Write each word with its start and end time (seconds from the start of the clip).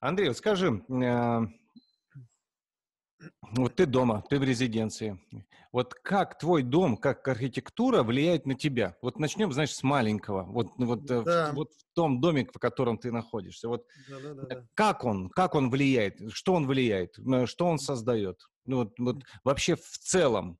Андрей, 0.00 0.28
вот 0.28 0.36
скажи, 0.36 0.84
э, 0.88 1.40
вот 3.50 3.74
ты 3.74 3.86
дома, 3.86 4.22
ты 4.30 4.38
в 4.38 4.44
резиденции. 4.44 5.20
Вот 5.72 5.94
как 5.94 6.38
твой 6.38 6.62
дом, 6.62 6.96
как 6.96 7.26
архитектура 7.26 8.02
влияет 8.02 8.46
на 8.46 8.54
тебя? 8.54 8.96
Вот 9.02 9.18
начнем, 9.18 9.52
знаешь, 9.52 9.74
с 9.74 9.82
маленького. 9.82 10.44
Вот, 10.44 10.68
вот, 10.76 11.10
э, 11.10 11.22
да. 11.22 11.50
в, 11.50 11.56
вот 11.56 11.72
в 11.72 11.94
том 11.94 12.20
доме, 12.20 12.46
в 12.46 12.58
котором 12.58 12.96
ты 12.96 13.10
находишься. 13.10 13.68
Вот 13.68 13.86
да, 14.08 14.34
да, 14.34 14.34
да, 14.34 14.66
как 14.74 15.04
он, 15.04 15.30
как 15.30 15.56
он 15.56 15.68
влияет? 15.68 16.32
Что 16.32 16.54
он 16.54 16.66
влияет? 16.66 17.18
Что 17.46 17.66
он 17.66 17.78
создает? 17.78 18.40
Ну, 18.66 18.76
вот, 18.78 18.98
вот 18.98 19.24
вообще 19.42 19.74
в 19.74 19.98
целом. 19.98 20.58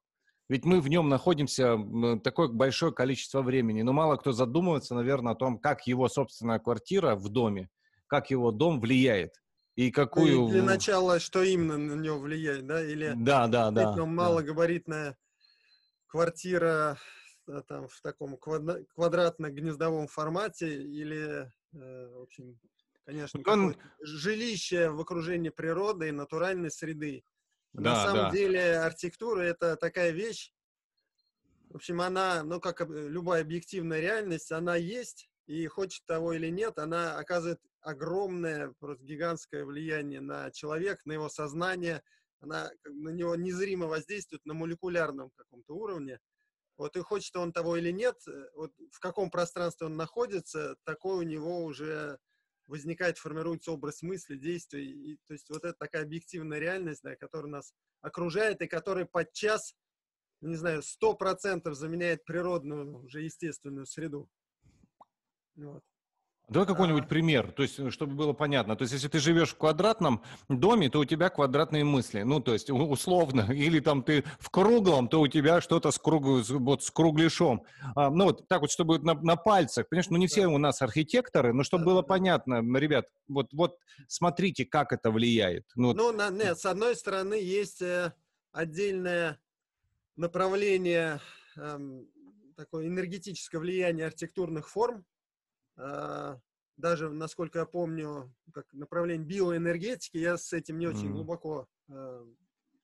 Ведь 0.48 0.64
мы 0.64 0.80
в 0.80 0.88
нем 0.88 1.08
находимся 1.08 1.78
такое 2.24 2.48
большое 2.48 2.92
количество 2.92 3.42
времени. 3.42 3.82
Но 3.82 3.92
мало 3.92 4.16
кто 4.16 4.32
задумывается, 4.32 4.94
наверное, 4.94 5.34
о 5.34 5.36
том, 5.36 5.58
как 5.58 5.86
его 5.86 6.08
собственная 6.08 6.58
квартира 6.58 7.14
в 7.14 7.28
доме, 7.28 7.68
как 8.08 8.30
его 8.30 8.50
дом 8.50 8.80
влияет 8.80 9.34
и 9.76 9.92
какую... 9.92 10.40
Ну, 10.40 10.48
для 10.48 10.64
начала, 10.64 11.20
что 11.20 11.44
именно 11.44 11.78
на 11.78 12.00
него 12.00 12.18
влияет, 12.18 12.66
да? 12.66 12.82
Или 12.84 13.12
да, 13.14 13.46
да, 13.46 13.70
да. 13.70 13.94
малогабаритная 14.04 15.10
да. 15.10 15.16
квартира 16.08 16.98
э, 17.46 17.62
там, 17.68 17.86
в 17.86 18.00
таком 18.00 18.36
квадратно-гнездовом 18.36 20.08
формате 20.08 20.82
или, 20.82 21.52
э, 21.72 22.08
в 22.12 22.22
общем, 22.22 22.58
конечно, 23.04 23.40
Он... 23.46 23.76
жилище 24.00 24.90
в 24.90 25.00
окружении 25.00 25.50
природы 25.50 26.08
и 26.08 26.12
натуральной 26.12 26.72
среды. 26.72 27.22
Да, 27.72 27.94
На 27.94 28.04
самом 28.04 28.24
да. 28.24 28.30
деле 28.32 28.78
архитектура— 28.78 29.40
это 29.42 29.76
такая 29.76 30.10
вещь, 30.10 30.52
в 31.70 31.76
общем, 31.76 32.00
она, 32.00 32.42
ну, 32.42 32.60
как 32.60 32.80
любая 32.88 33.42
объективная 33.42 34.00
реальность, 34.00 34.50
она 34.50 34.74
есть, 34.74 35.28
и 35.46 35.66
хочет 35.66 36.04
того 36.06 36.32
или 36.32 36.48
нет, 36.48 36.78
она 36.78 37.16
оказывает 37.16 37.60
огромное, 37.80 38.74
просто 38.78 39.04
гигантское 39.04 39.64
влияние 39.64 40.20
на 40.20 40.50
человека, 40.50 41.02
на 41.04 41.12
его 41.12 41.28
сознание, 41.28 42.02
она 42.40 42.70
на 42.84 43.10
него 43.10 43.34
незримо 43.36 43.86
воздействует 43.86 44.44
на 44.46 44.54
молекулярном 44.54 45.30
каком-то 45.36 45.74
уровне. 45.74 46.20
Вот 46.76 46.96
и 46.96 47.00
хочет 47.00 47.34
он 47.36 47.52
того 47.52 47.76
или 47.76 47.90
нет, 47.90 48.16
э, 48.28 48.50
вот 48.54 48.72
в 48.92 49.00
каком 49.00 49.30
пространстве 49.30 49.88
он 49.88 49.96
находится, 49.96 50.76
такой 50.84 51.18
у 51.18 51.22
него 51.22 51.64
уже 51.64 52.18
возникает, 52.68 53.18
формируется 53.18 53.72
образ 53.72 54.02
мысли, 54.02 54.36
действий. 54.36 55.12
И, 55.12 55.16
то 55.26 55.32
есть 55.32 55.48
вот 55.50 55.64
это 55.64 55.74
такая 55.76 56.02
объективная 56.02 56.60
реальность, 56.60 57.02
да, 57.02 57.16
которая 57.16 57.50
нас 57.50 57.74
окружает 58.00 58.60
и 58.62 58.68
которая 58.68 59.06
подчас, 59.06 59.74
не 60.40 60.54
знаю, 60.54 60.82
сто 60.82 61.14
процентов 61.14 61.74
заменяет 61.74 62.24
природную, 62.24 63.02
уже 63.02 63.22
естественную 63.22 63.86
среду. 63.86 64.30
Вот. 65.56 65.82
Давай 66.48 66.66
какой-нибудь 66.66 67.04
а... 67.04 67.06
пример, 67.06 67.52
то 67.52 67.62
есть, 67.62 67.92
чтобы 67.92 68.14
было 68.14 68.32
понятно. 68.32 68.74
То 68.74 68.82
есть, 68.82 68.94
если 68.94 69.08
ты 69.08 69.18
живешь 69.18 69.50
в 69.50 69.56
квадратном 69.58 70.22
доме, 70.48 70.88
то 70.88 71.00
у 71.00 71.04
тебя 71.04 71.28
квадратные 71.28 71.84
мысли. 71.84 72.22
Ну, 72.22 72.40
то 72.40 72.54
есть, 72.54 72.70
условно. 72.70 73.48
Или 73.52 73.80
там 73.80 74.02
ты 74.02 74.24
в 74.38 74.48
круглом, 74.50 75.08
то 75.08 75.20
у 75.20 75.28
тебя 75.28 75.60
что-то 75.60 75.90
с, 75.90 75.98
круг... 75.98 76.24
вот, 76.24 76.82
с 76.82 76.90
кругляшом. 76.90 77.64
А, 77.94 78.08
ну, 78.08 78.24
вот 78.24 78.48
так 78.48 78.62
вот, 78.62 78.70
чтобы 78.70 78.98
на, 78.98 79.14
на 79.14 79.36
пальцах. 79.36 79.88
Понимаешь, 79.88 80.08
ну, 80.08 80.16
не 80.16 80.26
все 80.26 80.46
у 80.46 80.58
нас 80.58 80.80
архитекторы, 80.80 81.52
но 81.52 81.64
чтобы 81.64 81.84
было 81.84 82.02
понятно, 82.02 82.62
ребят, 82.78 83.06
вот, 83.28 83.52
вот 83.52 83.76
смотрите, 84.06 84.64
как 84.64 84.92
это 84.92 85.10
влияет. 85.10 85.66
Ну, 85.74 85.92
ну 85.92 86.12
на, 86.12 86.30
нет, 86.30 86.58
с 86.58 86.64
одной 86.64 86.96
стороны, 86.96 87.34
есть 87.34 87.82
э, 87.82 88.14
отдельное 88.52 89.38
направление, 90.16 91.20
э, 91.56 91.78
такое 92.56 92.86
энергетическое 92.86 93.60
влияние 93.60 94.06
архитектурных 94.06 94.68
форм, 94.68 95.04
даже, 96.76 97.10
насколько 97.10 97.60
я 97.60 97.66
помню, 97.66 98.34
как 98.52 98.72
направление 98.72 99.26
биоэнергетики, 99.26 100.16
я 100.16 100.36
с 100.36 100.52
этим 100.52 100.78
не 100.78 100.86
очень 100.86 101.08
mm. 101.08 101.12
глубоко 101.12 101.68
а, 101.88 102.26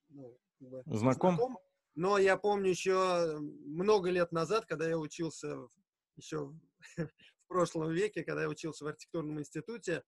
ну, 0.09 0.37
как 0.59 0.69
бы 0.69 0.83
знаком. 0.85 1.35
знаком. 1.35 1.57
Но 1.95 2.17
я 2.17 2.35
помню 2.35 2.69
еще 2.69 3.39
много 3.39 4.09
лет 4.09 4.31
назад, 4.31 4.65
когда 4.65 4.87
я 4.87 4.97
учился 4.97 5.69
еще 6.17 6.53
в 6.97 7.47
прошлом 7.47 7.91
веке, 7.91 8.23
когда 8.23 8.43
я 8.43 8.49
учился 8.49 8.83
в 8.83 8.87
архитектурном 8.87 9.39
институте, 9.39 10.03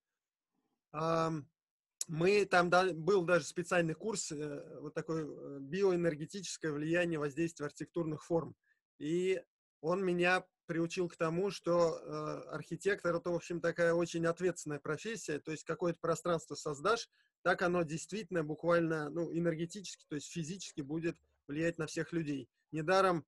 мы 2.07 2.45
там 2.45 2.69
был 2.69 3.23
даже 3.25 3.45
специальный 3.45 3.93
курс, 3.93 4.31
э, 4.31 4.79
вот 4.79 4.93
такой 4.93 5.23
э, 5.23 5.59
биоэнергетическое 5.59 6.71
влияние 6.71 7.19
воздействия 7.19 7.65
архитектурных 7.65 8.23
форм. 8.23 8.55
И 8.97 9.41
он 9.81 10.05
меня 10.05 10.45
приучил 10.67 11.09
к 11.09 11.15
тому, 11.15 11.49
что 11.49 11.97
э, 11.97 12.49
архитектор 12.49 13.15
это, 13.15 13.31
в 13.31 13.35
общем, 13.35 13.59
такая 13.59 13.93
очень 13.93 14.25
ответственная 14.25 14.79
профессия, 14.79 15.39
то 15.39 15.51
есть 15.51 15.63
какое-то 15.63 15.99
пространство 15.99 16.55
создашь, 16.55 17.09
так 17.41 17.61
оно 17.61 17.83
действительно 17.83 18.43
буквально, 18.43 19.09
ну, 19.09 19.33
энергетически, 19.33 20.05
то 20.07 20.15
есть 20.15 20.31
физически 20.31 20.81
будет 20.81 21.17
влиять 21.47 21.77
на 21.77 21.87
всех 21.87 22.11
людей. 22.13 22.49
Недаром, 22.71 23.25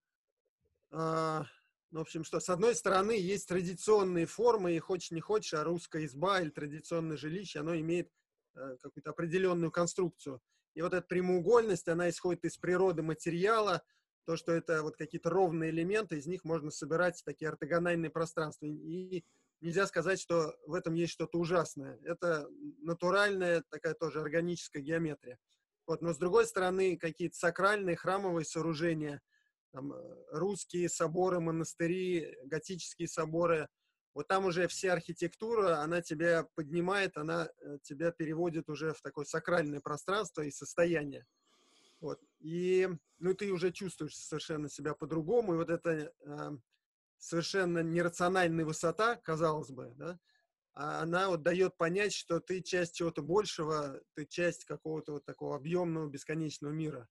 э, 0.92 1.44
ну, 1.92 2.00
в 2.00 2.02
общем, 2.02 2.24
что, 2.24 2.40
с 2.40 2.50
одной 2.50 2.76
стороны, 2.76 3.14
есть 3.14 3.48
традиционные 3.48 4.28
формы, 4.28 4.76
и 4.76 4.80
хочешь 4.80 5.12
не 5.12 5.22
хочешь, 5.22 5.56
а 5.56 5.64
русская 5.64 6.06
изба 6.06 6.42
или 6.42 6.50
традиционное 6.50 7.18
жилище, 7.18 7.60
оно 7.60 7.76
имеет 7.76 8.12
э, 8.56 8.78
какую-то 8.82 9.10
определенную 9.10 9.72
конструкцию. 9.72 10.42
И 10.76 10.82
вот 10.82 10.94
эта 10.94 11.08
прямоугольность, 11.08 11.88
она 11.88 12.10
исходит 12.10 12.46
из 12.46 12.58
природы 12.58 13.02
материала, 13.02 13.82
то, 14.26 14.36
что 14.36 14.52
это 14.52 14.84
вот 14.84 14.96
какие-то 14.96 15.30
ровные 15.30 15.72
элементы, 15.72 16.18
из 16.18 16.28
них 16.28 16.44
можно 16.44 16.72
собирать 16.72 17.22
такие 17.26 17.50
ортогональные 17.50 18.12
пространства. 18.12 18.66
И 18.66 19.24
нельзя 19.62 19.88
сказать, 19.88 20.20
что 20.20 20.56
в 20.66 20.74
этом 20.74 20.94
есть 20.94 21.14
что-то 21.14 21.40
ужасное. 21.40 22.00
Это 22.04 22.48
натуральная 22.82 23.64
такая 23.70 23.94
тоже 23.94 24.22
органическая 24.22 24.82
геометрия. 24.82 25.38
Вот. 25.88 26.02
Но 26.02 26.14
с 26.14 26.18
другой 26.18 26.46
стороны, 26.46 26.98
какие-то 26.98 27.36
сакральные 27.36 27.96
храмовые 27.96 28.46
сооружения, 28.46 29.22
там, 29.72 29.92
э, 29.94 29.98
русские 30.32 30.90
соборы, 30.90 31.40
монастыри, 31.40 32.38
готические 32.46 33.08
соборы, 33.08 33.68
вот 34.14 34.28
там 34.28 34.46
уже 34.46 34.68
вся 34.68 34.94
архитектура, 34.94 35.78
она 35.78 36.02
тебя 36.02 36.48
поднимает, 36.56 37.18
она 37.18 37.48
э, 37.62 37.78
тебя 37.84 38.12
переводит 38.12 38.70
уже 38.70 38.94
в 38.94 39.02
такое 39.02 39.26
сакральное 39.26 39.82
пространство 39.82 40.42
и 40.42 40.52
состояние. 40.52 41.26
Вот. 42.00 42.22
И 42.40 42.88
ну, 43.20 43.34
ты 43.34 43.52
уже 43.52 43.72
чувствуешь 43.72 44.16
совершенно 44.16 44.70
себя 44.70 44.94
по-другому. 44.94 45.54
И 45.54 45.58
вот 45.58 45.70
эта 45.70 46.14
э, 46.22 46.52
совершенно 47.18 47.84
нерациональная 47.84 48.66
высота, 48.66 49.16
казалось 49.18 49.72
бы, 49.72 49.94
да, 49.98 50.20
а 50.74 51.02
она 51.02 51.28
вот 51.28 51.44
дает 51.44 51.76
понять, 51.76 52.14
что 52.14 52.40
ты 52.40 52.62
часть 52.62 52.96
чего-то 52.96 53.22
большего, 53.22 54.02
ты 54.14 54.26
часть 54.26 54.64
какого-то 54.64 55.14
вот 55.14 55.26
такого 55.26 55.56
объемного 55.56 56.08
бесконечного 56.08 56.72
мира. 56.72 57.10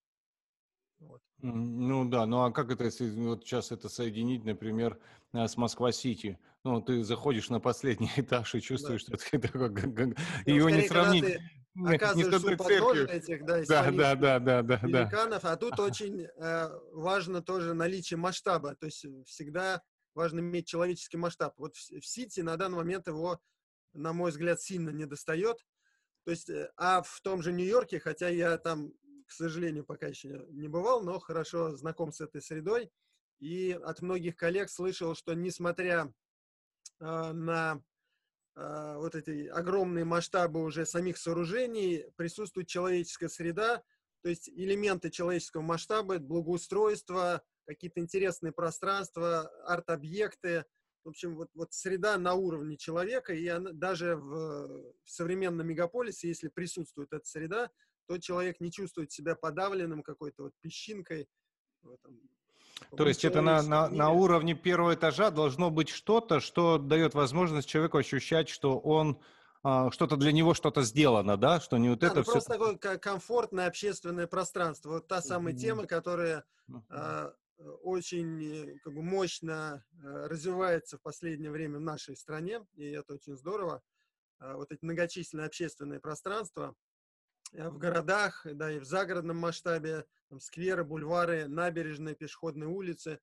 Вот. 1.01 1.21
Ну 1.43 2.09
да, 2.09 2.27
ну 2.27 2.45
а 2.45 2.51
как 2.51 2.71
это, 2.71 2.85
если 2.85 3.09
вот 3.11 3.45
сейчас 3.45 3.71
это 3.71 3.89
соединить, 3.89 4.45
например, 4.45 4.99
э, 5.33 5.47
с 5.47 5.57
Москва-Сити? 5.57 6.39
Ну, 6.65 6.81
ты 6.81 7.05
заходишь 7.05 7.51
на 7.51 7.61
последний 7.61 8.11
этаж 8.17 8.55
и 8.55 8.61
чувствуешь, 8.61 9.05
да. 9.05 9.17
что 9.19 9.39
как, 9.39 9.75
как, 9.75 9.97
ну, 9.97 10.55
его 10.55 10.71
не 10.71 10.89
сравнить. 10.89 11.25
Ты 11.25 11.41
оказываешься 11.87 12.53
у 12.53 12.57
подножия 12.57 13.07
этих, 13.07 13.45
да, 13.45 13.63
да, 13.65 13.91
да, 13.91 14.15
да, 14.15 14.39
да, 14.39 14.63
да, 14.63 14.77
великанов, 14.87 15.45
а 15.45 15.57
тут 15.57 15.79
очень 15.81 16.23
э, 16.23 16.69
важно 16.93 17.43
тоже 17.43 17.75
наличие 17.75 18.17
масштаба, 18.17 18.75
то 18.77 18.87
есть 18.87 19.07
всегда 19.27 19.83
важно 20.15 20.41
иметь 20.41 20.67
человеческий 20.67 21.17
масштаб. 21.17 21.55
Вот 21.59 21.77
в, 21.77 22.01
в 22.01 22.07
Сити 22.07 22.41
на 22.41 22.57
данный 22.57 22.77
момент 22.77 23.07
его, 23.07 23.41
на 23.93 24.13
мой 24.13 24.31
взгляд, 24.31 24.61
сильно 24.61 24.91
не 24.91 25.07
достает. 25.07 25.65
То 26.25 26.33
есть, 26.33 26.51
э, 26.51 26.71
а 26.77 27.03
в 27.03 27.21
том 27.23 27.43
же 27.43 27.53
Нью-Йорке, 27.53 28.01
хотя 28.01 28.29
я 28.29 28.59
там, 28.59 28.93
к 29.27 29.31
сожалению, 29.33 29.85
пока 29.85 30.09
еще 30.09 30.45
не 30.51 30.69
бывал, 30.69 31.03
но 31.03 31.19
хорошо 31.21 31.77
знаком 31.77 32.13
с 32.13 32.21
этой 32.21 32.43
средой, 32.43 32.91
и 33.39 33.79
от 33.83 34.03
многих 34.03 34.37
коллег 34.37 34.69
слышал, 34.69 35.15
что 35.15 35.35
несмотря 35.35 36.13
э, 37.01 37.33
на 37.33 37.81
вот 38.97 39.15
эти 39.15 39.47
огромные 39.47 40.05
масштабы 40.05 40.63
уже 40.63 40.85
самих 40.85 41.17
сооружений, 41.17 42.07
присутствует 42.17 42.67
человеческая 42.67 43.29
среда, 43.29 43.83
то 44.23 44.29
есть 44.29 44.49
элементы 44.49 45.11
человеческого 45.11 45.63
масштаба, 45.63 46.19
благоустройство, 46.19 47.43
какие-то 47.67 48.01
интересные 48.01 48.53
пространства, 48.53 49.49
арт-объекты. 49.65 50.65
В 51.05 51.11
общем, 51.11 51.37
вот, 51.37 51.51
вот 51.55 51.73
среда 51.73 52.19
на 52.19 52.35
уровне 52.35 52.77
человека, 52.77 53.33
и 53.33 53.47
она, 53.47 53.73
даже 53.73 54.17
в, 54.17 54.93
в 55.05 55.11
современном 55.11 55.67
мегаполисе, 55.67 56.29
если 56.29 56.49
присутствует 56.49 57.13
эта 57.13 57.25
среда, 57.25 57.71
то 58.07 58.19
человек 58.19 58.59
не 58.61 58.73
чувствует 58.73 59.13
себя 59.13 59.37
подавленным 59.37 60.03
какой-то 60.03 60.45
вот 60.45 60.53
песчинкой, 60.61 61.29
там, 62.03 62.21
то 62.97 63.07
есть 63.07 63.25
это 63.25 63.41
на, 63.41 63.63
на, 63.63 63.89
на 63.89 64.11
уровне 64.11 64.55
первого 64.55 64.95
этажа 64.95 65.31
должно 65.31 65.71
быть 65.71 65.89
что-то, 65.89 66.41
что 66.41 66.79
дает 66.79 67.15
возможность 67.15 67.69
человеку 67.69 67.99
ощущать, 67.99 68.49
что 68.49 68.79
он 68.79 69.19
а, 69.63 69.91
что-то 69.91 70.17
для 70.17 70.33
него 70.33 70.55
что-то 70.55 70.83
сделано, 70.83 71.37
да, 71.37 71.61
что 71.61 71.77
не 71.79 71.91
вот 71.91 71.99
да, 71.99 72.09
это 72.09 72.17
ну, 72.17 72.23
все. 72.23 72.33
Просто 72.33 72.53
такое 72.53 72.77
комфортное 72.99 73.67
общественное 73.67 74.27
пространство. 74.27 74.91
Вот 74.91 75.09
та 75.09 75.21
самая 75.21 75.55
тема, 75.55 75.87
которая 75.87 76.45
а, 76.89 77.35
очень 77.83 78.43
э, 78.43 78.79
как 78.85 78.95
бы, 78.95 79.03
мощно 79.03 79.85
а, 80.03 80.29
развивается 80.29 80.97
в 80.97 81.03
последнее 81.03 81.51
время 81.51 81.79
в 81.79 81.83
нашей 81.83 82.17
стране, 82.17 82.65
и 82.75 82.85
это 82.85 83.15
очень 83.15 83.37
здорово. 83.37 83.83
вот 84.41 84.71
эти 84.71 84.85
многочисленные 84.85 85.47
общественные 85.47 85.99
пространства 85.99 86.75
в 87.53 87.79
городах, 87.79 88.45
да, 88.45 88.73
и 88.73 88.79
в 88.79 88.85
загородном 88.85 89.37
масштабе, 89.37 90.07
там, 90.29 90.41
скверы, 90.41 90.85
бульвары, 90.85 91.49
набережные, 91.49 92.15
пешеходные 92.15 92.69
улицы. 92.69 93.21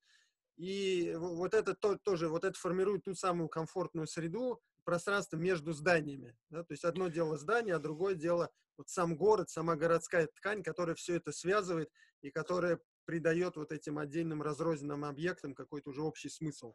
И 0.57 1.13
вот 1.17 1.53
это 1.53 1.75
то, 1.75 1.97
тоже, 1.97 2.29
вот 2.29 2.43
это 2.43 2.57
формирует 2.57 3.03
ту 3.03 3.13
самую 3.13 3.49
комфортную 3.49 4.07
среду, 4.07 4.61
пространство 4.83 5.37
между 5.37 5.73
зданиями. 5.73 6.37
Да? 6.49 6.63
То 6.63 6.73
есть 6.73 6.85
одно 6.85 7.09
дело 7.09 7.37
здание, 7.37 7.75
а 7.75 7.79
другое 7.79 8.15
дело 8.15 8.49
вот 8.77 8.89
сам 8.89 9.17
город, 9.17 9.49
сама 9.49 9.75
городская 9.75 10.27
ткань, 10.27 10.63
которая 10.63 10.95
все 10.95 11.15
это 11.15 11.31
связывает 11.31 11.91
и 12.21 12.29
которая 12.29 12.79
придает 13.05 13.55
вот 13.55 13.71
этим 13.71 13.97
отдельным 13.97 14.41
разрозненным 14.41 15.05
объектам 15.05 15.53
какой-то 15.53 15.89
уже 15.89 16.01
общий 16.01 16.29
смысл. 16.29 16.73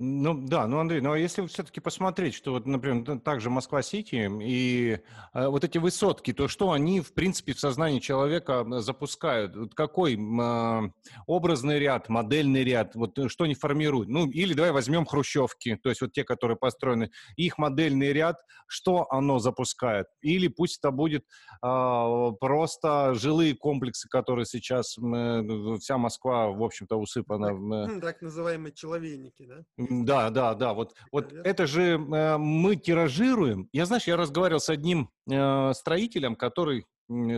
Ну 0.00 0.46
да, 0.46 0.68
ну 0.68 0.78
Андрей, 0.78 1.00
ну 1.00 1.10
а 1.10 1.18
если 1.18 1.44
все-таки 1.48 1.80
посмотреть, 1.80 2.34
что 2.34 2.52
вот, 2.52 2.66
например, 2.66 3.18
также 3.18 3.50
Москва-Сити 3.50 4.30
и 4.40 5.00
э, 5.34 5.46
вот 5.48 5.64
эти 5.64 5.78
высотки, 5.78 6.32
то 6.32 6.46
что 6.46 6.70
они, 6.70 7.00
в 7.00 7.12
принципе, 7.14 7.52
в 7.52 7.58
сознании 7.58 7.98
человека 7.98 8.64
запускают? 8.80 9.56
Вот 9.56 9.74
какой 9.74 10.14
э, 10.14 10.90
образный 11.26 11.80
ряд, 11.80 12.08
модельный 12.08 12.62
ряд, 12.62 12.94
вот 12.94 13.18
э, 13.18 13.28
что 13.28 13.42
они 13.42 13.54
формируют? 13.54 14.08
Ну 14.08 14.30
или 14.30 14.54
давай 14.54 14.70
возьмем 14.70 15.04
хрущевки, 15.04 15.74
то 15.74 15.88
есть 15.88 16.00
вот 16.00 16.12
те, 16.12 16.22
которые 16.22 16.56
построены, 16.56 17.10
их 17.36 17.58
модельный 17.58 18.12
ряд, 18.12 18.36
что 18.68 19.10
оно 19.10 19.40
запускает? 19.40 20.06
Или 20.20 20.46
пусть 20.46 20.78
это 20.78 20.92
будет 20.92 21.24
э, 21.60 22.32
просто 22.38 23.14
жилые 23.14 23.56
комплексы, 23.56 24.08
которые 24.08 24.46
сейчас 24.46 24.96
э, 24.96 25.76
вся 25.80 25.98
Москва, 25.98 26.50
в 26.50 26.62
общем-то, 26.62 26.94
усыпана. 26.94 27.88
Так, 27.88 28.00
так 28.00 28.22
называемые 28.22 28.72
человейники, 28.72 29.44
да? 29.44 29.64
Да, 29.90 30.30
да, 30.30 30.54
да. 30.54 30.74
Вот, 30.74 30.94
вот 31.12 31.32
это 31.32 31.66
же 31.66 31.94
э, 31.94 32.36
мы 32.38 32.76
тиражируем. 32.76 33.68
Я, 33.72 33.86
знаешь, 33.86 34.06
я 34.06 34.16
разговаривал 34.16 34.60
с 34.60 34.68
одним 34.68 35.10
э, 35.30 35.72
строителем, 35.74 36.36
который 36.36 36.86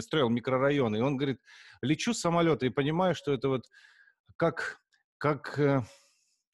строил 0.00 0.28
микрорайоны, 0.28 0.96
и 0.96 1.00
он 1.00 1.16
говорит, 1.16 1.40
лечу 1.82 2.12
с 2.12 2.20
самолета 2.20 2.66
и 2.66 2.70
понимаю, 2.70 3.14
что 3.14 3.32
это 3.32 3.48
вот 3.48 3.66
как, 4.36 4.80
как, 5.18 5.58
э, 5.58 5.82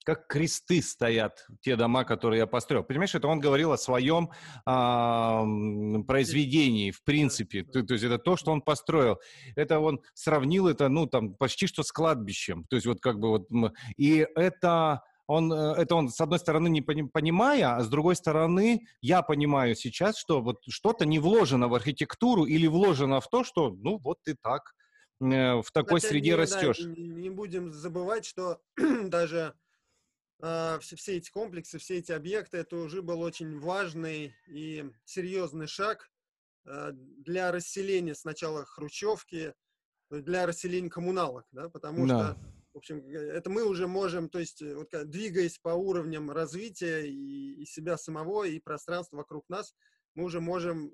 как 0.04 0.26
кресты 0.26 0.82
стоят 0.82 1.46
те 1.62 1.76
дома, 1.76 2.04
которые 2.04 2.40
я 2.40 2.46
построил. 2.46 2.84
Понимаешь, 2.84 3.14
это 3.14 3.26
он 3.28 3.40
говорил 3.40 3.72
о 3.72 3.78
своем 3.78 4.30
э, 4.66 6.02
произведении, 6.06 6.90
в 6.90 7.02
принципе. 7.04 7.64
То, 7.64 7.82
то 7.82 7.94
есть 7.94 8.04
это 8.04 8.18
то, 8.18 8.36
что 8.36 8.52
он 8.52 8.60
построил. 8.60 9.18
Это 9.54 9.80
он 9.80 10.00
сравнил 10.14 10.68
это, 10.68 10.88
ну, 10.88 11.06
там, 11.06 11.34
почти 11.34 11.66
что 11.66 11.82
с 11.82 11.92
кладбищем. 11.92 12.64
То 12.68 12.76
есть 12.76 12.86
вот 12.86 13.00
как 13.00 13.18
бы 13.18 13.28
вот... 13.28 13.48
И 13.96 14.26
это 14.34 15.02
он, 15.26 15.52
э, 15.52 15.74
это 15.76 15.94
он, 15.96 16.08
с 16.08 16.20
одной 16.20 16.38
стороны, 16.38 16.68
не 16.68 16.82
понимая, 16.82 17.76
а 17.76 17.80
с 17.82 17.88
другой 17.88 18.16
стороны, 18.16 18.86
я 19.00 19.22
понимаю 19.22 19.74
сейчас, 19.74 20.16
что 20.16 20.40
вот 20.40 20.62
что-то 20.68 21.04
не 21.04 21.18
вложено 21.18 21.68
в 21.68 21.74
архитектуру 21.74 22.44
или 22.44 22.66
вложено 22.66 23.20
в 23.20 23.28
то, 23.28 23.44
что, 23.44 23.70
ну, 23.70 23.98
вот 23.98 24.18
ты 24.22 24.36
так 24.40 24.72
э, 25.20 25.60
в 25.60 25.70
такой 25.72 26.00
Хотя 26.00 26.08
среде 26.08 26.30
не, 26.30 26.36
растешь. 26.36 26.78
Да, 26.78 26.88
не, 26.88 27.08
не 27.08 27.30
будем 27.30 27.72
забывать, 27.72 28.24
что 28.24 28.60
даже 28.76 29.54
э, 30.40 30.78
все, 30.80 30.96
все 30.96 31.16
эти 31.16 31.30
комплексы, 31.30 31.78
все 31.78 31.98
эти 31.98 32.12
объекты, 32.12 32.58
это 32.58 32.76
уже 32.76 33.02
был 33.02 33.20
очень 33.20 33.58
важный 33.58 34.34
и 34.46 34.88
серьезный 35.04 35.66
шаг 35.66 36.08
э, 36.66 36.92
для 36.92 37.50
расселения 37.50 38.14
сначала 38.14 38.64
хрущевки, 38.64 39.54
для 40.08 40.46
расселения 40.46 40.88
коммуналок, 40.88 41.46
да, 41.50 41.68
потому 41.68 42.06
да. 42.06 42.34
что 42.34 42.55
в 42.76 42.78
общем, 42.78 42.98
э, 43.08 43.32
это 43.32 43.48
мы 43.48 43.64
уже 43.64 43.86
можем, 43.86 44.28
то 44.28 44.38
есть, 44.38 44.60
э, 44.60 44.74
вот, 44.74 44.90
двигаясь 45.08 45.58
по 45.58 45.70
уровням 45.70 46.30
развития 46.30 47.06
и, 47.06 47.62
и 47.62 47.64
себя 47.64 47.96
самого, 47.96 48.44
и 48.44 48.60
пространства 48.60 49.16
вокруг 49.16 49.48
нас, 49.48 49.74
мы 50.14 50.24
уже 50.24 50.42
можем 50.42 50.88
э, 50.88 50.92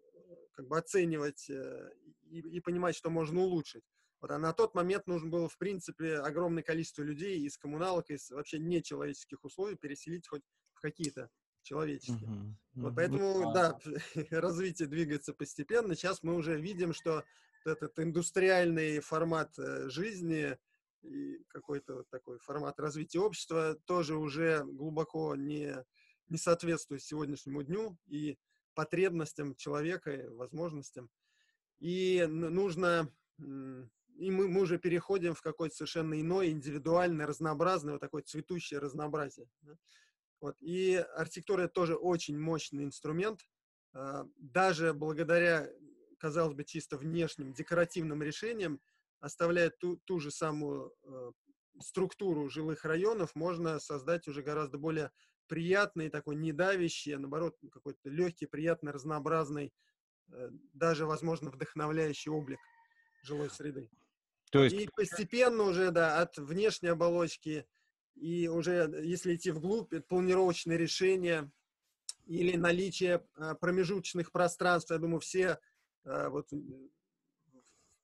как 0.53 0.69
бы 0.69 0.79
оценивать 0.79 1.51
и, 1.51 2.39
и 2.39 2.61
понимать, 2.61 2.95
что 2.95 3.11
можно 3.11 3.41
улучшить. 3.41 3.83
Вот, 4.21 4.31
а 4.31 4.39
на 4.39 4.53
тот 4.53 4.77
момент 4.77 5.09
нужно 5.09 5.29
было, 5.29 5.49
в 5.49 5.59
принципе, 5.59 6.19
огромное 6.19 6.63
количество 6.63 7.03
людей 7.03 7.41
из 7.41 7.59
коммуналок, 7.59 8.11
из 8.11 8.31
вообще 8.31 8.61
нечеловеческих 8.61 9.43
условий 9.43 9.75
переселить 9.75 10.29
хоть 10.29 10.43
в 10.75 10.81
какие-то 10.81 11.31
человеческие. 11.63 12.31
Uh-huh, 12.31 12.51
uh-huh. 12.77 12.83
Вот 12.83 12.95
поэтому, 12.95 13.53
да, 13.53 13.77
развитие 14.31 14.87
двигается 14.87 15.35
постепенно. 15.35 15.97
Сейчас 15.97 16.23
мы 16.23 16.37
уже 16.37 16.61
видим, 16.61 16.93
что 16.93 17.25
этот 17.65 17.99
индустриальный 17.99 19.01
формат 19.01 19.53
жизни, 19.57 20.57
и 21.03 21.43
какой-то 21.49 21.97
вот 21.97 22.09
такой 22.11 22.39
формат 22.39 22.79
развития 22.81 23.21
общества 23.21 23.77
тоже 23.87 24.17
уже 24.17 24.65
глубоко 24.65 25.35
не, 25.37 25.75
не 26.29 26.39
соответствует 26.39 27.03
сегодняшнему 27.03 27.63
дню 27.63 27.99
и 28.07 28.39
потребностям 28.75 29.55
человека, 29.55 30.13
и 30.13 30.29
возможностям. 30.29 31.11
И 31.79 32.25
нужно, 32.29 33.13
и 33.39 34.31
мы, 34.31 34.49
мы 34.49 34.63
уже 34.63 34.79
переходим 34.79 35.35
в 35.35 35.43
какое-то 35.43 35.77
совершенно 35.77 36.21
иное, 36.21 36.51
индивидуальное, 36.51 37.27
разнообразное, 37.27 37.95
вот 37.95 38.01
такое 38.01 38.23
цветущее 38.23 38.81
разнообразие. 38.81 39.49
Вот. 40.41 40.57
И 40.61 40.95
архитектура 41.17 41.69
тоже 41.69 41.95
очень 41.95 42.39
мощный 42.39 42.85
инструмент. 42.85 43.41
А, 43.95 44.27
даже 44.37 44.93
благодаря, 44.93 45.69
казалось 46.19 46.55
бы, 46.55 46.65
чисто 46.65 46.97
внешним 46.97 47.53
декоративным 47.53 48.23
решениям, 48.23 48.81
оставляя 49.23 49.71
ту, 49.71 49.97
ту 50.05 50.19
же 50.19 50.31
самую 50.31 50.93
э, 51.05 51.31
структуру 51.81 52.51
жилых 52.51 52.85
районов, 52.85 53.35
можно 53.35 53.79
создать 53.79 54.27
уже 54.29 54.43
гораздо 54.43 54.79
более 54.79 55.13
приятный, 55.47 56.11
такой 56.11 56.35
недавящий, 56.37 57.15
а 57.15 57.19
наоборот, 57.19 57.57
какой-то 57.71 58.11
легкий, 58.11 58.47
приятный, 58.47 58.93
разнообразный, 58.93 59.73
э, 60.33 60.51
даже, 60.75 61.07
возможно, 61.07 61.51
вдохновляющий 61.51 62.31
облик 62.31 62.59
жилой 63.23 63.49
среды. 63.49 63.89
То 64.51 64.65
есть... 64.65 64.75
И 64.75 64.89
постепенно 64.95 65.63
уже, 65.63 65.93
да, 65.93 66.21
от 66.21 66.37
внешней 66.37 66.89
оболочки 66.89 67.65
и 68.17 68.49
уже, 68.49 68.93
если 69.05 69.37
идти 69.37 69.53
вглубь, 69.53 69.95
планировочные 70.09 70.77
решения 70.77 71.51
или 72.27 72.57
наличие 72.57 73.25
э, 73.37 73.55
промежуточных 73.55 74.33
пространств, 74.33 74.91
я 74.91 74.99
думаю, 74.99 75.21
все 75.21 75.61
э, 76.05 76.29
вот 76.29 76.49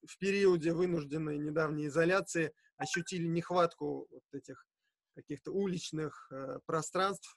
в 0.08 0.18
периоде 0.18 0.72
вынужденной 0.72 1.38
недавней 1.38 1.88
изоляции 1.88 2.52
ощутили 2.76 3.26
нехватку 3.26 4.08
вот 4.10 4.22
этих 4.32 4.66
каких-то 5.14 5.52
уличных 5.52 6.28
э, 6.30 6.60
пространств, 6.64 7.36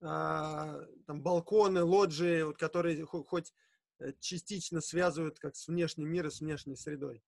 э, 0.00 0.04
там 0.04 1.22
балконы, 1.22 1.82
лоджии, 1.82 2.42
вот, 2.42 2.56
которые 2.56 3.04
хоть 3.04 3.52
э, 3.98 4.12
частично 4.20 4.80
связывают 4.80 5.38
как 5.38 5.56
с 5.56 5.68
внешним 5.68 6.08
миром, 6.08 6.30
с 6.30 6.40
внешней 6.40 6.76
средой. 6.76 7.22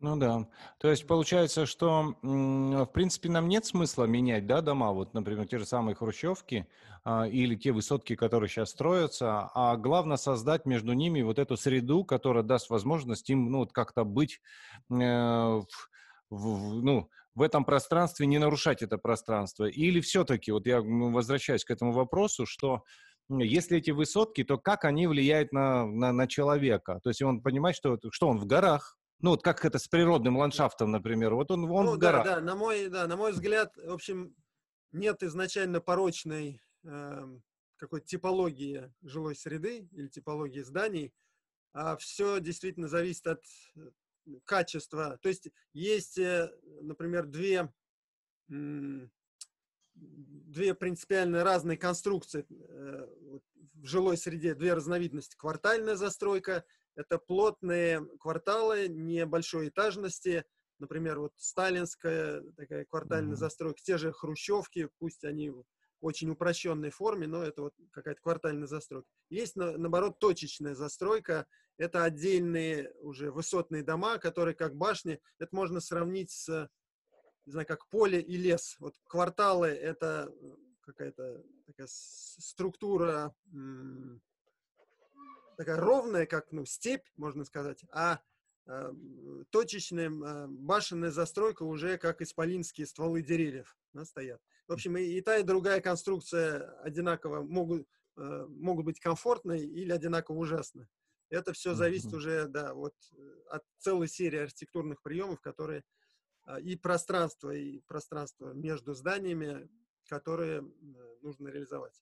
Ну 0.00 0.16
да. 0.16 0.46
То 0.78 0.90
есть 0.90 1.08
получается, 1.08 1.66
что 1.66 2.14
в 2.22 2.86
принципе 2.92 3.28
нам 3.30 3.48
нет 3.48 3.66
смысла 3.66 4.04
менять, 4.04 4.46
да, 4.46 4.60
дома, 4.60 4.92
вот, 4.92 5.12
например, 5.12 5.46
те 5.48 5.58
же 5.58 5.66
самые 5.66 5.96
хрущевки 5.96 6.68
а, 7.04 7.26
или 7.26 7.56
те 7.56 7.72
высотки, 7.72 8.14
которые 8.14 8.48
сейчас 8.48 8.70
строятся, 8.70 9.50
а 9.54 9.76
главное 9.76 10.16
создать 10.16 10.66
между 10.66 10.92
ними 10.92 11.22
вот 11.22 11.40
эту 11.40 11.56
среду, 11.56 12.04
которая 12.04 12.44
даст 12.44 12.70
возможность 12.70 13.28
им, 13.28 13.50
ну, 13.50 13.58
вот 13.58 13.72
как-то 13.72 14.04
быть 14.04 14.40
э, 14.88 14.94
в, 14.94 15.66
в, 16.30 16.82
ну, 16.84 17.10
в 17.34 17.42
этом 17.42 17.64
пространстве, 17.64 18.26
не 18.26 18.38
нарушать 18.38 18.82
это 18.82 18.98
пространство. 18.98 19.64
Или 19.64 20.00
все-таки, 20.00 20.52
вот 20.52 20.66
я 20.66 20.80
возвращаюсь 20.80 21.64
к 21.64 21.70
этому 21.72 21.90
вопросу, 21.92 22.46
что 22.46 22.84
если 23.28 23.78
эти 23.78 23.90
высотки, 23.90 24.44
то 24.44 24.58
как 24.58 24.84
они 24.84 25.06
влияют 25.06 25.52
на, 25.52 25.86
на, 25.86 26.12
на 26.12 26.26
человека? 26.26 27.00
То 27.02 27.10
есть 27.10 27.20
он 27.22 27.42
понимает, 27.42 27.76
что, 27.76 27.98
что 28.10 28.28
он 28.28 28.38
в 28.38 28.46
горах, 28.46 28.97
ну, 29.20 29.30
вот 29.30 29.42
как 29.42 29.64
это 29.64 29.78
с 29.78 29.88
природным 29.88 30.36
ландшафтом, 30.36 30.90
например. 30.90 31.34
Вот 31.34 31.50
он, 31.50 31.64
он 31.70 31.86
ну, 31.86 31.94
в 31.94 31.98
горах. 31.98 32.24
Да, 32.24 32.36
да, 32.36 32.40
на 32.40 32.54
мой, 32.54 32.88
да, 32.88 33.06
на 33.06 33.16
мой 33.16 33.32
взгляд, 33.32 33.76
в 33.76 33.92
общем, 33.92 34.34
нет 34.92 35.22
изначально 35.22 35.80
порочной 35.80 36.60
э, 36.84 37.38
какой-то 37.76 38.06
типологии 38.06 38.92
жилой 39.02 39.34
среды 39.34 39.88
или 39.92 40.08
типологии 40.08 40.60
зданий, 40.60 41.12
а 41.72 41.96
все 41.96 42.38
действительно 42.40 42.88
зависит 42.88 43.26
от 43.26 43.42
э, 43.76 43.90
качества. 44.44 45.18
То 45.22 45.28
есть 45.28 45.48
есть, 45.72 46.18
э, 46.18 46.50
например, 46.82 47.26
две, 47.26 47.72
две 49.94 50.74
принципиально 50.74 51.42
разные 51.44 51.76
конструкции 51.76 52.46
э, 52.48 53.08
в 53.74 53.84
жилой 53.84 54.16
среде, 54.16 54.54
две 54.54 54.74
разновидности. 54.74 55.36
Квартальная 55.36 55.96
застройка 55.96 56.64
это 56.98 57.18
плотные 57.18 58.04
кварталы 58.18 58.88
небольшой 58.88 59.68
этажности, 59.68 60.44
например, 60.80 61.20
вот 61.20 61.32
сталинская 61.36 62.42
такая 62.56 62.84
квартальная 62.86 63.34
mm-hmm. 63.34 63.38
застройка, 63.38 63.80
те 63.84 63.98
же 63.98 64.12
хрущевки, 64.12 64.88
пусть 64.98 65.24
они 65.24 65.50
в 65.50 65.64
очень 66.00 66.30
упрощенной 66.30 66.90
форме, 66.90 67.28
но 67.28 67.44
это 67.44 67.62
вот 67.62 67.74
какая-то 67.92 68.20
квартальная 68.20 68.66
застройка. 68.66 69.08
Есть, 69.30 69.54
наоборот, 69.54 70.18
точечная 70.18 70.74
застройка, 70.74 71.46
это 71.76 72.02
отдельные 72.02 72.92
уже 73.00 73.30
высотные 73.30 73.84
дома, 73.84 74.18
которые 74.18 74.56
как 74.56 74.74
башни, 74.74 75.20
это 75.38 75.54
можно 75.54 75.80
сравнить 75.80 76.32
с, 76.32 76.68
не 77.46 77.52
знаю, 77.52 77.66
как 77.66 77.88
поле 77.88 78.20
и 78.20 78.36
лес. 78.36 78.74
Вот 78.80 78.96
кварталы— 79.04 79.68
это 79.68 80.34
какая-то 80.80 81.44
такая 81.66 81.86
структура 81.88 83.32
такая 85.58 85.76
ровная, 85.76 86.24
как 86.24 86.52
ну, 86.52 86.64
степь, 86.64 87.06
можно 87.16 87.44
сказать, 87.44 87.84
а 87.90 88.20
э, 88.66 88.92
точечная 89.50 90.08
э, 90.08 90.46
башенная 90.46 91.10
застройка 91.10 91.64
уже 91.64 91.98
как 91.98 92.22
исполинские 92.22 92.86
стволы 92.86 93.22
деревьев 93.22 93.76
да, 93.92 94.04
стоят. 94.04 94.40
В 94.68 94.72
общем, 94.72 94.96
и, 94.96 95.02
и 95.02 95.20
та, 95.20 95.38
и 95.38 95.42
другая 95.42 95.80
конструкция 95.80 96.78
одинаково 96.82 97.42
могут, 97.42 97.88
э, 98.16 98.46
могут 98.48 98.84
быть 98.84 99.00
комфортной 99.00 99.60
или 99.66 99.90
одинаково 99.90 100.38
ужасны. 100.38 100.88
Это 101.28 101.52
все 101.52 101.74
зависит 101.74 102.14
уже 102.14 102.46
да, 102.46 102.72
вот, 102.72 102.94
от 103.50 103.62
целой 103.78 104.08
серии 104.08 104.38
архитектурных 104.38 105.02
приемов, 105.02 105.40
которые 105.40 105.84
и 106.62 106.74
пространство, 106.76 107.50
и 107.50 107.80
пространство 107.80 108.54
между 108.54 108.94
зданиями, 108.94 109.68
которые 110.06 110.62
нужно 111.20 111.48
реализовать. 111.48 112.00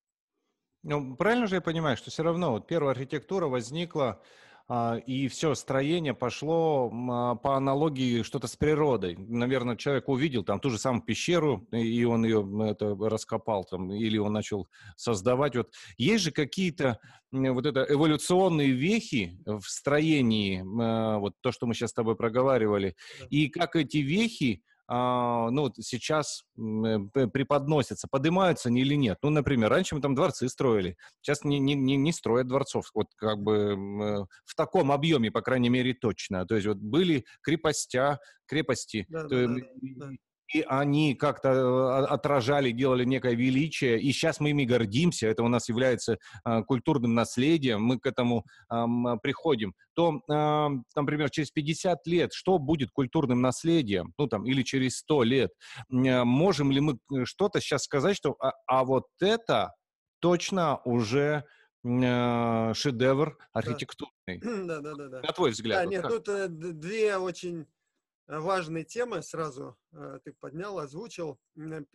Ну, 0.88 1.16
правильно 1.16 1.48
же 1.48 1.56
я 1.56 1.60
понимаю, 1.60 1.96
что 1.96 2.12
все 2.12 2.22
равно 2.22 2.52
вот 2.52 2.68
первая 2.68 2.92
архитектура 2.92 3.46
возникла, 3.48 4.22
а, 4.68 4.98
и 5.04 5.26
все 5.26 5.56
строение 5.56 6.14
пошло 6.14 6.92
а, 7.10 7.34
по 7.34 7.56
аналогии 7.56 8.22
что-то 8.22 8.46
с 8.46 8.54
природой. 8.54 9.16
Наверное, 9.18 9.74
человек 9.74 10.08
увидел 10.08 10.44
там 10.44 10.60
ту 10.60 10.70
же 10.70 10.78
самую 10.78 11.02
пещеру, 11.02 11.66
и 11.72 12.04
он 12.04 12.24
ее 12.24 12.48
это, 12.70 12.96
раскопал, 13.00 13.64
там, 13.64 13.90
или 13.90 14.16
он 14.16 14.32
начал 14.32 14.68
создавать. 14.94 15.56
Вот 15.56 15.72
есть 15.98 16.22
же 16.22 16.30
какие-то 16.30 17.00
вот 17.32 17.66
это 17.66 17.84
эволюционные 17.88 18.70
вехи 18.70 19.40
в 19.44 19.64
строении, 19.64 20.64
а, 20.80 21.18
вот 21.18 21.34
то, 21.40 21.50
что 21.50 21.66
мы 21.66 21.74
сейчас 21.74 21.90
с 21.90 21.94
тобой 21.94 22.14
проговаривали, 22.14 22.94
и 23.28 23.48
как 23.48 23.74
эти 23.74 23.96
вехи 23.96 24.62
ну, 24.88 25.72
сейчас 25.80 26.44
э, 26.56 26.98
преподносятся, 27.32 28.06
поднимаются 28.08 28.68
они 28.68 28.82
или 28.82 28.94
нет. 28.94 29.18
Ну, 29.22 29.30
например, 29.30 29.70
раньше 29.70 29.96
мы 29.96 30.00
там 30.00 30.14
дворцы 30.14 30.48
строили, 30.48 30.96
сейчас 31.20 31.44
не, 31.44 31.58
не, 31.58 31.74
не, 31.74 31.96
не 31.96 32.12
строят 32.12 32.46
дворцов, 32.46 32.90
вот 32.94 33.08
как 33.16 33.38
бы 33.38 33.54
э, 33.54 34.24
в 34.44 34.54
таком 34.56 34.92
объеме, 34.92 35.30
по 35.30 35.42
крайней 35.42 35.70
мере, 35.70 35.94
точно. 35.94 36.46
То 36.46 36.54
есть 36.54 36.66
вот 36.66 36.78
были 36.78 37.24
крепостя, 37.42 38.20
крепости, 38.46 39.06
да, 39.08 39.26
то, 39.26 39.46
да, 39.48 39.54
да, 39.82 40.10
и 40.52 40.62
они 40.62 41.14
как-то 41.14 41.48
э, 41.48 42.04
отражали, 42.06 42.70
делали 42.70 43.04
некое 43.04 43.34
величие, 43.34 44.00
и 44.00 44.12
сейчас 44.12 44.40
мы 44.40 44.50
ими 44.50 44.64
гордимся, 44.64 45.26
это 45.26 45.42
у 45.42 45.48
нас 45.48 45.68
является 45.68 46.18
э, 46.44 46.62
культурным 46.62 47.14
наследием, 47.14 47.82
мы 47.82 47.98
к 47.98 48.06
этому 48.06 48.44
э, 48.70 48.84
приходим, 49.22 49.74
то, 49.94 50.20
э, 50.28 50.68
например, 50.94 51.30
через 51.30 51.50
50 51.50 52.06
лет 52.06 52.32
что 52.32 52.58
будет 52.58 52.90
культурным 52.90 53.40
наследием, 53.40 54.12
ну 54.18 54.26
там, 54.26 54.44
или 54.44 54.62
через 54.62 54.98
100 54.98 55.22
лет, 55.24 55.50
можем 55.88 56.70
ли 56.70 56.80
мы 56.80 56.98
что-то 57.24 57.60
сейчас 57.60 57.84
сказать, 57.84 58.16
что 58.16 58.36
а, 58.40 58.52
а 58.66 58.84
вот 58.84 59.04
это 59.20 59.72
точно 60.20 60.80
уже 60.84 61.44
шедевр 61.82 63.38
архитектурный? 63.52 64.40
Да, 64.66 64.80
да, 64.80 64.94
да, 64.94 65.08
да. 65.08 65.20
На 65.22 65.32
твой 65.32 65.50
взгляд. 65.50 65.78
Да, 65.78 65.84
вот 65.84 65.90
нет, 65.92 66.02
как? 66.02 66.24
тут 66.24 66.78
две 66.80 67.16
очень 67.16 67.66
важные 68.26 68.84
темы 68.84 69.22
сразу 69.22 69.76
э, 69.92 70.18
ты 70.24 70.32
поднял, 70.32 70.78
озвучил. 70.78 71.38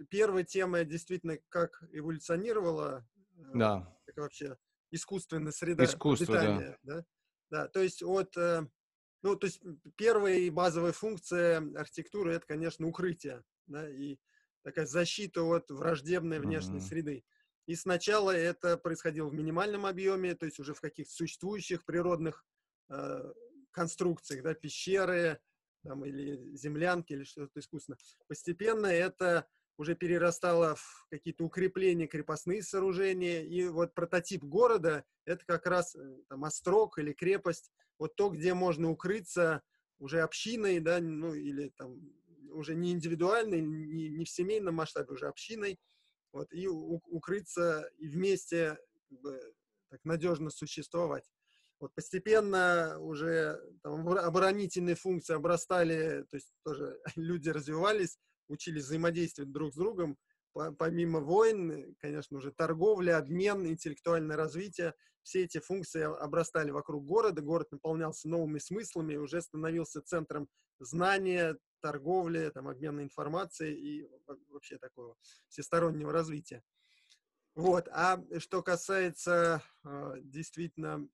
Первая 0.09 0.43
тема 0.43 0.83
действительно, 0.83 1.38
как 1.50 1.83
эволюционировала 1.91 3.05
э, 3.38 3.41
да. 3.53 3.97
как 4.05 4.17
вообще 4.17 4.57
искусственная 4.91 5.51
среда 5.51 5.85
Искусство, 5.85 6.39
обитания. 6.39 6.77
Да. 6.83 6.95
Да? 6.95 7.05
да, 7.50 7.67
то 7.67 7.81
есть 7.81 8.03
от, 8.03 8.35
э, 8.38 8.67
ну, 9.23 9.35
то 9.35 9.47
есть 9.47 9.61
первая 9.95 10.38
и 10.38 10.50
базовая 10.50 10.93
функция 10.93 11.57
архитектуры 11.75 12.33
это, 12.33 12.45
конечно, 12.45 12.88
укрытие, 12.88 13.43
да, 13.67 13.89
и 13.89 14.17
такая 14.63 14.85
защита 14.85 15.43
от 15.43 15.69
враждебной 15.69 16.39
внешней 16.39 16.79
mm-hmm. 16.79 16.81
среды. 16.81 17.25
И 17.67 17.75
сначала 17.75 18.31
это 18.31 18.77
происходило 18.77 19.29
в 19.29 19.33
минимальном 19.33 19.85
объеме, 19.85 20.35
то 20.35 20.45
есть 20.45 20.59
уже 20.59 20.73
в 20.73 20.81
каких-то 20.81 21.13
существующих 21.13 21.85
природных 21.85 22.45
э, 22.89 23.33
конструкциях, 23.71 24.43
да, 24.43 24.53
пещеры, 24.53 25.39
там, 25.83 26.05
или 26.05 26.55
землянки, 26.55 27.13
или 27.13 27.23
что-то 27.23 27.59
искусственно. 27.59 27.97
Постепенно 28.27 28.88
это 28.88 29.47
уже 29.77 29.95
перерастало 29.95 30.75
в 30.75 31.07
какие-то 31.09 31.43
укрепления, 31.43 32.07
крепостные 32.07 32.61
сооружения, 32.61 33.41
и 33.41 33.67
вот 33.67 33.93
прототип 33.95 34.43
города— 34.43 35.03
это 35.25 35.43
как 35.45 35.65
раз 35.65 35.95
э, 35.95 36.17
там 36.29 36.45
острог 36.45 37.00
или 37.00 37.13
крепость, 37.13 37.71
вот 37.97 38.15
то, 38.15 38.29
где 38.29 38.53
можно 38.53 38.91
укрыться 38.91 39.61
уже 40.00 40.21
общиной, 40.21 40.79
да, 40.79 41.00
ну, 41.00 41.33
или 41.33 41.69
там 41.77 42.00
уже 42.51 42.75
не 42.75 42.91
индивидуальной, 42.91 43.61
не, 43.61 44.09
не 44.09 44.25
в 44.25 44.29
семейном 44.29 44.75
масштабе, 44.75 45.13
уже 45.13 45.27
общиной, 45.27 45.79
вот, 46.31 46.51
и 46.53 46.67
укрыться 46.67 47.89
и 47.97 48.07
вместе 48.07 48.77
как 49.09 49.19
бы, 49.19 49.53
так 49.89 50.03
надежно 50.05 50.50
существовать. 50.50 51.29
Вот 51.81 51.95
постепенно 51.95 53.00
уже 53.00 53.59
там, 53.81 54.07
оборонительные 54.07 54.93
функции 54.95 55.33
обрастали, 55.33 56.23
то 56.29 56.35
есть 56.35 56.53
тоже 56.63 56.97
люди 57.15 57.50
развивались, 57.50 58.19
учились 58.47 58.83
взаимодействовать 58.83 59.51
друг 59.51 59.73
с 59.73 59.75
другом, 59.75 60.15
помимо 60.77 61.21
войн, 61.21 61.95
конечно, 62.00 62.38
уже 62.38 62.51
торговля, 62.51 63.17
обмен, 63.17 63.65
интеллектуальное 63.65 64.38
развитие, 64.38 64.93
все 65.23 65.43
эти 65.43 65.59
функции 65.59 66.03
обрастали 66.03 66.69
вокруг 66.69 67.03
города, 67.03 67.41
город 67.41 67.71
наполнялся 67.71 68.29
новыми 68.29 68.59
смыслами, 68.59 69.15
уже 69.15 69.41
становился 69.41 70.01
центром 70.01 70.50
знания, 70.79 71.57
торговли, 71.79 72.51
там, 72.53 72.67
обмена 72.67 73.01
информацией 73.01 73.73
и 73.75 74.07
вообще 74.50 74.77
такого 74.77 75.15
всестороннего 75.50 76.11
развития. 76.11 76.61
Вот. 77.55 77.88
А 77.91 78.23
что 78.39 78.61
касается 78.61 79.63
э, 79.83 80.13
действительно 80.21 81.07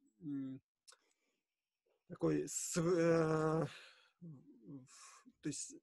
такой, 2.07 2.45
э, 2.45 2.47
то 2.77 3.67
есть 5.43 5.75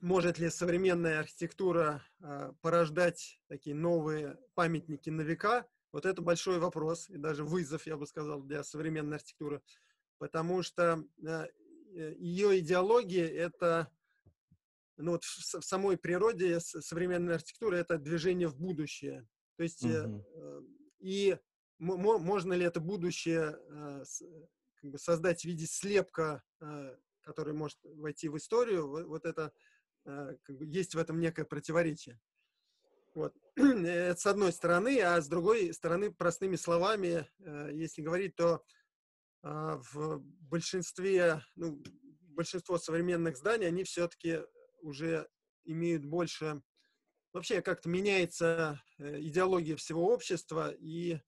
может 0.00 0.38
ли 0.38 0.50
современная 0.50 1.20
архитектура 1.20 2.02
э, 2.20 2.52
порождать 2.60 3.40
такие 3.48 3.74
новые 3.76 4.38
памятники 4.54 5.10
на 5.10 5.22
века? 5.22 5.66
Вот 5.92 6.06
это 6.06 6.22
большой 6.22 6.58
вопрос 6.58 7.08
и 7.08 7.16
даже 7.16 7.44
вызов, 7.44 7.86
я 7.86 7.96
бы 7.96 8.06
сказал, 8.06 8.42
для 8.42 8.64
современной 8.64 9.16
архитектуры, 9.16 9.62
потому 10.18 10.62
что 10.62 11.04
э, 11.24 11.46
ее 11.92 12.58
идеология 12.58 13.28
это 13.28 13.90
ну, 14.96 15.12
вот 15.12 15.24
в, 15.24 15.62
самой 15.62 15.96
природе 15.96 16.60
современной 16.60 17.34
архитектуры 17.34 17.78
это 17.78 17.98
движение 17.98 18.48
в 18.48 18.56
будущее. 18.56 19.26
То 19.56 19.62
есть 19.62 19.84
угу. 19.84 20.24
и 20.98 21.38
можно 21.78 22.52
ли 22.52 22.64
это 22.64 22.80
будущее 22.80 23.58
э, 23.68 24.04
как 24.76 24.90
бы 24.90 24.98
создать 24.98 25.42
в 25.42 25.44
виде 25.44 25.66
слепка, 25.66 26.42
э, 26.60 26.96
который 27.22 27.54
может 27.54 27.78
войти 27.82 28.28
в 28.28 28.36
историю, 28.36 29.08
вот, 29.08 29.24
это 29.24 29.52
э, 30.04 30.36
как 30.42 30.56
бы 30.56 30.66
есть 30.66 30.94
в 30.94 30.98
этом 30.98 31.20
некое 31.20 31.44
противоречие. 31.44 32.20
Вот. 33.14 33.32
Это 33.56 34.20
с 34.20 34.26
одной 34.26 34.52
стороны, 34.52 35.00
а 35.00 35.20
с 35.20 35.28
другой 35.28 35.72
стороны, 35.72 36.12
простыми 36.12 36.56
словами, 36.56 37.28
если 37.70 38.02
говорить, 38.02 38.34
то 38.34 38.64
в 39.40 40.18
большинстве, 40.18 41.44
ну, 41.54 41.80
большинство 42.22 42.76
современных 42.76 43.36
зданий, 43.36 43.68
они 43.68 43.84
все-таки 43.84 44.40
уже 44.80 45.28
имеют 45.64 46.04
больше... 46.04 46.60
Вообще 47.32 47.62
как-то 47.62 47.88
меняется 47.88 48.82
идеология 48.98 49.76
всего 49.76 50.12
общества, 50.12 50.72
и 50.72 51.20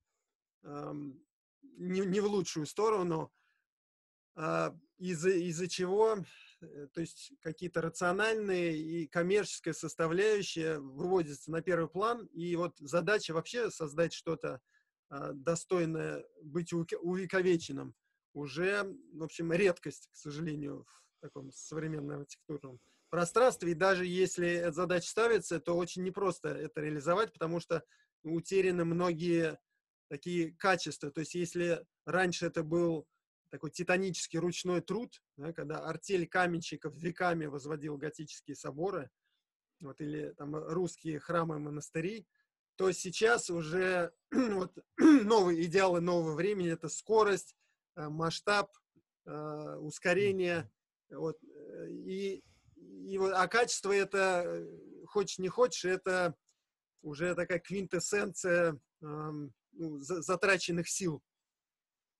не, 0.66 2.00
не 2.00 2.20
в 2.20 2.26
лучшую 2.26 2.66
сторону, 2.66 3.32
а, 4.34 4.76
из-за 4.98 5.30
из 5.30 5.60
чего, 5.70 6.18
э, 6.60 6.88
то 6.92 7.00
есть 7.00 7.32
какие-то 7.40 7.80
рациональные 7.80 8.76
и 8.76 9.06
коммерческая 9.06 9.74
составляющая 9.74 10.78
выводятся 10.78 11.50
на 11.50 11.62
первый 11.62 11.88
план, 11.88 12.26
и 12.26 12.54
вот 12.56 12.76
задача 12.78 13.32
вообще 13.32 13.70
создать 13.70 14.12
что-то 14.12 14.60
а, 15.08 15.32
достойное 15.32 16.26
быть 16.42 16.72
увековеченным 16.72 17.94
уже, 18.34 18.94
в 19.12 19.22
общем, 19.22 19.52
редкость, 19.52 20.08
к 20.12 20.16
сожалению, 20.16 20.84
в 20.84 21.20
таком 21.20 21.50
современном 21.52 22.20
архитектурном 22.20 22.80
пространстве. 23.08 23.72
И 23.72 23.74
даже 23.74 24.04
если 24.04 24.48
эта 24.48 24.72
задача 24.72 25.08
ставится, 25.08 25.60
то 25.60 25.74
очень 25.74 26.02
непросто 26.02 26.48
это 26.48 26.82
реализовать, 26.82 27.32
потому 27.32 27.60
что 27.60 27.82
утеряны 28.22 28.84
многие 28.84 29.58
такие 30.08 30.52
качества. 30.52 31.10
То 31.10 31.20
есть 31.20 31.34
если 31.34 31.84
раньше 32.04 32.46
это 32.46 32.62
был 32.62 33.06
такой 33.50 33.70
титанический 33.70 34.38
ручной 34.38 34.80
труд, 34.80 35.22
да, 35.36 35.52
когда 35.52 35.78
артель 35.78 36.26
каменщиков 36.26 36.94
веками 36.96 37.46
возводил 37.46 37.96
готические 37.96 38.56
соборы, 38.56 39.10
вот, 39.80 40.00
или 40.00 40.32
там 40.36 40.56
русские 40.56 41.20
храмы 41.20 41.56
и 41.56 41.60
монастыри, 41.60 42.26
то 42.76 42.92
сейчас 42.92 43.50
уже 43.50 44.12
вот, 44.30 44.76
новые 44.98 45.64
идеалы 45.64 46.00
нового 46.00 46.34
времени— 46.34 46.70
это 46.72 46.88
скорость, 46.88 47.56
э, 47.96 48.08
масштаб, 48.08 48.70
э, 49.26 49.76
ускорение. 49.80 50.70
Вот, 51.10 51.38
э, 51.42 51.88
и, 51.90 52.42
и, 52.76 53.18
а 53.18 53.46
качество 53.48 53.92
это, 53.92 54.66
хочешь 55.06 55.38
не 55.38 55.48
хочешь, 55.48 55.84
это 55.84 56.34
уже 57.02 57.34
такая 57.34 57.60
квинтэссенция 57.60 58.78
ну, 59.76 59.98
затраченных 60.00 60.88
сил. 60.88 61.22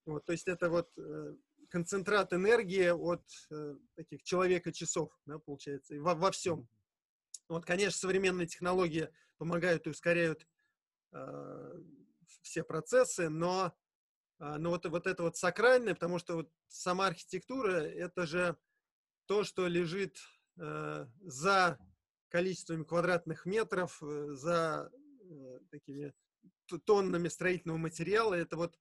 Вот, 0.04 0.24
то 0.24 0.32
есть 0.32 0.46
это 0.46 0.70
вот 0.70 0.88
э, 0.98 1.34
концентрат 1.68 2.32
энергии 2.32 2.88
от 2.90 3.24
э, 3.50 3.76
таких 3.96 4.22
человека-часов, 4.22 5.10
да, 5.26 5.38
получается, 5.38 5.94
во, 6.00 6.14
во 6.14 6.30
всем. 6.30 6.68
Вот, 7.48 7.64
конечно, 7.64 7.98
современные 7.98 8.46
технологии 8.46 9.08
помогают 9.36 9.86
и 9.86 9.90
ускоряют 9.90 10.46
э, 11.12 11.82
все 12.42 12.62
процессы, 12.62 13.28
но, 13.28 13.74
э, 14.38 14.56
но 14.58 14.70
вот, 14.70 14.86
вот 14.86 15.06
это 15.06 15.24
вот 15.24 15.36
сакральное, 15.36 15.94
потому 15.94 16.18
что 16.18 16.36
вот 16.36 16.52
сама 16.68 17.06
архитектура— 17.08 17.70
это 17.72 18.26
же 18.26 18.56
то, 19.26 19.44
что 19.44 19.66
лежит 19.66 20.18
э, 20.58 21.06
за 21.20 21.78
количествами 22.28 22.84
квадратных 22.84 23.46
метров, 23.46 24.00
э, 24.02 24.28
за 24.34 24.90
э, 25.20 25.58
такими 25.70 26.14
тоннами 26.84 27.28
строительного 27.28 27.78
материала. 27.78 28.34
Это 28.34 28.56
вот 28.56 28.78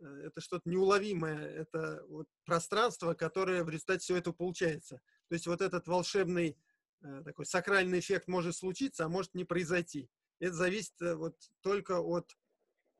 э, 0.00 0.04
это 0.26 0.40
что-то 0.40 0.68
неуловимое, 0.68 1.38
это 1.38 2.04
вот 2.08 2.28
пространство, 2.44 3.14
которое 3.14 3.64
в 3.64 3.70
результате 3.70 4.00
всего 4.00 4.18
этого 4.18 4.34
получается. 4.34 5.00
То 5.28 5.34
есть 5.34 5.46
вот 5.46 5.60
этот 5.60 5.86
волшебный 5.88 6.58
э, 7.02 7.22
такой 7.24 7.46
сакральный 7.46 8.00
эффект 8.00 8.28
может 8.28 8.56
случиться, 8.56 9.04
а 9.04 9.08
может 9.08 9.34
не 9.34 9.44
произойти. 9.44 10.10
Это 10.40 10.54
зависит 10.54 11.00
э, 11.02 11.14
вот 11.14 11.36
только 11.62 12.00
от 12.00 12.36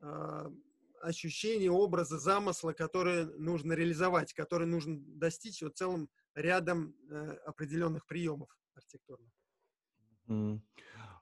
э, 0.01 0.51
ощущения, 1.01 1.71
образа, 1.71 2.19
замысла, 2.19 2.73
которые 2.73 3.25
нужно 3.25 3.73
реализовать, 3.73 4.33
которые 4.33 4.67
нужно 4.67 4.99
достичь 4.99 5.61
вот 5.61 5.77
целым 5.77 6.09
рядом 6.35 6.95
э, 7.09 7.37
определенных 7.45 8.05
приемов 8.05 8.49
архитектурных. 8.75 9.31
Mm. 10.27 10.61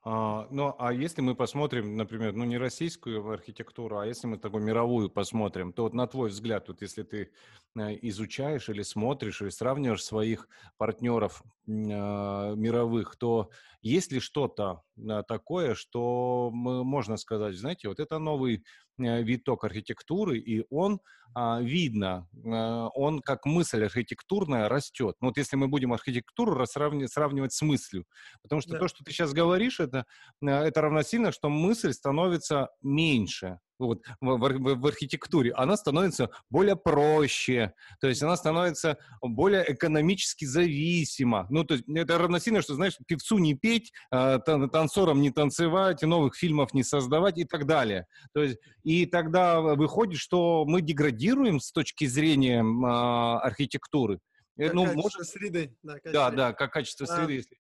А, 0.10 0.48
ну, 0.52 0.74
а 0.80 0.94
если 0.94 1.20
мы 1.22 1.36
посмотрим, 1.36 1.98
например, 1.98 2.32
ну, 2.32 2.46
не 2.46 2.58
российскую 2.58 3.30
архитектуру, 3.30 3.98
а 3.98 4.08
если 4.08 4.26
мы 4.26 4.38
такую 4.38 4.64
мировую 4.64 5.10
посмотрим, 5.10 5.74
то 5.74 5.84
вот 5.84 5.94
на 5.94 6.08
твой 6.08 6.30
взгляд, 6.30 6.70
вот 6.70 6.82
если 6.82 7.04
ты 7.04 7.32
э, 7.76 7.98
изучаешь 8.04 8.70
или 8.70 8.84
смотришь, 8.84 9.42
или 9.42 9.50
сравниваешь 9.50 10.02
своих 10.02 10.48
партнеров 10.78 11.44
мировых, 11.68 13.18
то 13.18 13.50
есть 13.82 14.12
ли 14.12 14.20
что-то 14.20 14.82
э, 14.98 15.24
такое, 15.28 15.76
что 15.76 16.50
можно 16.52 17.18
сказать, 17.18 17.56
знаете, 17.56 17.90
вот 17.90 18.00
это 18.00 18.20
новый 18.20 18.64
э, 19.00 19.24
виток 19.24 19.64
архитектуры, 19.64 20.40
и 20.40 20.66
он 20.70 21.00
а, 21.34 21.62
видно, 21.62 22.28
а, 22.46 22.88
он 22.96 23.22
как 23.22 23.46
мысль 23.46 23.84
архитектурная 23.84 24.70
растет. 24.70 25.16
Ну, 25.22 25.28
вот 25.28 25.38
если 25.38 25.56
мы 25.56 25.68
будем 25.68 25.94
архитектуру 25.94 26.66
сравнивать, 26.66 27.12
сравнивать 27.12 27.54
с 27.54 27.62
мыслью, 27.62 28.06
потому 28.42 28.62
что 28.62 28.72
да. 28.72 28.80
то, 28.80 28.88
что 28.88 29.04
ты 29.04 29.12
сейчас 29.12 29.34
говоришь, 29.34 29.80
это, 29.80 30.06
это 30.42 30.82
равносильно, 30.82 31.32
что 31.32 31.50
мысль 31.50 31.92
становится 31.92 32.70
меньше 32.82 33.60
вот, 33.80 34.02
в, 34.22 34.38
в, 34.38 34.76
в 34.76 34.88
архитектуре, 34.88 35.52
она 35.54 35.78
становится 35.78 36.30
более 36.50 36.76
проще, 36.76 37.74
то 38.00 38.08
есть 38.08 38.22
она 38.24 38.36
становится 38.38 38.98
более 39.22 39.72
экономически 39.72 40.46
зависима. 40.46 41.48
Ну, 41.50 41.64
то 41.64 41.76
есть 41.76 41.86
это 41.88 42.18
равносильно, 42.18 42.62
что, 42.62 42.76
знаешь, 42.76 42.98
певцу 43.08 43.38
не 43.38 43.56
петь, 43.56 43.92
э, 44.12 44.40
танцорам 44.40 45.22
не 45.22 45.32
танцевать, 45.32 46.02
новых 46.02 46.36
фильмов 46.36 46.74
не 46.74 46.84
создавать 46.84 47.38
и 47.38 47.46
так 47.46 47.66
далее. 47.66 48.08
То 48.34 48.44
есть, 48.44 48.58
и 48.84 49.06
тогда 49.06 49.62
выходит, 49.62 50.20
что 50.20 50.66
мы 50.66 50.82
деградируем 50.82 51.60
с 51.60 51.72
точки 51.72 52.06
зрения 52.06 52.64
э, 52.64 53.38
архитектуры. 53.40 54.20
Как 54.58 54.74
ну, 54.74 54.86
качество 54.86 55.02
может... 55.02 55.28
среды. 55.28 55.78
Да, 55.84 56.00
да, 56.04 56.32
да, 56.32 56.54
как 56.54 56.74
качество 56.74 57.06
а, 57.06 57.16
среды. 57.16 57.34
Если... 57.34 57.58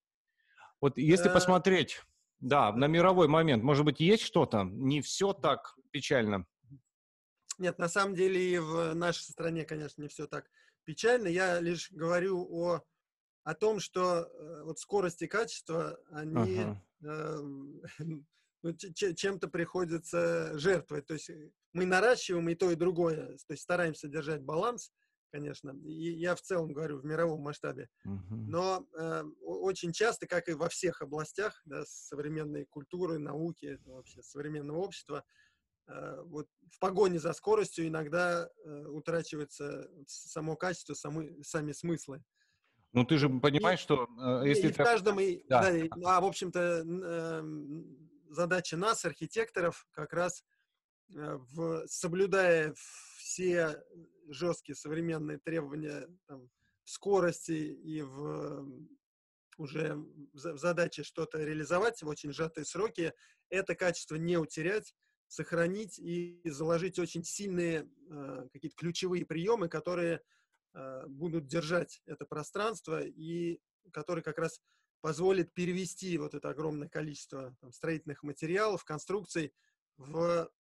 Вот 0.82 0.98
если 0.98 1.30
а... 1.30 1.32
посмотреть, 1.32 2.02
да, 2.40 2.72
на 2.72 2.86
мировой 2.86 3.28
момент, 3.28 3.64
может 3.64 3.86
быть, 3.86 4.00
есть 4.00 4.24
что-то? 4.24 4.64
Не 4.64 5.02
все 5.02 5.34
так 5.34 5.76
печально. 5.92 6.46
Нет, 7.58 7.80
на 7.80 7.90
самом 7.90 8.16
деле 8.16 8.40
и 8.40 8.58
в 8.60 8.94
нашей 8.94 9.24
стране, 9.24 9.66
конечно, 9.66 10.02
не 10.02 10.08
все 10.08 10.28
так 10.28 10.50
печально. 10.84 11.28
Я 11.28 11.60
лишь 11.60 11.92
говорю 11.92 12.48
о, 12.50 12.84
о 13.44 13.56
том, 13.56 13.80
что 13.80 14.26
э, 14.26 14.64
вот 14.64 14.80
скорость 14.80 15.24
и 15.24 15.28
качество, 15.28 16.00
они 16.12 16.60
ага. 16.60 16.84
э, 17.04 17.38
ну, 18.64 18.74
чем-то 18.76 19.48
приходится 19.48 20.58
жертвовать. 20.60 21.08
То 21.08 21.16
есть 21.16 21.32
мы 21.74 21.86
наращиваем 21.86 22.48
и 22.50 22.56
то, 22.56 22.70
и 22.70 22.76
другое. 22.76 23.38
То 23.48 23.54
есть 23.54 23.64
стараемся 23.64 24.08
держать 24.08 24.44
баланс, 24.44 24.92
конечно. 25.32 25.72
И 25.84 26.12
я 26.12 26.36
в 26.36 26.42
целом 26.42 26.74
говорю 26.74 27.00
в 27.00 27.06
мировом 27.06 27.42
масштабе. 27.42 27.90
Угу. 28.06 28.36
Но 28.36 28.88
э, 28.98 29.24
очень 29.42 29.92
часто, 29.92 30.28
как 30.28 30.50
и 30.50 30.54
во 30.54 30.70
всех 30.70 31.02
областях 31.02 31.62
да, 31.66 31.84
современной 31.86 32.66
культуры, 32.66 33.18
науки, 33.18 33.80
вообще 33.86 34.22
современного 34.24 34.78
общества, 34.78 35.24
Э, 35.88 36.22
вот 36.26 36.48
в 36.72 36.80
погоне 36.80 37.20
за 37.20 37.34
скоростью 37.34 37.88
иногда 37.88 38.50
э, 38.66 38.86
утрачивается 38.88 39.90
само 40.06 40.56
качество, 40.56 40.94
самы, 40.94 41.42
сами 41.44 41.72
смыслы. 41.72 42.24
Ну, 42.94 43.06
ты 43.06 43.18
же 43.18 43.30
понимаешь, 43.30 43.80
и, 43.80 43.84
что 43.84 44.08
э, 44.20 44.48
если... 44.48 44.70
И 44.70 44.72
в 44.72 44.78
каждом, 44.78 45.20
и, 45.20 45.44
да. 45.48 45.62
Да, 45.62 45.78
и, 45.78 45.90
а, 46.04 46.20
в 46.20 46.26
общем-то, 46.26 46.84
э, 46.86 47.44
задача 48.30 48.76
нас, 48.76 49.06
архитекторов, 49.06 49.88
как 49.92 50.14
раз 50.14 50.44
э, 51.16 51.38
в, 51.54 51.86
соблюдая 51.88 52.74
все 53.38 53.84
жесткие 54.30 54.76
современные 54.76 55.38
требования 55.38 56.08
там, 56.26 56.50
скорости 56.86 57.52
и 57.52 58.02
в 58.02 58.68
уже 59.58 59.96
в 60.34 60.58
задаче 60.58 61.04
что-то 61.04 61.44
реализовать 61.44 62.02
в 62.02 62.08
очень 62.08 62.32
сжатые 62.32 62.66
сроки, 62.66 63.14
это 63.50 63.76
качество 63.76 64.16
не 64.16 64.38
утерять, 64.38 64.96
сохранить 65.28 65.98
и 65.98 66.42
заложить 66.46 67.00
очень 67.00 67.24
сильные 67.24 67.90
э, 68.10 68.48
какие-то 68.54 68.76
ключевые 68.76 69.26
приемы, 69.26 69.68
которые 69.68 70.22
э, 70.74 71.08
будут 71.08 71.48
держать 71.48 72.02
это 72.06 72.26
пространство 72.26 73.02
и 73.04 73.60
которые 73.92 74.24
как 74.24 74.38
раз 74.38 74.62
позволят 75.02 75.54
перевести 75.54 76.18
вот 76.20 76.36
это 76.36 76.50
огромное 76.50 76.88
количество 76.90 77.56
там, 77.62 77.72
строительных 77.72 78.22
материалов, 78.22 78.84
конструкций 78.84 79.54
в, 79.98 80.52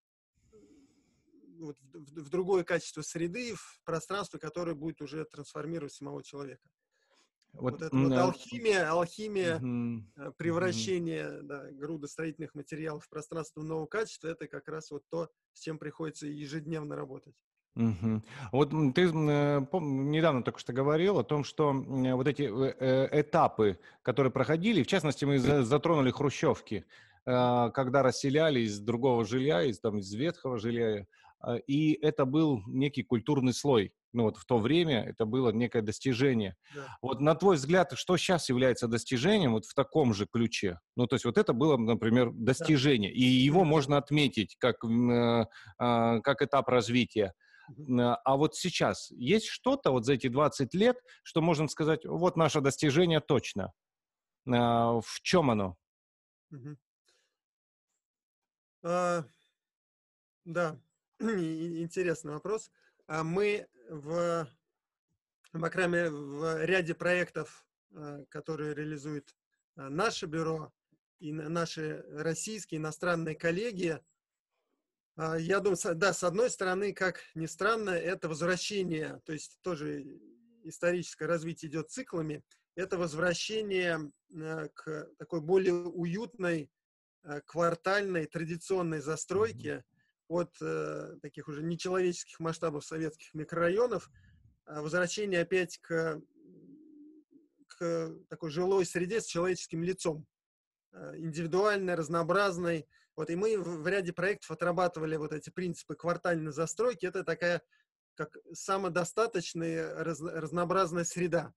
вот, 1.60 1.78
в, 1.94 2.22
в 2.22 2.30
другое 2.30 2.64
качество 2.64 3.02
среды, 3.02 3.54
в 3.56 3.82
пространство, 3.84 4.38
которое 4.38 4.76
будет 4.76 5.02
уже 5.02 5.26
трансформировать 5.26 5.94
самого 5.94 6.24
человека. 6.24 6.68
Вот, 7.54 7.74
вот 7.74 7.82
это 7.82 7.96
вот 7.96 8.14
алхимия, 8.14 8.90
алхимия, 8.90 9.56
угу, 9.58 10.34
превращение 10.38 11.40
угу. 11.40 11.48
да, 11.48 11.72
груда 11.72 12.08
строительных 12.08 12.54
материалов 12.54 13.06
в 13.06 13.10
пространство 13.10 13.62
нового 13.64 13.88
качества, 13.88 14.28
это 14.28 14.48
как 14.48 14.68
раз 14.68 14.92
вот 14.92 15.04
то, 15.10 15.30
с 15.54 15.62
чем 15.62 15.80
приходится 15.80 16.28
ежедневно 16.28 16.96
работать. 16.96 17.34
Угу. 17.76 18.24
Вот 18.52 18.70
ты 18.96 19.04
э, 19.04 19.10
недавно 19.10 20.44
только 20.44 20.60
что 20.60 20.74
говорил 20.74 21.20
о 21.20 21.24
том, 21.24 21.44
что 21.44 21.74
вот 21.74 22.28
эти 22.28 22.44
э, 22.44 23.22
этапы, 23.22 23.80
которые 24.02 24.32
проходили, 24.32 24.84
в 24.84 24.88
частности, 24.88 25.26
мы 25.26 25.40
затронули 25.40 26.12
хрущевки, 26.12 26.86
когда 27.26 28.04
расселяли 28.04 28.62
из 28.62 28.80
другого 28.80 29.26
жилья, 29.26 29.62
из, 29.64 29.80
там, 29.80 29.98
из 29.98 30.14
ветхого 30.14 30.58
жилья, 30.60 31.06
и 31.68 31.94
это 32.02 32.26
был 32.26 32.62
некий 32.68 33.04
культурный 33.04 33.54
слой 33.54 33.94
ну 34.18 34.24
вот 34.24 34.38
в 34.38 34.46
то 34.46 34.58
время 34.58 35.04
это 35.04 35.26
было 35.26 35.52
некое 35.52 35.82
достижение. 35.84 36.56
Да. 36.74 36.98
Вот 37.02 37.20
на 37.22 37.36
твой 37.36 37.56
взгляд, 37.56 37.92
что 37.94 38.18
сейчас 38.18 38.50
является 38.50 38.88
достижением 38.88 39.54
вот 39.54 39.66
в 39.66 39.74
таком 39.76 40.14
же 40.14 40.26
ключе? 40.26 40.80
Ну 40.96 41.06
то 41.06 41.16
есть 41.16 41.26
вот 41.26 41.38
это 41.38 41.54
было, 41.54 41.78
например, 41.78 42.32
достижение, 42.32 43.12
да. 43.12 43.16
и 43.16 43.24
его 43.24 43.64
можно 43.64 43.98
отметить 43.98 44.56
как, 44.58 44.84
э, 44.84 45.46
э, 45.80 46.22
как 46.22 46.42
этап 46.42 46.68
развития. 46.70 47.34
А 47.90 48.38
вот 48.38 48.56
сейчас 48.56 49.12
есть 49.12 49.48
что-то 49.48 49.92
вот 49.92 50.06
за 50.06 50.14
эти 50.14 50.30
20 50.30 50.74
лет, 50.74 50.98
что 51.22 51.42
можно 51.42 51.68
сказать, 51.68 52.06
вот 52.06 52.38
наше 52.38 52.62
достижение 52.62 53.20
точно. 53.20 53.74
Э, 54.48 54.52
в 54.52 55.20
чем 55.22 55.52
оно? 55.52 55.76
Угу. 56.52 56.78
А, 58.84 59.26
да, 60.46 60.80
интересный 61.20 62.34
вопрос. 62.34 62.70
А 63.08 63.24
мы 63.24 63.68
в, 63.90 64.48
мере, 65.54 66.12
в 66.12 66.64
ряде 66.64 66.94
проектов, 66.94 67.66
э, 67.92 68.26
которые 68.30 68.76
реализует 68.76 69.36
э, 69.78 69.88
наше 69.90 70.28
бюро 70.28 70.72
и 71.20 71.32
наши 71.32 72.06
российские 72.12 72.80
иностранные 72.80 73.36
коллеги, 73.36 74.00
э, 75.18 75.38
я 75.40 75.60
думаю, 75.60 75.80
да, 75.96 76.14
с 76.14 76.24
одной 76.24 76.52
стороны, 76.52 76.94
как 76.94 77.24
ни 77.34 77.48
странно, 77.48 77.90
это 77.90 78.30
возвращение, 78.30 79.20
то 79.26 79.34
есть 79.34 79.58
тоже 79.62 80.20
историческое 80.66 81.26
развитие 81.26 81.72
идет 81.72 81.90
циклами, 81.90 82.44
это 82.76 83.00
возвращение 83.00 84.12
к 84.76 85.10
такой 85.18 85.42
более 85.42 85.74
уютной, 85.74 86.70
квартальной, 87.46 88.28
традиционной 88.28 89.00
застройке, 89.00 89.84
от 90.28 90.56
э, 90.62 91.16
таких 91.22 91.48
уже 91.48 91.64
нечеловеческих 91.64 92.40
масштабов 92.40 92.86
советских 92.86 93.34
микрорайонов, 93.34 94.10
э, 94.66 94.80
возвращение 94.82 95.42
опять 95.42 95.78
к, 95.80 96.22
к 97.68 98.12
такой 98.30 98.50
жилой 98.50 98.86
среде 98.86 99.22
с 99.22 99.26
человеческим 99.26 99.84
лицом. 99.84 100.26
индивидуальной, 101.16 101.96
разнообразной. 101.96 102.88
Вот, 103.16 103.30
и 103.30 103.36
мы 103.36 103.58
в, 103.58 103.82
в 103.82 103.88
ряде 103.88 104.14
проектов 104.14 104.52
отрабатывали 104.52 105.16
вот 105.16 105.34
эти 105.34 105.50
принципы 105.50 105.96
квартальной 105.96 106.52
застройки. 106.52 107.06
Это 107.06 107.24
такая 107.24 107.62
как 108.18 108.36
самодостаточная, 108.52 110.04
раз, 110.04 110.20
разнообразная 110.22 111.04
среда. 111.04 111.54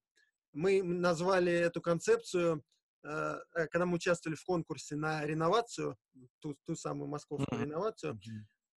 Мы 0.53 0.83
назвали 0.83 1.51
эту 1.51 1.81
концепцию, 1.81 2.63
э, 3.03 3.37
э, 3.55 3.67
когда 3.67 3.85
мы 3.85 3.95
участвовали 3.95 4.35
в 4.35 4.43
конкурсе 4.43 4.95
на 4.95 5.25
реновацию, 5.25 5.97
ту, 6.39 6.55
ту 6.65 6.75
самую 6.75 7.09
московскую 7.09 7.59
mm-hmm. 7.59 7.65
реновацию, 7.65 8.19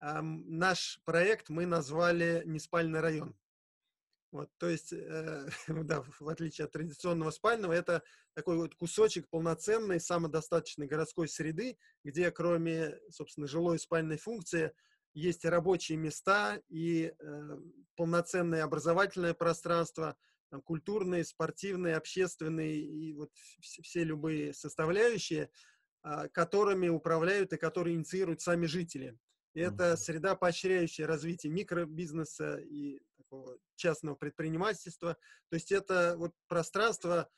наш 0.02 1.00
проект 1.04 1.48
мы 1.48 1.66
назвали 1.66 2.42
«Неспальный 2.44 3.00
район». 3.00 3.36
Вот, 4.32 4.50
то 4.56 4.68
есть, 4.68 4.92
э, 4.94 5.48
да, 5.68 6.02
в 6.18 6.28
отличие 6.28 6.64
от 6.64 6.72
традиционного 6.72 7.30
спального, 7.30 7.72
это 7.72 8.02
такой 8.34 8.56
вот 8.56 8.74
кусочек 8.74 9.28
полноценной, 9.28 10.00
самодостаточной 10.00 10.86
городской 10.86 11.28
среды, 11.28 11.76
где 12.02 12.30
кроме, 12.30 12.98
собственно, 13.10 13.46
жилой 13.46 13.76
и 13.76 13.78
спальной 13.78 14.16
функции 14.16 14.72
есть 15.14 15.44
рабочие 15.44 15.98
места, 15.98 16.60
и 16.70 17.12
э, 17.16 17.58
полноценное 17.94 18.64
образовательное 18.64 19.34
пространство, 19.34 20.16
там, 20.50 20.62
культурные, 20.62 21.24
спортивные, 21.24 21.96
общественные 21.96 22.80
и 22.80 23.12
вот 23.12 23.30
все 23.60 24.02
любые 24.02 24.54
составляющие, 24.54 25.50
э, 26.04 26.28
которыми 26.32 26.88
управляют 26.88 27.52
и 27.52 27.58
которые 27.58 27.96
инициируют 27.96 28.40
сами 28.40 28.64
жители. 28.64 29.18
И 29.54 29.60
это 29.60 29.96
среда, 29.96 30.34
поощряющая 30.34 31.06
развитие 31.06 31.52
микробизнеса 31.52 32.56
и 32.56 33.00
такого 33.16 33.58
частного 33.76 34.14
предпринимательства. 34.14 35.16
То 35.48 35.54
есть 35.54 35.72
это 35.72 36.14
вот 36.16 36.32
пространство, 36.48 37.28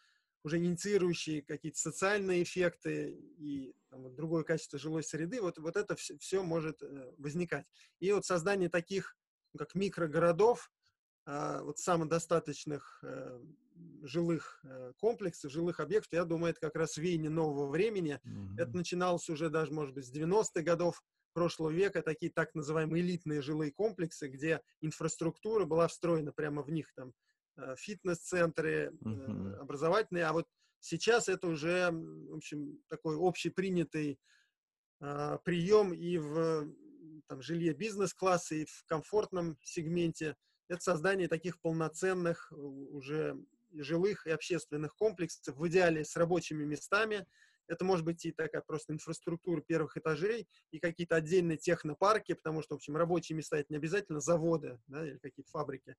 уже 0.45 0.59
инициирующие 0.59 1.43
какие-то 1.43 1.79
социальные 1.79 2.43
эффекты 2.43 3.13
и 3.13 3.75
там, 3.89 4.03
вот, 4.03 4.15
другое 4.15 4.45
качество 4.45 4.79
жилой 4.79 5.03
среды, 5.03 5.41
вот, 5.41 5.59
вот 5.59 5.77
это 5.77 5.97
все, 5.97 6.19
все 6.19 6.43
может 6.43 6.83
э, 6.83 7.13
возникать. 7.17 7.67
И 7.99 8.13
вот 8.13 8.27
создание 8.27 8.69
таких, 8.69 9.17
ну, 9.55 9.59
как 9.59 9.75
микрогородов, 9.75 10.71
э, 11.27 11.61
вот 11.63 11.79
самодостаточных 11.79 13.03
э, 13.03 13.41
жилых 14.03 14.61
э, 14.65 14.93
комплексов, 14.99 15.51
жилых 15.51 15.81
объектов, 15.81 16.13
я 16.13 16.25
думаю, 16.25 16.51
это 16.51 16.61
как 16.61 16.77
раз 16.77 16.99
веяние 16.99 17.31
нового 17.31 17.71
времени. 17.71 18.21
Mm-hmm. 18.23 18.59
Это 18.59 18.77
начиналось 18.77 19.31
уже 19.31 19.49
даже, 19.49 19.73
может 19.73 19.95
быть, 19.95 20.07
с 20.07 20.13
90-х 20.13 20.61
годов 20.61 21.03
прошлого 21.35 21.71
века, 21.71 22.01
такие 22.01 22.33
так 22.33 22.55
называемые 22.55 23.03
элитные 23.03 23.43
жилые 23.43 23.73
комплексы, 23.73 24.29
где 24.29 24.63
инфраструктура 24.81 25.67
была 25.67 25.89
встроена 25.89 26.33
прямо 26.33 26.63
в 26.63 26.71
них, 26.71 26.91
там, 26.95 27.13
э, 27.59 27.75
фитнес-центры, 27.77 28.93
mm-hmm. 29.03 29.57
образовательные, 29.57 30.25
а 30.25 30.33
вот 30.33 30.47
сейчас 30.81 31.29
это 31.29 31.49
уже, 31.49 31.91
в 31.91 32.37
общем, 32.37 32.79
такой 32.89 33.17
общепринятый 33.21 34.19
э, 35.01 35.39
прием 35.45 35.93
и 35.93 36.17
в 36.17 36.73
там, 37.27 37.43
жилье 37.43 37.75
бизнес-класса, 37.75 38.55
и 38.55 38.65
в 38.65 38.85
комфортном 38.87 39.59
сегменте. 39.63 40.37
Это 40.69 40.81
создание 40.83 41.29
таких 41.29 41.61
полноценных 41.61 42.51
уже 42.53 43.37
жилых 43.73 44.27
и 44.27 44.31
общественных 44.31 44.95
комплексов, 44.97 45.57
в 45.57 45.69
идеале 45.69 46.05
с 46.05 46.17
рабочими 46.17 46.65
местами, 46.65 47.27
это 47.69 47.85
может 47.85 48.05
быть 48.05 48.25
и 48.25 48.33
такая 48.33 48.63
просто 48.63 48.93
инфраструктура 48.93 49.61
первых 49.61 49.97
этажей, 49.97 50.49
и 50.71 50.79
какие-то 50.79 51.17
отдельные 51.17 51.57
технопарки, 51.57 52.35
потому 52.35 52.63
что, 52.63 52.75
в 52.75 52.77
общем, 52.77 52.97
рабочие 52.97 53.37
места 53.37 53.59
это 53.59 53.67
не 53.71 53.77
обязательно 53.77 54.21
заводы 54.21 54.79
да, 54.87 55.07
или 55.07 55.19
какие-то 55.19 55.51
фабрики. 55.51 55.97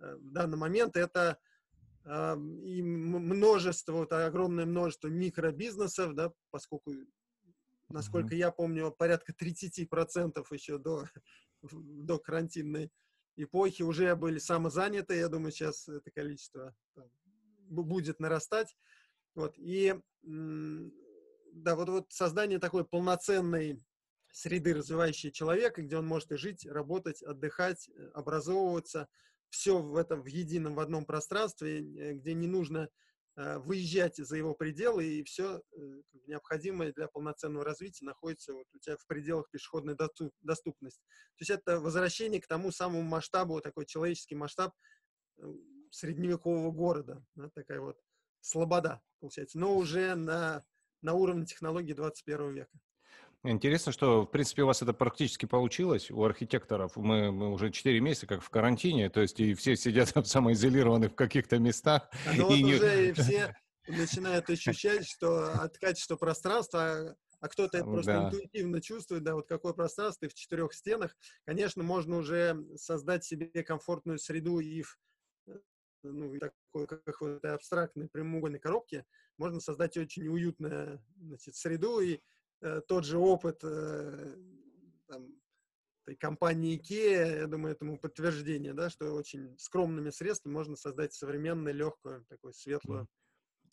Э, 0.00 0.16
в 0.16 0.30
данный 0.30 0.58
момент 0.58 0.96
это 0.96 1.38
и 2.06 2.82
множество, 2.82 3.92
вот 3.92 4.12
огромное 4.12 4.66
множество 4.66 5.08
микробизнесов, 5.08 6.14
да, 6.14 6.34
поскольку, 6.50 6.92
насколько 7.88 8.34
mm-hmm. 8.34 8.38
я 8.38 8.50
помню, 8.50 8.90
порядка 8.90 9.32
30% 9.32 10.44
еще 10.50 10.76
до, 10.76 11.06
до 11.62 12.18
карантинной 12.18 12.92
эпохи 13.36 13.82
уже 13.82 14.14
были 14.16 14.38
самозаняты. 14.38 15.16
Я 15.16 15.28
думаю, 15.28 15.50
сейчас 15.50 15.88
это 15.88 16.10
количество 16.10 16.74
там, 16.94 17.08
будет 17.70 18.20
нарастать. 18.20 18.76
Вот, 19.34 19.54
и 19.56 19.94
да, 21.54 21.76
вот, 21.76 21.88
вот 21.88 22.12
создание 22.12 22.58
такой 22.58 22.84
полноценной 22.84 23.80
среды, 24.32 24.74
развивающей 24.74 25.30
человека, 25.30 25.82
где 25.82 25.96
он 25.96 26.06
может 26.06 26.32
и 26.32 26.36
жить, 26.36 26.66
работать, 26.66 27.22
отдыхать, 27.22 27.88
э, 27.88 28.08
образовываться, 28.14 29.08
все 29.48 29.78
в 29.78 29.96
этом, 29.96 30.22
в 30.22 30.26
едином, 30.26 30.74
в 30.74 30.80
одном 30.80 31.06
пространстве, 31.06 31.78
э, 31.78 32.12
где 32.14 32.34
не 32.34 32.48
нужно 32.48 32.88
э, 33.36 33.58
выезжать 33.58 34.16
за 34.16 34.36
его 34.36 34.54
пределы, 34.54 35.04
и 35.06 35.22
все 35.22 35.62
необходимое 36.26 36.92
для 36.92 37.06
полноценного 37.06 37.64
развития 37.64 38.04
находится 38.04 38.52
вот 38.52 38.66
у 38.74 38.78
тебя 38.78 38.96
в 38.96 39.06
пределах 39.06 39.48
пешеходной 39.50 39.96
доступности. 40.42 41.02
То 41.36 41.42
есть 41.42 41.50
это 41.50 41.78
возвращение 41.80 42.40
к 42.40 42.48
тому 42.48 42.72
самому 42.72 43.02
масштабу, 43.02 43.60
такой 43.60 43.86
человеческий 43.86 44.34
масштаб 44.34 44.72
средневекового 45.90 46.72
города, 46.72 47.24
да, 47.36 47.50
такая 47.50 47.80
вот 47.80 48.00
слобода, 48.40 49.00
получается, 49.20 49.58
но 49.58 49.76
уже 49.76 50.14
на, 50.16 50.64
на 51.04 51.14
уровне 51.14 51.46
технологий 51.46 51.94
21 51.94 52.54
века. 52.54 52.78
Интересно, 53.44 53.92
что, 53.92 54.22
в 54.22 54.30
принципе, 54.30 54.62
у 54.62 54.66
вас 54.66 54.80
это 54.80 54.94
практически 54.94 55.44
получилось, 55.44 56.10
у 56.10 56.24
архитекторов. 56.24 56.96
Мы, 56.96 57.30
мы 57.30 57.52
уже 57.52 57.70
4 57.70 58.00
месяца 58.00 58.26
как 58.26 58.42
в 58.42 58.48
карантине, 58.48 59.10
то 59.10 59.20
есть 59.20 59.38
и 59.38 59.52
все 59.52 59.76
сидят 59.76 60.12
там 60.14 60.24
самоизолированы 60.24 61.10
в 61.10 61.14
каких-то 61.14 61.58
местах. 61.58 62.08
А 62.26 62.32
ну 62.34 62.48
вот 62.48 62.56
не... 62.56 62.74
уже 62.74 63.12
все 63.12 63.54
начинают 63.86 64.48
ощущать, 64.48 65.06
что 65.06 65.52
от 65.52 65.76
качества 65.76 66.16
пространства, 66.16 67.14
а, 67.38 67.48
кто-то 67.48 67.76
это 67.76 67.86
просто 67.86 68.12
да. 68.12 68.26
интуитивно 68.28 68.80
чувствует, 68.80 69.22
да, 69.22 69.34
вот 69.34 69.46
какое 69.46 69.74
пространство 69.74 70.26
в 70.26 70.32
четырех 70.32 70.72
стенах, 70.72 71.14
конечно, 71.44 71.82
можно 71.82 72.16
уже 72.16 72.64
создать 72.76 73.26
себе 73.26 73.62
комфортную 73.62 74.18
среду 74.18 74.58
и 74.60 74.80
в 74.80 74.96
ну, 76.12 76.38
такой, 76.38 76.86
как 76.86 77.20
вот 77.20 77.44
абстрактной 77.44 78.08
прямоугольной 78.08 78.58
коробке, 78.58 79.04
можно 79.38 79.60
создать 79.60 79.96
очень 79.96 80.28
уютную 80.28 81.02
значит, 81.16 81.56
среду, 81.56 82.00
и 82.00 82.20
э, 82.60 82.80
тот 82.86 83.04
же 83.04 83.18
опыт 83.18 83.60
э, 83.64 84.36
там, 85.06 85.28
этой 86.06 86.16
компании 86.16 86.78
IKEA, 86.78 87.40
я 87.40 87.46
думаю, 87.46 87.74
этому 87.74 87.98
подтверждение, 87.98 88.74
да, 88.74 88.90
что 88.90 89.12
очень 89.14 89.58
скромными 89.58 90.10
средствами 90.10 90.52
можно 90.52 90.76
создать 90.76 91.14
современную, 91.14 91.74
легкую, 91.74 92.24
такую 92.28 92.52
светлую, 92.52 93.08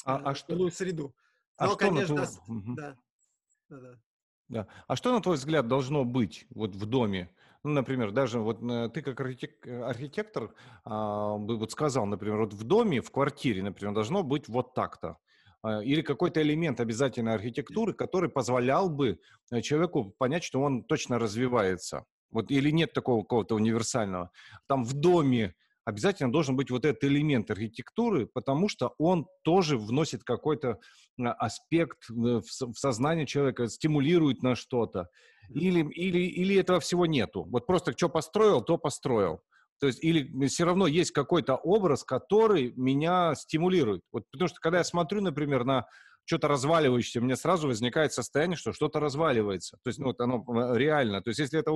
а, 0.05 0.19
э, 0.19 0.21
а 0.25 0.35
что? 0.35 0.69
среду. 0.69 1.15
А 1.57 1.65
Но, 1.65 1.71
что 1.71 1.79
конечно, 1.79 2.15
на 2.15 2.25
твой... 2.25 2.75
да, 2.75 2.97
да, 3.69 3.79
да. 3.79 4.01
Да. 4.47 4.67
А 4.87 4.97
что, 4.97 5.13
на 5.13 5.21
твой 5.21 5.37
взгляд, 5.37 5.69
должно 5.69 6.03
быть 6.03 6.45
вот 6.49 6.75
в 6.75 6.85
доме? 6.85 7.33
Ну, 7.63 7.71
например, 7.71 8.11
даже 8.11 8.39
вот 8.39 8.59
э, 8.63 8.89
ты 8.89 9.01
как 9.01 9.19
архитек- 9.21 9.83
архитектор 9.83 10.53
а, 10.83 11.37
бы 11.37 11.57
вот 11.57 11.71
сказал, 11.71 12.07
например, 12.07 12.39
вот 12.39 12.53
в 12.53 12.63
доме, 12.63 13.01
в 13.01 13.11
квартире, 13.11 13.61
например, 13.61 13.93
должно 13.93 14.23
быть 14.23 14.47
вот 14.47 14.73
так-то. 14.73 15.17
А, 15.61 15.81
или 15.81 16.01
какой-то 16.01 16.41
элемент 16.41 16.79
обязательной 16.79 17.35
архитектуры, 17.35 17.93
который 17.93 18.29
позволял 18.29 18.89
бы 18.89 19.19
э, 19.51 19.61
человеку 19.61 20.15
понять, 20.17 20.43
что 20.43 20.61
он 20.61 20.83
точно 20.83 21.19
развивается. 21.19 22.05
Вот 22.31 22.49
или 22.49 22.71
нет 22.71 22.93
такого 22.93 23.21
какого-то 23.21 23.55
универсального. 23.55 24.31
Там 24.67 24.83
в 24.83 24.93
доме 24.93 25.53
обязательно 25.85 26.31
должен 26.31 26.55
быть 26.55 26.71
вот 26.71 26.85
этот 26.85 27.03
элемент 27.03 27.49
архитектуры, 27.51 28.27
потому 28.27 28.69
что 28.69 28.93
он 28.97 29.27
тоже 29.43 29.77
вносит 29.77 30.23
какой-то 30.23 30.79
а, 31.19 31.33
аспект 31.33 32.09
в 32.09 32.43
сознание 32.75 33.25
человека, 33.25 33.67
стимулирует 33.67 34.43
на 34.43 34.55
что-то. 34.55 35.09
Или, 35.49 35.81
или, 35.91 36.19
или 36.19 36.55
этого 36.55 36.79
всего 36.79 37.05
нету. 37.05 37.43
Вот 37.49 37.67
просто 37.67 37.93
что 37.97 38.09
построил, 38.09 38.61
то 38.61 38.77
построил. 38.77 39.41
То 39.81 39.87
есть, 39.87 40.03
или 40.03 40.47
все 40.47 40.65
равно 40.65 40.85
есть 40.85 41.11
какой-то 41.11 41.55
образ, 41.55 42.03
который 42.03 42.71
меня 42.75 43.33
стимулирует. 43.33 44.03
Вот 44.11 44.25
потому 44.31 44.47
что, 44.47 44.59
когда 44.61 44.77
я 44.77 44.83
смотрю, 44.83 45.21
например, 45.21 45.65
на 45.65 45.87
что-то 46.25 46.47
разваливающееся, 46.47 47.19
у 47.19 47.23
меня 47.23 47.35
сразу 47.35 47.67
возникает 47.67 48.13
состояние, 48.13 48.57
что 48.57 48.73
что-то 48.73 48.99
разваливается. 48.99 49.77
То 49.83 49.89
есть, 49.89 49.99
ну, 49.99 50.07
вот 50.07 50.21
оно 50.21 50.75
реально. 50.75 51.21
То 51.23 51.31
есть, 51.31 51.39
если 51.39 51.59
это 51.59 51.71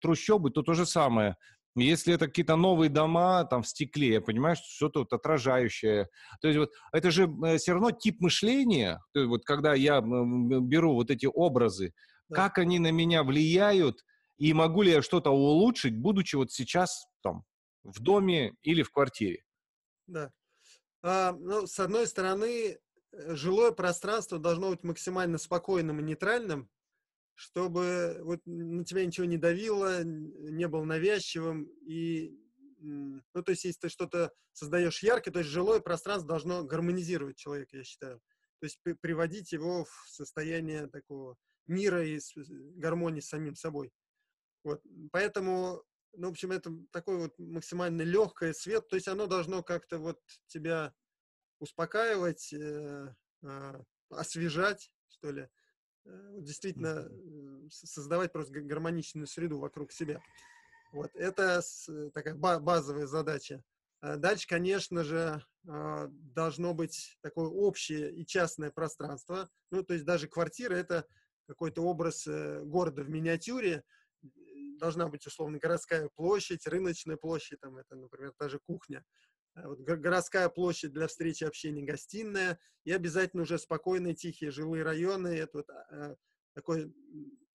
трущобы, 0.00 0.50
то 0.50 0.62
то 0.62 0.72
же 0.72 0.86
самое. 0.86 1.36
Если 1.76 2.14
это 2.14 2.26
какие-то 2.26 2.56
новые 2.56 2.90
дома, 2.90 3.44
там, 3.44 3.62
в 3.62 3.68
стекле, 3.68 4.14
я 4.14 4.20
понимаю, 4.20 4.56
что 4.56 4.66
что-то 4.66 5.00
вот 5.00 5.12
отражающее. 5.12 6.08
То 6.40 6.48
есть 6.48 6.58
вот 6.58 6.70
это 6.92 7.10
же 7.10 7.30
э, 7.44 7.58
все 7.58 7.72
равно 7.72 7.92
тип 7.92 8.20
мышления, 8.20 9.00
то 9.12 9.20
есть 9.20 9.28
вот 9.28 9.44
когда 9.44 9.74
я 9.74 10.00
беру 10.00 10.94
вот 10.94 11.10
эти 11.10 11.26
образы, 11.26 11.94
да. 12.28 12.36
как 12.36 12.58
они 12.58 12.78
на 12.78 12.90
меня 12.90 13.22
влияют, 13.22 14.04
и 14.38 14.52
могу 14.52 14.82
ли 14.82 14.90
я 14.90 15.02
что-то 15.02 15.30
улучшить, 15.30 15.96
будучи 15.96 16.34
вот 16.34 16.50
сейчас 16.50 17.06
там 17.22 17.44
в 17.84 18.00
доме 18.00 18.54
или 18.62 18.82
в 18.82 18.90
квартире. 18.90 19.44
Да. 20.06 20.32
А, 21.02 21.32
ну, 21.32 21.66
с 21.66 21.78
одной 21.78 22.06
стороны, 22.06 22.78
э, 23.12 23.34
жилое 23.34 23.70
пространство 23.70 24.38
должно 24.38 24.70
быть 24.70 24.82
максимально 24.82 25.38
спокойным 25.38 26.00
и 26.00 26.02
нейтральным, 26.02 26.68
чтобы 27.40 28.20
вот 28.22 28.40
на 28.44 28.84
тебя 28.84 29.06
ничего 29.06 29.24
не 29.24 29.38
давило, 29.38 30.04
не 30.04 30.68
был 30.68 30.84
навязчивым. 30.84 31.64
И, 31.86 32.38
ну, 32.78 33.22
то 33.42 33.50
есть, 33.50 33.64
если 33.64 33.80
ты 33.80 33.88
что-то 33.88 34.30
создаешь 34.52 35.02
яркое, 35.02 35.32
то 35.32 35.38
есть 35.38 35.50
жилое 35.50 35.80
пространство 35.80 36.28
должно 36.28 36.64
гармонизировать 36.64 37.38
человека, 37.38 37.78
я 37.78 37.84
считаю. 37.84 38.20
то 38.60 38.66
есть 38.66 38.78
приводить 39.00 39.52
его 39.52 39.86
в 39.86 40.06
состояние 40.06 40.86
такого 40.88 41.36
мира 41.66 42.04
и 42.04 42.20
гармонии 42.76 43.20
с 43.20 43.28
самим 43.28 43.56
собой. 43.56 43.90
Вот. 44.62 44.82
Поэтому, 45.10 45.82
ну, 46.12 46.28
в 46.28 46.32
общем, 46.32 46.52
это 46.52 46.70
такой 46.92 47.16
вот 47.16 47.38
максимально 47.38 48.02
легкое 48.02 48.52
свет, 48.52 48.86
то 48.88 48.96
есть 48.96 49.08
оно 49.08 49.26
должно 49.26 49.62
как-то 49.62 49.98
вот 49.98 50.20
тебя 50.46 50.92
успокаивать, 51.58 52.52
э, 52.52 53.14
э, 53.44 53.82
освежать, 54.10 54.90
что 55.08 55.30
ли, 55.30 55.48
действительно 56.04 57.08
э, 57.08 57.68
создавать 57.70 58.32
просто 58.32 58.60
гармоничную 58.60 59.26
среду 59.26 59.58
вокруг 59.58 59.92
себя. 59.92 60.20
Вот, 60.92 61.10
это 61.14 61.62
такая 62.12 62.34
базовая 62.34 63.06
задача. 63.06 63.62
А 64.00 64.16
дальше, 64.16 64.46
конечно 64.48 65.04
же, 65.04 65.44
а, 65.68 66.08
должно 66.10 66.72
быть 66.72 67.18
такое 67.20 67.48
общее 67.48 68.12
и 68.12 68.24
частное 68.24 68.70
пространство. 68.70 69.48
Ну, 69.70 69.84
то 69.84 69.92
есть 69.92 70.06
даже 70.06 70.26
квартира– 70.26 70.74
это 70.76 71.06
какой-то 71.46 71.82
образ 71.82 72.26
э, 72.26 72.62
города 72.64 73.02
в 73.02 73.10
миниатюре. 73.10 73.84
Должна 74.78 75.08
быть, 75.08 75.26
условно, 75.26 75.58
городская 75.58 76.08
площадь, 76.14 76.66
рыночная 76.66 77.16
площадь, 77.16 77.60
там 77.60 77.76
это, 77.76 77.96
например, 77.96 78.32
та 78.38 78.48
же 78.48 78.58
кухня. 78.58 79.04
А 79.54 79.68
вот 79.68 79.80
городская 79.80 80.48
площадь 80.48 80.92
для 80.92 81.06
встречи, 81.06 81.44
общения, 81.44 81.82
гостиная. 81.82 82.58
И 82.84 82.92
обязательно 82.92 83.42
уже 83.42 83.58
спокойные, 83.58 84.14
тихие 84.14 84.50
жилые 84.50 84.82
районы. 84.82 85.28
Это 85.28 85.58
вот 85.58 86.16
такое 86.54 86.92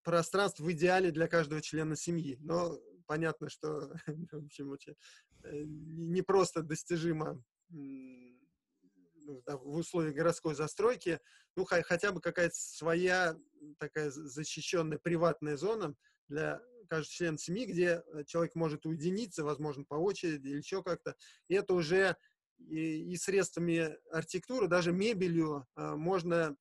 пространство 0.03 0.63
в 0.63 0.71
идеале 0.71 1.12
для 1.12 1.27
каждого 1.27 1.62
члена 1.62 1.95
семьи. 1.95 2.38
Но 2.39 2.79
понятно, 3.08 3.49
что 3.49 3.91
в 4.31 4.45
общем, 4.45 4.69
очень, 4.69 4.95
э, 5.43 5.63
не 5.65 6.21
просто 6.21 6.62
достижимо 6.62 7.43
ну, 7.69 9.41
в 9.47 9.77
условиях 9.77 10.15
городской 10.15 10.55
застройки, 10.55 11.19
ну, 11.55 11.65
хотя 11.65 12.12
бы 12.12 12.21
какая-то 12.21 12.55
своя 12.55 13.36
такая 13.79 14.12
защищенная 14.12 14.99
приватная 14.99 15.58
зона 15.58 15.95
для 16.27 16.61
каждого 16.88 17.11
члена 17.11 17.38
семьи, 17.38 17.65
где 17.65 18.03
э, 18.13 18.23
человек 18.25 18.55
может 18.55 18.85
уединиться, 18.85 19.43
возможно, 19.43 19.83
по 19.83 19.95
очереди 19.95 20.47
или 20.47 20.57
еще 20.57 20.83
как-то. 20.83 21.15
И 21.47 21.55
это 21.55 21.73
уже 21.73 22.15
и, 22.57 23.11
и 23.11 23.17
средствами 23.17 23.97
архитектуры, 24.11 24.67
даже 24.67 24.91
мебелью 24.91 25.67
э, 25.75 25.95
можно 25.95 26.55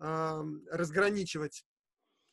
э, 0.00 0.42
разграничивать 0.70 1.64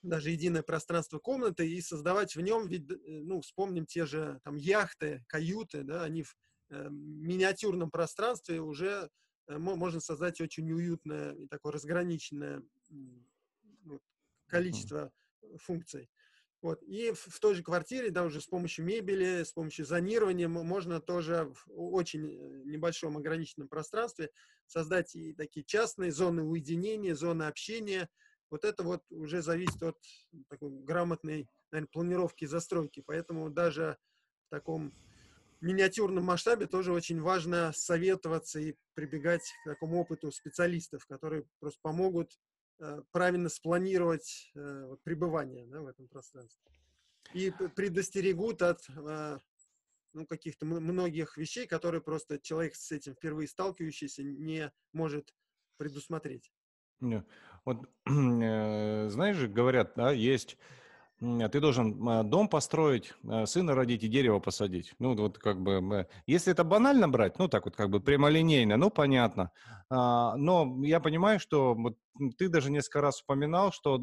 даже 0.05 0.29
единое 0.29 0.61
пространство 0.61 1.19
комнаты 1.19 1.67
и 1.67 1.81
создавать 1.81 2.35
в 2.35 2.41
нем, 2.41 2.67
ведь, 2.67 2.89
э, 2.89 2.95
ну, 3.05 3.41
вспомним 3.41 3.85
те 3.85 4.05
же 4.05 4.39
там 4.43 4.55
яхты, 4.55 5.25
каюты, 5.27 5.83
да, 5.83 6.03
они 6.03 6.23
в 6.23 6.35
э, 6.69 6.88
миниатюрном 6.89 7.91
пространстве 7.91 8.61
уже 8.61 9.09
э, 9.47 9.57
можно 9.57 9.99
создать 9.99 10.39
очень 10.41 10.71
уютное 10.71 11.33
и 11.33 11.47
такое 11.47 11.73
разграниченное 11.73 12.63
ну, 12.89 13.99
количество. 14.47 15.11
Функций. 15.58 16.10
Вот. 16.62 16.81
И 16.84 17.12
в, 17.12 17.19
в 17.19 17.39
той 17.39 17.53
же 17.53 17.63
квартире, 17.63 18.10
да, 18.10 18.23
уже 18.23 18.41
с 18.41 18.47
помощью 18.47 18.86
мебели, 18.86 19.43
с 19.43 19.51
помощью 19.51 19.86
зонирования 19.86 20.47
можно 20.47 20.99
тоже 20.99 21.53
в 21.53 21.71
очень 21.75 22.27
э, 22.27 22.63
небольшом 22.65 23.17
ограниченном 23.17 23.67
пространстве 23.67 24.31
создать 24.65 25.15
и 25.15 25.34
такие 25.34 25.63
частные 25.63 26.12
зоны 26.12 26.43
уединения, 26.43 27.13
зоны 27.13 27.43
общения, 27.43 28.10
вот 28.49 28.63
это 28.65 28.84
вот 28.84 29.03
уже 29.12 29.41
зависит 29.41 29.81
от 29.84 29.97
такой 30.49 30.71
грамотной 30.71 31.47
наверное, 31.71 31.89
планировки 31.91 32.45
застройки. 32.45 33.03
Поэтому 33.05 33.49
даже 33.49 33.97
в 34.47 34.49
таком 34.49 34.93
миниатюрном 35.62 36.23
масштабе 36.23 36.67
тоже 36.67 36.93
очень 36.93 37.21
важно 37.21 37.73
советоваться 37.75 38.60
и 38.60 38.75
прибегать 38.93 39.41
к 39.63 39.69
такому 39.69 39.99
опыту 39.99 40.31
специалистов, 40.31 41.05
которые 41.05 41.45
просто 41.60 41.79
помогут 41.81 42.31
правильно 43.11 43.49
спланировать 43.49 44.51
э, 44.55 44.95
пребывание 45.03 45.65
да, 45.67 45.81
в 45.81 45.88
этом 45.88 46.07
пространстве. 46.07 46.71
И 47.33 47.51
предостерегут 47.75 48.61
от 48.61 48.81
э, 48.89 49.39
ну, 50.13 50.25
каких-то 50.25 50.65
многих 50.65 51.38
вещей, 51.38 51.67
которые 51.67 52.01
просто 52.01 52.39
человек 52.39 52.75
с 52.75 52.91
этим 52.91 53.13
впервые 53.13 53.47
сталкивающийся 53.47 54.23
не 54.23 54.71
может 54.93 55.33
предусмотреть. 55.77 56.51
Вот, 57.65 57.89
э, 58.09 59.09
знаешь 59.09 59.38
же, 59.38 59.47
говорят, 59.47 59.93
да, 59.95 60.11
есть 60.11 60.57
а 61.21 61.47
ты 61.47 61.61
должен 61.61 62.07
а, 62.09 62.23
дом 62.23 62.49
построить, 62.49 63.13
а, 63.25 63.45
сына 63.45 63.73
родить 63.73 64.03
и 64.03 64.09
дерево 64.09 64.39
посадить. 64.39 64.93
Ну, 64.99 65.15
вот 65.15 65.38
как 65.38 65.61
бы, 65.61 66.07
если 66.27 66.51
это 66.51 66.65
банально 66.65 67.07
брать, 67.07 67.39
ну, 67.39 67.47
так 67.47 67.63
вот 67.65 67.75
как 67.77 67.89
бы 67.89 68.01
прямолинейно, 68.01 68.75
ну, 68.75 68.89
понятно. 68.89 69.51
Но 69.89 70.83
я 70.83 70.99
понимаю, 70.99 71.39
что 71.39 71.73
вот 71.73 71.97
ты 72.38 72.49
даже 72.49 72.71
несколько 72.71 73.01
раз 73.01 73.21
упоминал, 73.21 73.71
что 73.71 73.95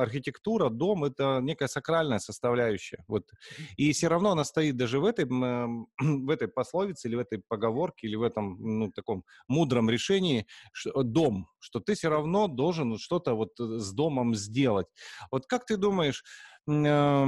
архитектура, 0.00 0.68
дом– 0.68 1.04
это 1.04 1.40
некая 1.42 1.68
сакральная 1.68 2.18
составляющая. 2.18 3.04
Вот. 3.08 3.30
И 3.76 3.92
все 3.92 4.08
равно 4.08 4.32
она 4.32 4.44
стоит 4.44 4.76
даже 4.76 5.00
в 5.00 5.04
этой, 5.04 5.24
в 6.00 6.30
этой 6.30 6.48
пословице 6.48 7.08
или 7.08 7.16
в 7.16 7.20
этой 7.20 7.42
поговорке, 7.46 8.06
или 8.06 8.16
в 8.16 8.22
этом 8.22 8.56
ну, 8.60 8.92
таком 8.92 9.24
мудром 9.48 9.88
решении, 9.90 10.46
что, 10.72 11.02
дом, 11.02 11.48
что 11.58 11.80
ты 11.80 11.94
все 11.94 12.08
равно 12.08 12.48
должен 12.48 12.98
что-то 12.98 13.34
вот 13.34 13.58
э, 13.60 13.78
с 13.78 13.92
домом 13.92 14.34
сделать. 14.34 14.86
Вот 15.30 15.46
как 15.46 15.64
ты 15.64 15.76
думаешь, 15.76 16.24
э, 16.68 17.26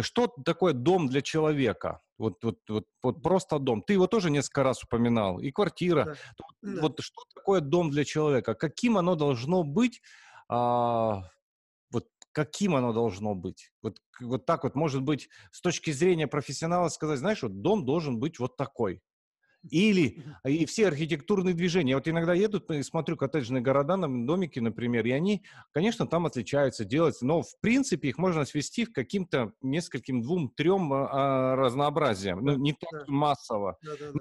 что 0.00 0.26
такое 0.44 0.72
дом 0.72 1.08
для 1.08 1.22
человека? 1.22 2.00
Вот, 2.22 2.44
вот, 2.44 2.58
вот, 2.68 2.84
вот 3.02 3.20
просто 3.20 3.58
дом. 3.58 3.82
Ты 3.82 3.94
его 3.94 4.06
тоже 4.06 4.30
несколько 4.30 4.62
раз 4.62 4.84
упоминал. 4.84 5.40
И 5.40 5.50
квартира. 5.50 6.16
Да. 6.62 6.80
Вот 6.82 6.96
да. 6.96 7.02
что 7.02 7.22
такое 7.34 7.60
дом 7.60 7.90
для 7.90 8.04
человека? 8.04 8.54
Каким 8.54 8.96
оно 8.96 9.16
должно 9.16 9.64
быть? 9.64 10.00
А, 10.48 11.22
вот 11.90 12.06
каким 12.30 12.76
оно 12.76 12.92
должно 12.92 13.34
быть? 13.34 13.72
Вот, 13.82 13.98
вот 14.20 14.46
так 14.46 14.62
вот, 14.62 14.76
может 14.76 15.02
быть, 15.02 15.30
с 15.50 15.60
точки 15.60 15.90
зрения 15.90 16.28
профессионала 16.28 16.90
сказать, 16.90 17.18
знаешь, 17.18 17.42
вот 17.42 17.60
дом 17.60 17.84
должен 17.84 18.20
быть 18.20 18.38
вот 18.38 18.56
такой. 18.56 19.00
Или 19.70 20.24
и 20.44 20.66
все 20.66 20.88
архитектурные 20.88 21.54
движения. 21.54 21.94
Вот 21.94 22.08
иногда 22.08 22.34
еду 22.34 22.62
смотрю 22.82 23.16
коттеджные 23.16 23.62
города, 23.62 23.96
домики, 23.96 24.58
например, 24.58 25.06
и 25.06 25.12
они, 25.12 25.44
конечно, 25.72 26.06
там 26.06 26.26
отличаются, 26.26 26.84
делаются, 26.84 27.24
но 27.26 27.42
в 27.42 27.60
принципе 27.60 28.08
их 28.08 28.18
можно 28.18 28.44
свести 28.44 28.86
к 28.86 28.92
каким-то 28.92 29.52
нескольким, 29.62 30.22
двум, 30.22 30.50
трем 30.50 30.92
а, 30.92 31.52
а 31.52 31.56
разнообразиям. 31.56 32.44
Ну, 32.44 32.56
не 32.56 32.72
так 32.72 33.08
массово. 33.08 33.78
Да, 33.82 33.92
да, 33.98 34.12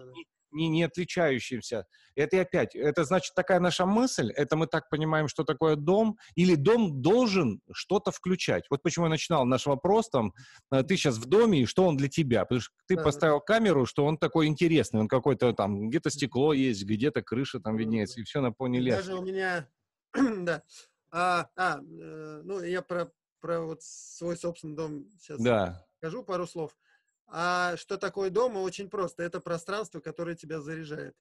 не, 0.52 0.68
не 0.68 0.84
отличающимся. 0.84 1.86
Это 2.16 2.42
опять, 2.42 2.76
это 2.76 3.04
значит 3.04 3.34
такая 3.36 3.60
наша 3.60 3.86
мысль, 3.86 4.32
это 4.32 4.56
мы 4.56 4.68
так 4.68 4.90
понимаем, 4.90 5.28
что 5.28 5.44
такое 5.44 5.76
дом, 5.76 6.18
или 6.36 6.56
дом 6.56 7.02
должен 7.02 7.62
что-то 7.72 8.12
включать. 8.12 8.66
Вот 8.70 8.82
почему 8.84 9.06
я 9.06 9.10
начинал 9.10 9.46
наш 9.46 9.66
вопрос, 9.66 10.10
там, 10.10 10.34
э, 10.72 10.84
ты 10.84 10.98
сейчас 10.98 11.18
в 11.18 11.26
доме, 11.26 11.62
и 11.62 11.66
что 11.66 11.86
он 11.86 11.98
для 11.98 12.10
тебя? 12.10 12.42
Потому 12.46 12.62
что 12.62 12.74
ты 12.88 12.96
да, 12.96 13.04
поставил 13.04 13.40
камеру, 13.40 13.86
что 13.86 14.06
он 14.06 14.18
такой 14.18 14.48
интересный, 14.48 15.00
он 15.00 15.08
какой-то 15.08 15.54
там, 15.54 15.90
где-то 15.90 16.10
стекло 16.10 16.54
есть, 16.54 16.84
где-то 16.84 17.22
крыша 17.22 17.60
там 17.60 17.78
виднеется, 17.78 18.20
и 18.20 18.24
все 18.24 18.42
на 18.42 18.52
пони 18.52 18.80
лес. 18.80 18.98
Даже 18.98 19.16
у 19.16 19.22
меня, 19.22 19.68
да, 20.14 20.64
а, 21.12 21.48
а 21.56 21.80
э, 21.80 22.42
ну, 22.44 22.62
я 22.62 22.82
про, 22.82 23.12
про 23.40 23.62
вот 23.62 23.84
свой 23.84 24.38
собственный 24.38 24.76
дом 24.76 25.06
сейчас 25.20 25.42
да. 25.42 25.86
скажу 25.98 26.24
пару 26.24 26.48
слов. 26.48 26.72
А 26.74 26.91
что 27.28 27.98
такое 27.98 28.30
дома? 28.30 28.60
Очень 28.60 28.90
просто. 28.90 29.24
Это 29.24 29.40
пространство, 29.40 30.00
которое 30.00 30.36
тебя 30.36 30.62
заряжает. 30.62 31.16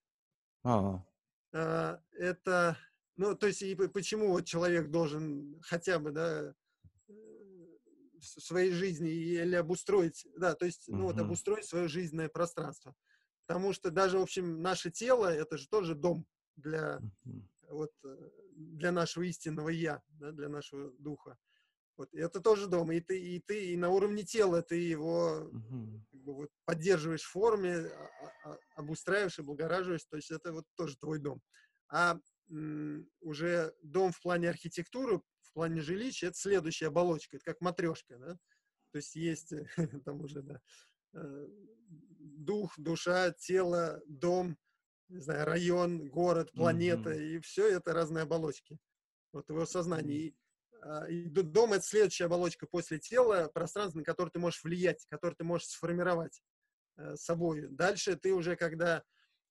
А, 1.53 2.01
это, 2.13 2.77
ну, 3.17 3.35
то 3.35 3.47
есть, 3.47 3.63
и 3.63 3.75
почему 3.75 4.29
вот 4.29 4.45
человек 4.45 4.91
должен 4.91 5.61
хотя 5.63 5.99
бы, 5.99 6.13
да, 6.13 6.55
в 7.09 8.23
своей 8.23 8.73
жизни 8.73 9.11
или 9.11 9.55
обустроить, 9.55 10.27
да, 10.37 10.55
то 10.55 10.67
есть, 10.67 10.89
ну, 10.89 11.05
вот 11.05 11.17
обустроить 11.23 11.65
свое 11.65 11.89
жизненное 11.89 12.29
пространство. 12.29 12.95
Потому 13.47 13.73
что 13.73 13.91
даже, 13.91 14.19
в 14.19 14.23
общем, 14.23 14.63
наше 14.63 14.91
тело, 14.91 15.27
это 15.27 15.57
же 15.57 15.69
тоже 15.69 15.95
дом 15.95 16.27
для, 16.57 17.01
вот, 17.69 17.93
э, 18.05 18.31
для 18.55 18.93
нашего 18.93 19.25
истинного 19.25 19.71
я, 19.71 20.03
да, 20.11 20.33
для 20.33 20.49
нашего 20.49 20.91
духа. 20.99 21.37
Вот, 22.01 22.15
и 22.15 22.19
это 22.19 22.41
тоже 22.41 22.67
дом. 22.67 22.91
И 22.93 23.01
ты, 23.01 23.21
и 23.21 23.41
ты 23.41 23.73
и 23.73 23.77
на 23.77 23.91
уровне 23.91 24.23
тела 24.23 24.63
ты 24.63 24.77
его 24.77 25.51
угу. 25.53 26.03
как 26.11 26.21
бы, 26.23 26.35
вот, 26.35 26.51
поддерживаешь 26.65 27.25
в 27.25 27.31
форме, 27.31 27.77
а, 27.77 28.11
а, 28.23 28.53
а, 28.53 28.59
обустраиваешь, 28.77 29.39
облагораживаешь. 29.39 30.07
То 30.07 30.17
есть 30.17 30.31
это 30.31 30.55
вот 30.55 30.65
тоже 30.77 30.97
твой 30.97 31.19
дом. 31.19 31.43
А 31.91 32.19
уже 33.21 33.75
дом 33.83 34.13
в 34.13 34.21
плане 34.23 34.49
архитектуры, 34.49 35.21
в 35.43 35.53
плане 35.53 35.83
жилища, 35.83 36.29
это 36.29 36.39
следующая 36.39 36.87
оболочка. 36.87 37.37
Это 37.37 37.45
как 37.45 37.61
матрешка, 37.61 38.17
да? 38.17 38.39
То 38.93 38.97
есть 38.97 39.15
есть 39.15 39.53
там 40.07 40.23
уже, 40.23 40.41
да, 40.41 40.59
э, 41.13 41.49
дух, 41.91 42.73
душа, 42.79 43.31
тело, 43.33 44.01
дом, 44.07 44.57
не 45.11 45.21
знаю, 45.21 45.45
район, 45.45 46.09
город, 46.09 46.51
планета, 46.53 47.13
mm-hmm. 47.13 47.37
и 47.37 47.41
все 47.41 47.69
это 47.69 47.93
разные 47.93 48.23
оболочки. 48.23 48.79
Вот 49.35 49.51
его 49.51 49.67
сознание. 49.67 50.29
Mm-hmm. 50.29 50.35
А, 50.83 51.07
дом— 51.09 51.73
это 51.75 51.85
следующая 51.85 52.25
оболочка 52.27 52.67
после 52.67 52.99
тела, 52.99 53.51
пространство, 53.53 53.99
на 53.99 54.05
которое 54.05 54.31
ты 54.31 54.39
можешь 54.39 54.65
влиять, 54.65 55.07
которое 55.09 55.35
ты 55.35 55.45
можешь 55.45 55.69
сформировать 55.69 56.43
э, 56.97 57.17
собой. 57.17 57.69
Дальше 57.69 58.17
ты 58.17 58.33
уже, 58.33 58.57
когда 58.57 59.03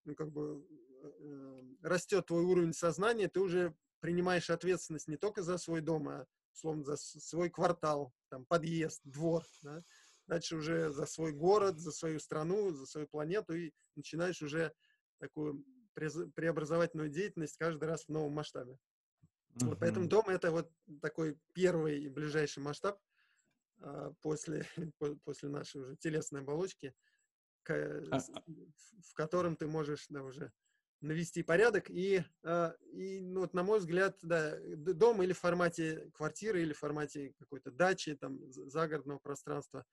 ну, 0.06 0.16
как 0.16 0.32
бы 0.32 0.66
э, 1.04 1.62
растет 1.84 2.26
твой 2.26 2.44
уровень 2.44 2.74
сознания, 2.74 3.28
ты 3.28 3.40
уже 3.40 3.76
принимаешь 4.00 4.50
ответственность 4.50 5.08
не 5.08 5.18
только 5.18 5.44
за 5.44 5.58
свой 5.58 5.82
дом, 5.82 6.10
а, 6.10 6.26
условно, 6.54 6.84
за 6.84 6.98
свой 6.98 7.50
квартал, 7.50 8.14
там, 8.30 8.46
подъезд, 8.46 9.02
двор, 9.04 9.46
да? 9.62 9.84
дальше 10.28 10.56
уже 10.56 10.92
за 10.92 11.06
свой 11.06 11.32
город, 11.32 11.80
за 11.80 11.92
свою 11.92 12.20
страну, 12.20 12.72
за 12.72 12.86
свою 12.86 13.08
планету, 13.08 13.54
и 13.54 13.72
начинаешь 13.96 14.42
уже 14.42 14.74
такую 15.20 15.66
преобразовательную 15.94 17.10
деятельность 17.10 17.58
каждый 17.58 17.86
раз 17.86 18.06
в 18.06 18.10
новом 18.10 18.34
масштабе. 18.34 18.78
Mm-hmm. 19.60 19.70
Вот 19.70 19.80
поэтому 19.80 20.08
дом 20.08 20.30
это 20.30 20.52
вот 20.52 20.72
такой 21.02 21.38
первый 21.54 22.02
и 22.02 22.10
ближайший 22.10 22.60
масштаб 22.60 23.00
а, 23.82 24.14
после, 24.22 24.66
после 25.24 25.50
нашей 25.50 25.82
уже 25.82 25.96
телесной 25.98 26.42
оболочки, 26.42 26.94
к, 27.64 27.72
а, 28.12 28.18
а 28.18 28.44
в 29.02 29.14
котором 29.14 29.56
ты 29.56 29.68
можешь 29.68 30.08
да, 30.10 30.24
уже 30.24 30.52
навести 31.02 31.44
порядок. 31.44 31.90
И, 31.90 32.24
а, 32.44 32.76
и 32.94 33.20
ну, 33.22 33.42
вот, 33.42 33.54
на 33.54 33.64
мой 33.64 33.80
взгляд, 33.80 34.18
да, 34.22 34.58
дом 34.76 35.22
или 35.24 35.34
в 35.34 35.40
формате 35.40 36.10
квартиры, 36.14 36.62
или 36.62 36.74
в 36.74 36.80
формате 36.80 37.34
какой-то 37.38 37.72
дачи, 37.72 38.16
там, 38.16 38.40
загородного 38.52 39.20
пространства. 39.20 39.86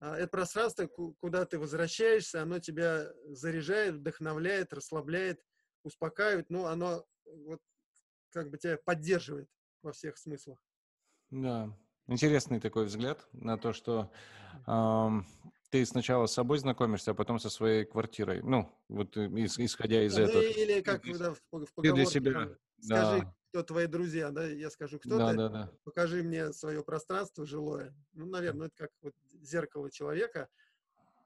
А, 0.00 0.16
это 0.16 0.28
пространство, 0.28 0.86
куда 0.86 1.44
ты 1.44 1.58
возвращаешься, 1.58 2.42
оно 2.42 2.58
тебя 2.58 3.12
заряжает, 3.28 3.96
вдохновляет, 3.96 4.72
расслабляет, 4.72 5.44
успокаивает, 5.82 6.50
но 6.50 6.66
оно 6.66 7.04
вот 7.24 7.60
как 8.30 8.50
бы 8.50 8.58
тебя 8.58 8.78
поддерживает 8.84 9.48
во 9.82 9.92
всех 9.92 10.18
смыслах. 10.18 10.58
Да, 11.30 11.76
интересный 12.06 12.60
такой 12.60 12.86
взгляд 12.86 13.26
на 13.32 13.56
то, 13.56 13.72
что 13.72 14.10
эм, 14.66 15.26
ты 15.70 15.86
сначала 15.86 16.26
с 16.26 16.32
собой 16.32 16.58
знакомишься, 16.58 17.12
а 17.12 17.14
потом 17.14 17.38
со 17.38 17.48
своей 17.50 17.84
квартирой. 17.84 18.42
Ну, 18.42 18.70
вот 18.88 19.16
э, 19.16 19.26
исходя 19.26 20.04
из 20.04 20.16
ну, 20.16 20.24
этого. 20.24 20.42
Или 20.42 20.80
как 20.80 21.02
да, 21.18 21.34
в, 21.34 21.36
в 21.36 21.74
поговорке, 21.74 21.92
для 21.92 22.04
себя, 22.04 22.56
скажи, 22.80 23.20
да. 23.20 23.34
кто 23.50 23.62
твои 23.62 23.86
друзья, 23.86 24.30
да, 24.30 24.44
я 24.44 24.70
скажу, 24.70 24.98
кто 24.98 25.18
да, 25.18 25.30
ты, 25.30 25.36
да, 25.36 25.48
да. 25.48 25.72
покажи 25.84 26.22
мне 26.22 26.52
свое 26.52 26.82
пространство 26.82 27.46
жилое. 27.46 27.94
Ну, 28.12 28.26
наверное, 28.26 28.66
это 28.66 28.76
как 28.76 28.90
вот 29.02 29.14
зеркало 29.40 29.90
человека. 29.90 30.48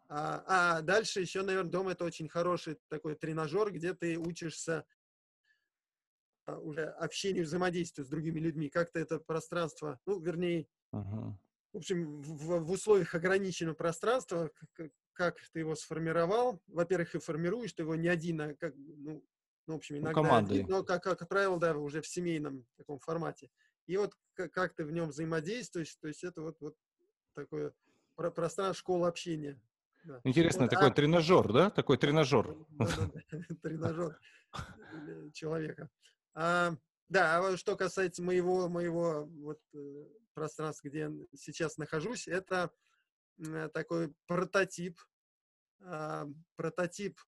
А, 0.09 0.45
а 0.47 0.83
дальше 0.83 1.23
еще, 1.23 1.43
наверное, 1.43 1.71
дом 1.71 1.89
это 1.89 2.05
очень 2.05 2.29
хороший 2.29 2.79
такой 2.89 3.15
тренажер, 3.15 3.73
где 3.73 3.95
ты 3.95 4.19
учишься 4.19 4.85
уже 6.47 6.85
общению, 6.85 7.45
взаимодействию 7.45 8.05
с 8.05 8.09
другими 8.09 8.41
людьми. 8.41 8.69
Как-то 8.69 8.99
это 8.99 9.19
пространство, 9.19 9.99
ну, 10.07 10.21
вернее, 10.21 10.67
uh-huh 10.93 11.35
в 11.75 11.79
общем, 11.79 12.23
в, 12.23 12.61
в 12.61 12.71
условиях 12.71 13.15
ограниченного 13.17 13.75
пространства, 13.75 14.49
как, 14.75 14.93
как 15.13 15.37
ты 15.53 15.59
его 15.59 15.75
сформировал, 15.75 16.63
во-первых, 16.69 17.17
и 17.17 17.19
формируешь 17.19 17.73
ты 17.73 17.83
его 17.83 17.97
не 17.97 18.07
один, 18.07 18.41
а 18.41 18.55
как, 18.55 18.75
ну, 18.77 19.25
ну 19.67 19.75
в 19.75 19.77
общем, 19.79 19.99
иногда 19.99 20.23
ну, 20.23 20.35
один, 20.35 20.67
но, 20.69 20.85
как, 20.85 21.03
как 21.03 21.29
правило, 21.29 21.59
да, 21.59 21.77
уже 21.77 22.01
в 22.01 22.07
семейном 22.07 22.65
таком 22.77 23.01
формате. 23.01 23.51
И 23.87 23.97
вот 23.97 24.15
как, 24.35 24.53
как 24.53 24.75
ты 24.75 24.85
в 24.85 24.93
нем 24.93 25.09
взаимодействуешь, 25.09 25.97
то 25.97 26.07
есть 26.07 26.23
это 26.23 26.43
вот, 26.43 26.61
вот 26.61 26.77
такое 27.35 27.75
про 28.15 28.31
пространство 28.31 28.79
школы 28.79 29.09
общения. 29.09 29.61
Да. 30.05 30.21
Интересно, 30.23 30.63
вот, 30.63 30.71
такой 30.71 30.91
а... 30.91 30.93
тренажер, 30.93 31.53
да? 31.53 31.71
Такой 31.71 31.97
тренажер. 31.99 32.57
Тренажер 33.63 34.21
человека. 35.33 35.91
А, 36.35 36.77
да, 37.09 37.57
что 37.57 37.77
касается 37.77 38.23
моего, 38.23 38.69
моего 38.69 39.27
вот 39.27 39.61
э, 39.73 40.05
пространство, 40.35 40.89
где 40.89 40.99
я 41.01 41.13
сейчас 41.37 41.79
нахожусь, 41.79 42.27
это 42.27 42.71
э, 43.39 43.69
такой 43.73 44.13
прототип, 44.27 44.99
а, 45.81 46.27
прототип 46.57 47.21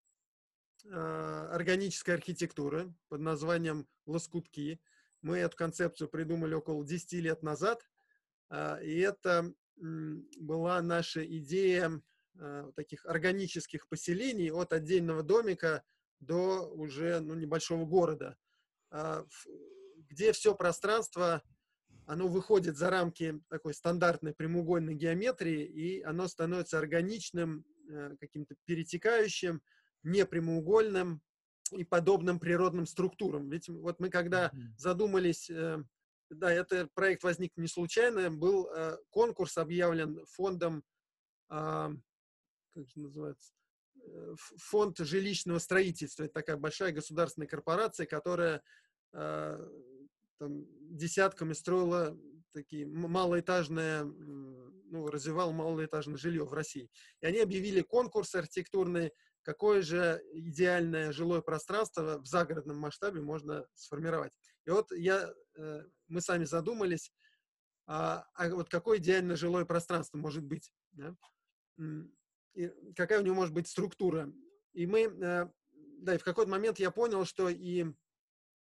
а, 0.90 1.50
органической 1.52 2.12
архитектуры 2.12 2.94
под 3.08 3.20
названием 3.20 3.86
«Лоскутки». 4.06 4.80
Мы 5.22 5.38
эту 5.38 5.56
концепцию 5.56 6.08
придумали 6.08 6.54
около 6.54 6.84
10 6.84 7.12
лет 7.14 7.42
назад, 7.42 7.82
а, 8.48 8.78
и 8.82 8.98
это 8.98 9.52
была 9.76 10.80
наша 10.80 11.24
идея 11.26 12.00
таких 12.74 13.04
органических 13.06 13.88
поселений 13.88 14.50
от 14.50 14.72
отдельного 14.72 15.22
домика 15.22 15.84
до 16.20 16.66
уже 16.70 17.20
ну, 17.20 17.34
небольшого 17.34 17.84
города, 17.84 18.38
где 20.08 20.32
все 20.32 20.54
пространство 20.54 21.42
оно 22.06 22.28
выходит 22.28 22.76
за 22.76 22.88
рамки 22.88 23.40
такой 23.48 23.74
стандартной 23.74 24.32
прямоугольной 24.32 24.94
геометрии, 24.94 25.64
и 25.64 26.02
оно 26.02 26.28
становится 26.28 26.78
органичным, 26.78 27.64
э, 27.90 28.16
каким-то 28.20 28.54
перетекающим, 28.64 29.60
непрямоугольным 30.04 31.20
и 31.72 31.82
подобным 31.82 32.38
природным 32.38 32.86
структурам. 32.86 33.50
Ведь 33.50 33.68
вот 33.68 33.98
мы 33.98 34.08
когда 34.08 34.52
задумались, 34.76 35.50
э, 35.50 35.82
да, 36.30 36.52
этот 36.52 36.94
проект 36.94 37.24
возник 37.24 37.56
не 37.56 37.66
случайно, 37.66 38.30
был 38.30 38.68
э, 38.68 38.98
конкурс 39.10 39.58
объявлен 39.58 40.24
фондом, 40.26 40.84
а, 41.48 41.92
как 42.74 42.88
же 42.88 43.00
называется, 43.00 43.52
фонд 44.34 44.98
жилищного 44.98 45.58
строительства. 45.58 46.24
Это 46.24 46.34
такая 46.34 46.56
большая 46.56 46.92
государственная 46.92 47.48
корпорация, 47.48 48.06
которая 48.06 48.62
там, 49.16 50.66
десятками 50.90 51.52
строила 51.52 52.18
такие 52.52 52.86
малоэтажные, 52.86 54.04
ну, 54.04 55.08
развивал 55.08 55.52
малоэтажное 55.52 56.16
жилье 56.16 56.44
в 56.44 56.54
России. 56.54 56.90
И 57.20 57.26
они 57.26 57.40
объявили 57.40 57.82
конкурс 57.82 58.34
архитектурный, 58.34 59.12
какое 59.42 59.82
же 59.82 60.22
идеальное 60.32 61.12
жилое 61.12 61.40
пространство 61.40 62.18
в 62.18 62.26
загородном 62.26 62.78
масштабе 62.78 63.20
можно 63.20 63.66
сформировать. 63.74 64.32
И 64.64 64.70
вот 64.70 64.90
я, 64.92 65.32
э, 65.56 65.82
мы 66.08 66.20
сами 66.20 66.44
задумались, 66.44 67.12
а, 67.86 68.24
а 68.34 68.48
вот 68.48 68.68
какое 68.68 68.98
идеальное 68.98 69.36
жилое 69.36 69.64
пространство 69.64 70.18
может 70.18 70.44
быть, 70.44 70.72
да? 70.92 71.14
и 72.54 72.70
какая 72.96 73.20
у 73.20 73.22
него 73.22 73.36
может 73.36 73.54
быть 73.54 73.68
структура. 73.68 74.32
И 74.72 74.86
мы, 74.86 75.02
э, 75.02 75.48
да, 75.98 76.14
и 76.14 76.18
в 76.18 76.24
какой-то 76.24 76.50
момент 76.50 76.78
я 76.78 76.90
понял, 76.90 77.24
что 77.24 77.48
и 77.48 77.84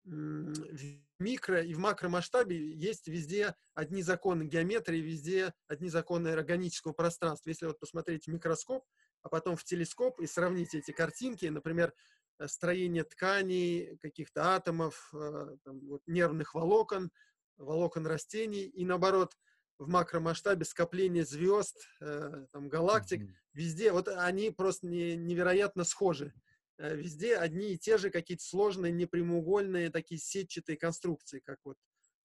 в 0.04 1.00
микро 1.20 1.62
и 1.62 1.74
в 1.74 1.78
макромасштабе 1.78 2.74
есть 2.74 3.06
везде 3.08 3.54
одни 3.74 4.02
законы 4.02 4.44
геометрии, 4.44 4.98
везде 4.98 5.54
одни 5.68 5.88
законы 5.88 6.28
органического 6.28 6.92
пространства. 6.92 7.50
Если 7.50 7.66
вот 7.66 7.78
посмотреть 7.78 8.26
в 8.26 8.32
микроскоп, 8.32 8.84
а 9.22 9.28
потом 9.28 9.56
в 9.56 9.64
телескоп 9.64 10.20
и 10.20 10.26
сравнить 10.26 10.74
эти 10.74 10.90
картинки, 10.90 11.46
например, 11.46 11.94
э, 12.38 12.48
строение 12.48 13.04
тканей, 13.04 13.96
каких-то 13.98 14.54
атомов, 14.54 15.10
э, 15.14 15.56
там, 15.64 15.80
вот, 15.86 16.02
нервных 16.06 16.54
волокон, 16.54 17.10
волокон 17.56 18.06
растений, 18.06 18.64
и 18.64 18.84
наоборот, 18.84 19.36
в 19.78 19.88
макромасштабе 19.88 20.64
скопление 20.64 21.24
звезд, 21.24 21.76
э, 22.00 22.46
там, 22.52 22.68
галактик, 22.68 23.22
mm-hmm. 23.22 23.34
везде, 23.54 23.92
вот 23.92 24.08
они 24.08 24.50
просто 24.50 24.86
не, 24.86 25.16
невероятно 25.16 25.84
схожи. 25.84 26.32
Э, 26.78 26.96
везде 26.96 27.36
одни 27.36 27.74
и 27.74 27.78
те 27.78 27.98
же 27.98 28.10
какие-то 28.10 28.44
сложные 28.44 28.92
непрямоугольные 28.92 29.90
такие 29.90 30.20
сетчатые 30.20 30.76
конструкции, 30.76 31.40
как 31.40 31.58
вот 31.64 31.76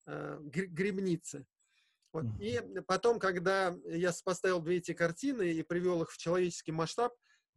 э, 0.07 0.39
грибницы. 0.41 1.45
Вот. 2.13 2.25
И 2.39 2.61
потом, 2.87 3.19
когда 3.19 3.77
я 3.85 4.11
поставил 4.23 4.61
две 4.61 4.77
эти 4.77 4.93
картины 4.93 5.51
и 5.51 5.61
привел 5.63 6.01
их 6.01 6.11
в 6.11 6.17
человеческий 6.17 6.71
масштаб, 6.71 7.13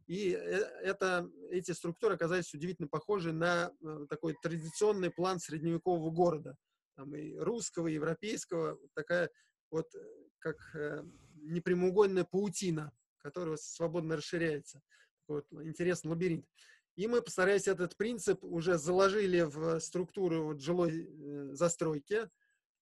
и 0.07 0.33
э, 0.33 0.37
это, 0.83 1.29
эти 1.49 1.71
структуры 1.71 2.15
оказались 2.15 2.53
удивительно 2.53 2.87
похожи 2.87 3.31
на 3.31 3.71
такой 4.09 4.35
традиционный 4.41 5.09
план 5.09 5.39
средневекового 5.39 6.11
города, 6.11 6.55
там 6.95 7.15
и 7.15 7.35
русского, 7.37 7.87
и 7.87 7.93
европейского, 7.93 8.77
такая 8.93 9.29
вот 9.71 9.87
как 10.39 10.57
непрямоугольная 11.35 12.25
паутина, 12.25 12.91
которая 13.19 13.55
свободно 13.55 14.17
расширяется. 14.17 14.81
Вот 15.27 15.45
интересный 15.51 16.09
лабиринт. 16.09 16.45
И 16.95 17.07
мы 17.07 17.21
постарались 17.21 17.67
этот 17.67 17.95
принцип 17.95 18.43
уже 18.43 18.77
заложили 18.77 19.41
в 19.41 19.79
структуру 19.79 20.45
вот 20.45 20.61
жилой 20.61 21.07
э, 21.07 21.49
застройки. 21.53 22.29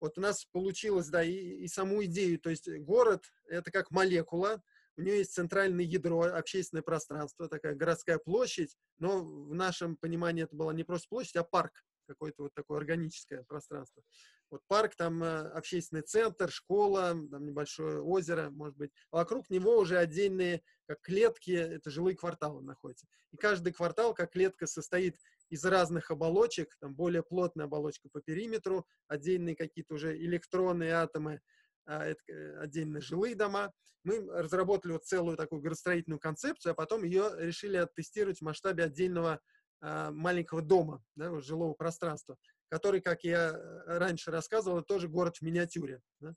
Вот 0.02 0.18
у 0.18 0.22
нас 0.22 0.46
получилось, 0.46 1.08
да, 1.10 1.24
и, 1.24 1.34
и 1.34 1.68
саму 1.68 2.04
идею, 2.06 2.40
то 2.40 2.50
есть 2.50 2.70
город— 2.80 3.26
это 3.48 3.70
как 3.70 3.92
молекула, 3.92 4.62
у 5.00 5.02
нее 5.02 5.20
есть 5.20 5.34
центральное 5.34 5.86
ядро, 5.86 6.24
общественное 6.24 6.84
пространство, 6.84 7.48
такая 7.48 7.74
городская 7.74 8.18
площадь, 8.18 8.76
но 8.98 9.24
в 9.24 9.54
нашем 9.54 9.96
понимании 9.96 10.44
это 10.44 10.56
была 10.56 10.74
не 10.74 10.84
просто 10.84 11.08
площадь, 11.08 11.38
а 11.38 11.44
парк 11.44 11.86
какое-то 12.10 12.44
вот 12.44 12.54
такое 12.54 12.80
органическое 12.80 13.44
пространство. 13.44 14.02
Вот 14.50 14.62
парк, 14.68 14.96
там 14.96 15.24
э, 15.24 15.50
общественный 15.50 16.02
центр, 16.02 16.52
школа, 16.52 17.10
там 17.30 17.46
небольшое 17.46 18.02
озеро, 18.02 18.50
может 18.50 18.78
быть. 18.78 18.92
Вокруг 19.12 19.50
него 19.50 19.78
уже 19.78 19.98
отдельные, 19.98 20.64
как 20.88 21.02
клетки, 21.02 21.52
это 21.52 21.92
жилые 21.92 22.18
кварталы 22.18 22.64
находятся. 22.64 23.08
И 23.32 23.38
каждый 23.38 23.74
квартал, 23.74 24.14
как 24.16 24.32
клетка, 24.32 24.66
состоит 24.66 25.18
из 25.50 25.64
разных 25.66 26.10
оболочек, 26.10 26.76
там 26.80 26.96
более 26.96 27.22
плотная 27.22 27.66
оболочка 27.66 28.10
по 28.10 28.22
периметру, 28.22 28.88
отдельные 29.08 29.56
какие-то 29.56 29.94
уже 29.94 30.18
электронные 30.18 30.94
атомы, 30.94 31.42
а, 31.86 32.08
э, 32.08 32.16
отдельные 32.60 33.02
жилые 33.02 33.36
дома. 33.36 33.72
Мы 34.04 34.20
разработали 34.32 34.94
вот 34.94 35.06
целую 35.06 35.38
такую 35.38 35.62
градостроительную 35.62 36.20
концепцию, 36.20 36.72
а 36.72 36.76
потом 36.76 37.04
ее 37.04 37.32
решили 37.38 37.78
оттестировать 37.78 38.40
в 38.40 38.44
масштабе 38.44 38.86
отдельного 38.86 39.42
маленького 39.82 40.62
дома, 40.62 41.04
да, 41.16 41.40
жилого 41.40 41.74
пространства, 41.74 42.38
который, 42.70 43.02
как 43.02 43.24
я 43.24 43.50
э, 43.50 43.98
раньше 43.98 44.32
рассказывал, 44.32 44.84
тоже 44.84 45.08
город 45.08 45.38
в 45.38 45.42
миниатюре. 45.42 46.02
Да. 46.20 46.36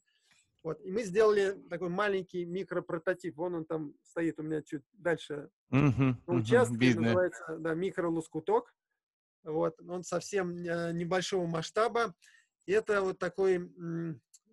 Вот. 0.63 0.81
И 0.81 0.91
мы 0.91 1.03
сделали 1.03 1.61
такой 1.69 1.89
маленький 1.89 2.45
микропрототип. 2.45 3.37
Вон 3.37 3.55
он 3.55 3.65
там 3.65 3.95
стоит 4.03 4.39
у 4.39 4.43
меня 4.43 4.63
чуть 4.63 4.83
дальше 4.93 5.51
uh-huh, 5.73 6.15
на 6.27 6.35
участке. 6.35 6.93
Uh-huh, 6.93 7.01
называется 7.01 7.57
да, 7.59 7.75
микролоскуток. 7.75 8.73
Вот. 9.43 9.81
Он 9.87 10.05
совсем 10.05 10.57
э, 10.57 10.93
небольшого 10.93 11.47
масштаба. 11.47 12.15
Это 12.67 13.03
вот 13.03 13.19
такой 13.19 13.59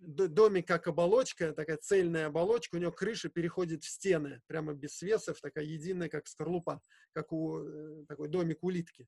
домик 0.01 0.67
как 0.67 0.87
оболочка, 0.87 1.53
такая 1.53 1.77
цельная 1.77 2.27
оболочка, 2.27 2.75
у 2.75 2.79
него 2.79 2.91
крыша 2.91 3.29
переходит 3.29 3.83
в 3.83 3.89
стены, 3.89 4.41
прямо 4.47 4.73
без 4.73 4.97
свесов, 4.97 5.41
такая 5.41 5.65
единая, 5.65 6.09
как 6.09 6.27
скорлупа, 6.27 6.81
как 7.13 7.31
у 7.31 7.59
э, 7.59 8.05
такой 8.07 8.29
домик 8.29 8.63
улитки. 8.63 9.07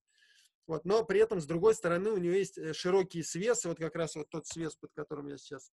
Вот. 0.68 0.86
Но 0.86 1.04
при 1.06 1.20
этом, 1.20 1.42
с 1.42 1.46
другой 1.46 1.76
стороны, 1.76 2.12
у 2.12 2.18
него 2.18 2.34
есть 2.34 2.58
э, 2.58 2.74
широкие 2.74 3.24
свесы, 3.24 3.68
вот 3.68 3.80
как 3.80 3.96
раз 3.96 4.16
вот 4.16 4.30
тот 4.30 4.48
свес, 4.48 4.76
под 4.76 4.92
которым 4.94 5.28
я 5.28 5.38
сейчас 5.38 5.72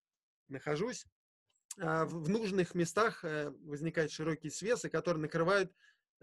нахожусь. 0.47 1.05
А 1.79 2.05
в 2.05 2.29
нужных 2.29 2.75
местах 2.75 3.23
э, 3.23 3.49
возникают 3.61 4.11
широкие 4.11 4.51
свесы, 4.51 4.89
которые 4.89 5.21
накрывают 5.21 5.71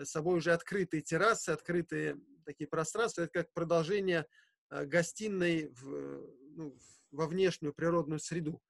собой 0.03 0.39
уже 0.39 0.53
открытые 0.53 1.03
террасы, 1.03 1.51
открытые 1.51 2.17
такие 2.45 2.67
пространства. 2.67 3.23
Это 3.23 3.33
как 3.33 3.53
продолжение 3.53 4.27
гостиной 4.69 5.69
в, 5.69 6.27
ну, 6.57 6.77
во 7.13 7.27
внешнюю 7.27 7.73
природную 7.73 8.19
среду. 8.19 8.61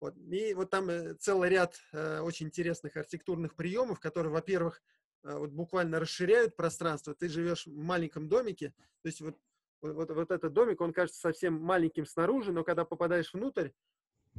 Вот. 0.00 0.14
И 0.16 0.54
вот 0.54 0.70
там 0.70 0.90
э, 0.90 1.14
целый 1.14 1.48
ряд 1.48 1.80
э, 1.92 2.20
очень 2.20 2.46
интересных 2.46 2.96
архитектурных 2.96 3.54
приемов, 3.54 3.98
которые, 3.98 4.32
во-первых, 4.32 4.82
э, 5.22 5.34
вот 5.34 5.50
буквально 5.50 5.98
расширяют 5.98 6.54
пространство. 6.54 7.14
Ты 7.14 7.28
живешь 7.28 7.66
в 7.66 7.76
маленьком 7.76 8.28
домике, 8.28 8.74
то 9.02 9.06
есть 9.08 9.20
вот, 9.20 9.38
вот, 9.80 10.10
вот 10.10 10.30
этот 10.30 10.52
домик, 10.52 10.80
он 10.80 10.92
кажется 10.92 11.20
совсем 11.20 11.54
маленьким 11.54 12.04
снаружи, 12.04 12.52
но 12.52 12.62
когда 12.62 12.84
попадаешь 12.84 13.32
внутрь, 13.32 13.70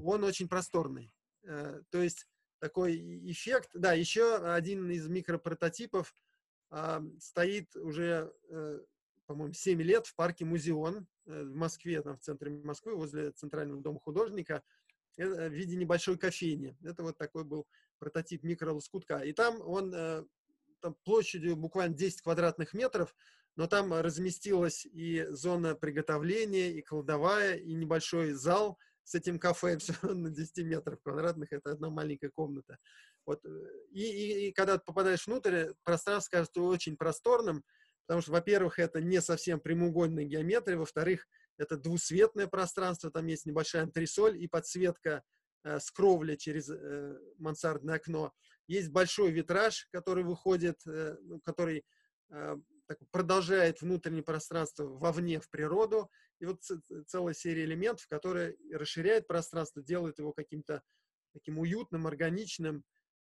он 0.04 0.24
очень 0.24 0.48
просторный. 0.48 1.12
То 1.44 2.02
есть 2.02 2.28
такой 2.60 2.98
эффект. 3.32 3.70
Да, 3.74 3.94
еще 3.94 4.36
один 4.36 4.92
из 4.92 5.08
микропрототипов 5.08 6.14
э, 6.70 7.02
стоит 7.20 7.76
уже, 7.76 8.32
по-моему, 9.26 9.54
7 9.54 9.82
лет 9.82 10.06
в 10.06 10.16
парке 10.16 10.46
Музеон 10.46 11.08
в 11.26 11.56
Москве, 11.56 12.02
там 12.04 12.18
в 12.18 12.22
центре 12.22 12.52
Москвы, 12.52 12.96
возле 12.96 13.32
Центрального 13.32 13.82
дома 13.82 14.00
художника– 14.00 14.62
в 15.18 15.50
виде 15.50 15.76
небольшой 15.76 16.18
кофейни. 16.18 16.78
Это 16.84 17.04
вот 17.04 17.18
такой 17.18 17.44
был 17.44 17.68
прототип 18.00 18.44
микролоскутка. 18.44 19.20
И 19.20 19.34
там 19.34 19.62
он 19.62 19.94
э, 19.94 20.24
там 20.82 20.96
площадью 21.04 21.56
буквально 21.56 21.96
10 21.96 22.22
квадратных 22.22 22.74
метров, 22.74 23.16
но 23.56 23.68
там 23.68 23.94
разместилась 23.94 24.86
и 24.86 25.26
зона 25.30 25.76
приготовления, 25.76 26.72
и 26.72 26.82
кладовая, 26.82 27.56
и 27.56 27.74
небольшой 27.74 28.34
зал 28.34 28.78
с 29.04 29.16
этим 29.16 29.40
кафе, 29.40 29.78
все 29.80 29.94
на 30.04 30.30
10 30.30 30.66
метров 30.66 31.02
квадратных, 31.02 31.52
это 31.52 31.72
одна 31.72 31.90
маленькая 31.90 32.30
комната. 32.30 32.78
Вот. 33.26 33.44
Э, 33.46 33.50
и, 33.92 34.02
и, 34.02 34.48
и 34.48 34.52
когда 34.52 34.78
ты 34.78 34.84
попадаешь 34.86 35.26
внутрь, 35.26 35.72
пространство 35.84 36.38
кажется 36.38 36.62
очень 36.62 36.98
просторным, 36.98 37.64
потому 38.06 38.22
что, 38.22 38.32
во-первых, 38.32 38.80
это 38.80 39.02
не 39.02 39.22
совсем 39.22 39.60
прямоугольная 39.60 40.24
геометрия, 40.24 40.78
во-вторых, 40.78 41.28
это 41.58 41.78
двусветное 41.78 42.48
пространство, 42.48 43.12
там 43.12 43.28
есть 43.28 43.46
небольшая 43.46 43.84
антресоль 43.84 44.38
и 44.42 44.48
подсветка 44.48 45.24
э, 45.64 45.80
с 45.80 45.92
кровли 45.92 46.36
через 46.36 46.70
э, 46.70 47.18
мансардное 47.38 47.96
окно. 47.96 48.34
Есть 48.68 48.90
большой 48.92 49.32
витраж, 49.32 49.88
который 49.92 50.24
выходит, 50.24 50.80
э, 50.86 51.18
ну, 51.22 51.40
который 51.42 51.84
э, 52.30 52.58
так, 52.86 52.98
продолжает 53.12 53.82
внутреннее 53.82 54.24
пространство 54.24 54.86
вовне 54.86 55.40
в 55.40 55.50
природу. 55.50 56.10
И 56.40 56.46
вот 56.46 56.62
целая 57.08 57.34
серия 57.34 57.64
элементов, 57.64 58.08
которые 58.08 58.56
расширяет 58.72 59.28
пространство, 59.28 59.82
делает 59.82 60.20
его 60.20 60.34
каким-то 60.34 60.84
таким 61.34 61.60
уютным, 61.60 62.08
органичным. 62.08 62.84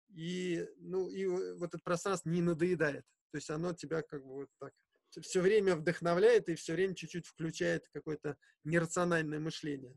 И, 0.10 0.68
ну, 0.78 1.10
и 1.10 1.26
вот 1.56 1.74
это 1.74 1.84
пространство 1.84 2.30
не 2.30 2.42
надоедает. 2.42 3.04
То 3.32 3.38
есть 3.38 3.50
оно 3.50 3.74
тебя 3.74 4.02
как 4.02 4.24
бы 4.24 4.34
вот 4.34 4.50
так 4.60 4.74
все 5.22 5.42
время 5.42 5.76
вдохновляет 5.76 6.50
и 6.50 6.56
все 6.56 6.74
время 6.74 6.96
чуть-чуть 6.96 7.28
включает 7.28 7.88
какое-то 7.94 8.38
нерациональное 8.64 9.40
мышление. 9.40 9.96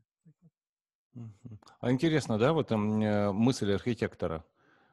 А 1.80 1.90
интересно, 1.90 2.38
да, 2.38 2.52
вот 2.52 2.68
там 2.68 3.00
э, 3.00 3.32
мысль 3.32 3.72
архитектора. 3.72 4.44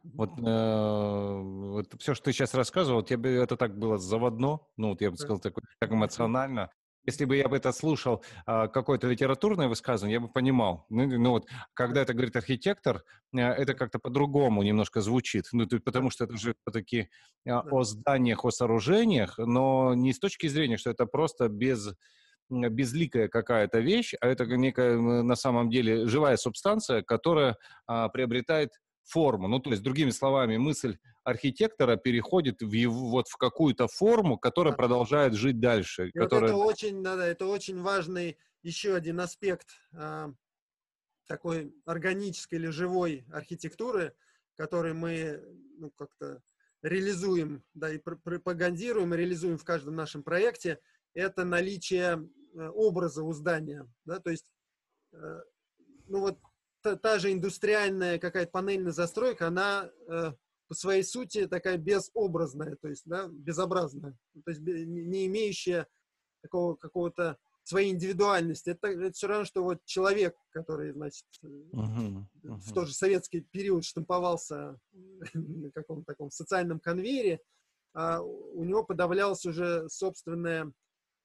Вот, 0.03 0.32
э, 0.38 1.41
вот 1.41 1.93
все, 1.99 2.13
что 2.13 2.26
ты 2.26 2.34
сейчас 2.34 2.53
рассказывал, 2.53 3.03
тебе 3.03 3.36
это 3.36 3.55
так 3.55 3.78
было 3.78 3.97
заводно, 3.97 4.59
ну, 4.76 4.89
вот 4.89 5.01
я 5.01 5.11
бы 5.11 5.17
сказал, 5.17 5.39
так, 5.39 5.55
так 5.80 5.91
эмоционально. 5.91 6.71
Если 7.05 7.25
бы 7.25 7.35
я 7.35 7.47
бы 7.47 7.57
это 7.57 7.71
слушал, 7.71 8.23
а, 8.45 8.67
какое-то 8.67 9.07
литературное 9.07 9.67
высказывание, 9.67 10.15
я 10.15 10.19
бы 10.19 10.29
понимал. 10.29 10.85
Ну, 10.89 11.05
ну 11.05 11.31
вот, 11.31 11.47
когда 11.73 12.01
это 12.01 12.13
говорит 12.13 12.35
архитектор, 12.35 13.03
э, 13.33 13.39
это 13.39 13.73
как-то 13.73 13.99
по-другому 13.99 14.63
немножко 14.63 15.01
звучит. 15.01 15.45
Ну, 15.51 15.67
потому 15.67 16.09
что 16.09 16.23
это 16.23 16.37
же 16.37 16.55
все-таки 16.61 17.09
а, 17.47 17.59
о 17.59 17.83
зданиях, 17.83 18.45
о 18.45 18.51
сооружениях, 18.51 19.37
но 19.37 19.93
не 19.93 20.13
с 20.13 20.19
точки 20.19 20.47
зрения, 20.47 20.77
что 20.77 20.91
это 20.91 21.05
просто 21.05 21.49
без 21.49 21.93
безликая 22.49 23.29
какая-то 23.29 23.79
вещь, 23.79 24.13
а 24.19 24.27
это 24.27 24.45
некая 24.45 24.97
на 24.97 25.35
самом 25.35 25.69
деле 25.69 26.07
живая 26.07 26.37
субстанция, 26.37 27.01
которая 27.01 27.57
а, 27.87 28.09
приобретает 28.09 28.71
форму. 29.03 29.47
Ну, 29.47 29.59
то 29.59 29.71
есть, 29.71 29.83
другими 29.83 30.11
словами, 30.11 30.57
мысль 30.57 30.97
архитектора 31.23 31.95
переходит 31.95 32.61
в 32.61 32.71
его, 32.71 33.09
вот 33.09 33.27
в 33.27 33.37
какую-то 33.37 33.87
форму, 33.87 34.37
которая 34.37 34.73
продолжает 34.73 35.33
жить 35.33 35.59
дальше. 35.59 36.09
И 36.09 36.11
которая... 36.11 36.53
вот 36.53 36.61
это 36.61 36.85
очень, 36.85 37.03
да, 37.03 37.25
это 37.25 37.45
очень 37.45 37.81
важный 37.81 38.37
еще 38.61 38.95
один 38.95 39.19
аспект 39.19 39.69
а, 39.93 40.31
такой 41.27 41.73
органической 41.85 42.55
или 42.55 42.67
живой 42.67 43.25
архитектуры, 43.31 44.13
который 44.55 44.93
мы 44.93 45.41
ну, 45.77 45.91
как-то 45.91 46.41
реализуем, 46.81 47.63
да, 47.73 47.91
и 47.91 47.97
пропагандируем, 47.97 49.13
и 49.13 49.17
реализуем 49.17 49.57
в 49.57 49.63
каждом 49.63 49.95
нашем 49.95 50.21
проекте, 50.21 50.79
это 51.13 51.45
наличие 51.45 52.29
э, 52.55 52.67
образа 52.69 53.23
у 53.23 53.31
здания, 53.31 53.89
да, 54.03 54.19
то 54.19 54.31
есть, 54.31 54.51
э, 55.13 55.41
ну 56.07 56.19
вот 56.19 56.39
та, 56.84 56.95
та 56.95 57.19
же 57.19 57.31
индустриальная 57.31 58.19
какая-то 58.19 58.51
панельная 58.51 58.91
застройка, 58.91 59.47
она 59.47 59.89
э, 60.07 60.34
по 60.67 60.75
своей 60.75 61.03
сути 61.03 61.47
такая 61.47 61.77
безобразная, 61.77 62.75
то 62.75 62.89
есть, 62.89 63.03
да, 63.05 63.27
безобразная, 63.31 64.15
то 64.45 64.51
есть 64.51 64.61
не 64.61 65.25
имеющая 65.27 65.88
такого 66.41 66.75
какого-то 66.75 67.38
своей 67.63 67.91
индивидуальности. 67.91 68.71
Это, 68.71 68.88
это 68.88 69.13
все 69.13 69.27
равно, 69.27 69.45
что 69.45 69.63
вот 69.63 69.79
человек, 69.86 70.36
который, 70.49 70.91
значит, 70.91 71.25
uh-huh, 71.43 72.25
uh-huh. 72.43 72.57
в 72.57 72.73
тот 72.73 72.88
же 72.89 72.93
советский 72.93 73.39
период 73.39 73.86
штамповался 73.86 74.77
на 75.34 75.71
каком-то 75.71 76.03
таком 76.05 76.29
социальном 76.29 76.79
конвейере, 76.79 77.39
а 77.93 78.21
у 78.21 78.63
него 78.65 78.84
подавлялась 78.84 79.45
уже 79.45 79.88
собственная 79.88 80.73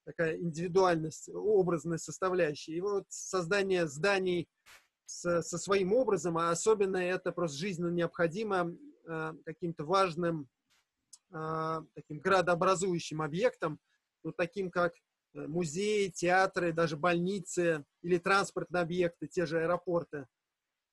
такая 0.05 0.39
индивидуальность, 0.39 1.29
образная 1.29 1.99
составляющая. 1.99 2.75
И 2.75 2.81
вот 2.81 3.05
создание 3.09 3.89
зданий 3.89 4.49
с, 5.09 5.43
со 5.43 5.59
своим 5.59 5.95
образом, 5.95 6.37
а 6.37 6.51
особенно 6.51 6.99
это 6.99 7.33
просто 7.33 7.57
жизненно 7.57 7.89
необходимо 7.89 8.77
э, 9.07 9.33
каким-то 9.47 9.85
важным 9.85 10.49
э, 11.33 11.81
таким 11.95 12.19
градообразующим 12.21 13.23
объектом, 13.23 13.81
ну, 14.23 14.33
таким 14.33 14.71
как 14.71 14.93
э, 15.35 15.47
музеи, 15.47 16.09
театры, 16.09 16.73
даже 16.73 16.99
больницы 16.99 17.85
или 18.03 18.19
транспортные 18.19 18.83
объекты, 18.83 19.29
те 19.29 19.47
же 19.47 19.61
аэропорты. 19.63 20.27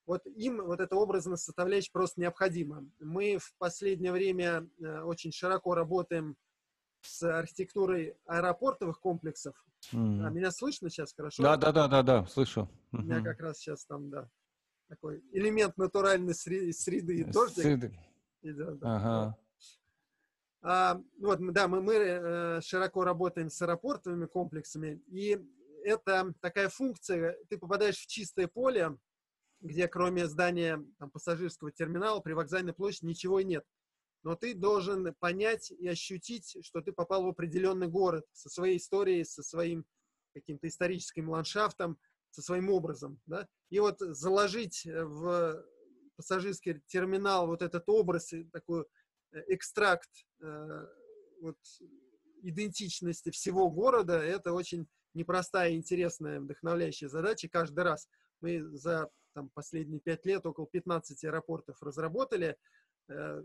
Вот 0.06 0.26
им 0.28 0.64
вот 0.64 0.80
эта 0.80 0.96
образная 0.96 1.36
составляющая 1.36 1.92
просто 1.92 2.22
необходима. 2.22 2.88
Мы 3.00 3.38
в 3.38 3.54
последнее 3.58 4.14
время 4.14 4.66
э, 4.80 5.02
очень 5.02 5.34
широко 5.34 5.76
работаем 5.76 6.38
с 7.06 7.24
архитектурой 7.24 8.18
аэропортовых 8.26 9.00
комплексов. 9.00 9.56
Mm. 9.92 10.26
А, 10.26 10.30
меня 10.30 10.52
слышно 10.52 10.90
сейчас 10.90 11.14
хорошо? 11.14 11.44
Да, 11.44 11.58
да, 11.58 11.72
да, 11.72 11.88
да, 11.88 12.04
да, 12.04 12.26
слышу. 12.26 12.70
У 12.92 12.98
меня 12.98 13.22
как 13.22 13.40
раз 13.40 13.58
сейчас 13.58 13.86
там, 13.86 14.10
да, 14.10 14.30
такой 14.88 15.24
элемент 15.32 15.78
натуральной 15.78 16.34
среды, 16.34 16.74
среды 16.74 17.18
и 17.18 17.24
дождик. 17.24 17.64
Среды. 17.64 18.00
Идет, 18.42 18.80
да. 18.80 18.96
Ага. 18.96 19.38
А, 20.62 21.02
вот, 21.20 21.40
да, 21.54 21.68
мы, 21.68 21.82
мы 21.82 21.94
э, 21.94 22.62
широко 22.62 23.04
работаем 23.04 23.50
с 23.50 23.62
аэропортовыми 23.62 24.26
комплексами, 24.26 25.02
и 25.08 25.40
это 25.84 26.34
такая 26.42 26.70
функция, 26.70 27.38
ты 27.50 27.60
попадаешь 27.60 27.98
в 27.98 28.08
чистое 28.08 28.48
поле, 28.48 28.98
где 29.62 29.88
кроме 29.88 30.28
здания 30.28 30.84
там, 30.98 31.12
пассажирского 31.12 31.72
терминала 31.72 32.20
при 32.20 32.34
вокзальной 32.34 32.74
площади 32.74 33.06
ничего 33.06 33.40
и 33.40 33.44
нет 33.44 33.64
но 34.26 34.36
ты 34.36 34.56
должен 34.56 35.14
понять 35.20 35.70
и 35.70 35.88
ощутить, 35.88 36.58
что 36.66 36.82
ты 36.82 36.92
попал 36.92 37.24
в 37.24 37.28
определенный 37.28 37.88
город 37.88 38.26
со 38.34 38.50
своей 38.50 38.78
историей, 38.78 39.24
со 39.24 39.44
своим 39.44 39.86
каким-то 40.34 40.68
историческим 40.68 41.30
ландшафтом, 41.30 42.00
со 42.32 42.42
своим 42.42 42.72
образом. 42.72 43.22
Да? 43.28 43.48
И 43.70 43.80
вот 43.80 44.00
заложить 44.00 44.84
в 44.84 45.64
пассажирский 46.18 46.82
терминал 46.88 47.46
вот 47.46 47.62
этот 47.62 47.88
образ, 47.88 48.34
такой 48.52 48.86
э, 49.32 49.44
экстракт 49.48 50.10
э, 50.42 50.88
вот, 51.42 51.58
идентичности 52.42 53.30
всего 53.30 53.70
города, 53.70 54.18
это 54.18 54.54
очень 54.54 54.88
непростая, 55.14 55.76
интересная, 55.76 56.40
вдохновляющая 56.40 57.10
задача 57.10 57.48
каждый 57.48 57.84
раз. 57.84 58.10
Мы 58.42 58.64
за 58.76 59.08
там, 59.34 59.50
последние 59.50 60.00
пять 60.00 60.26
лет 60.26 60.48
около 60.48 60.66
15 60.66 61.24
аэропортов 61.26 61.80
разработали. 61.84 62.58
Э, 63.08 63.44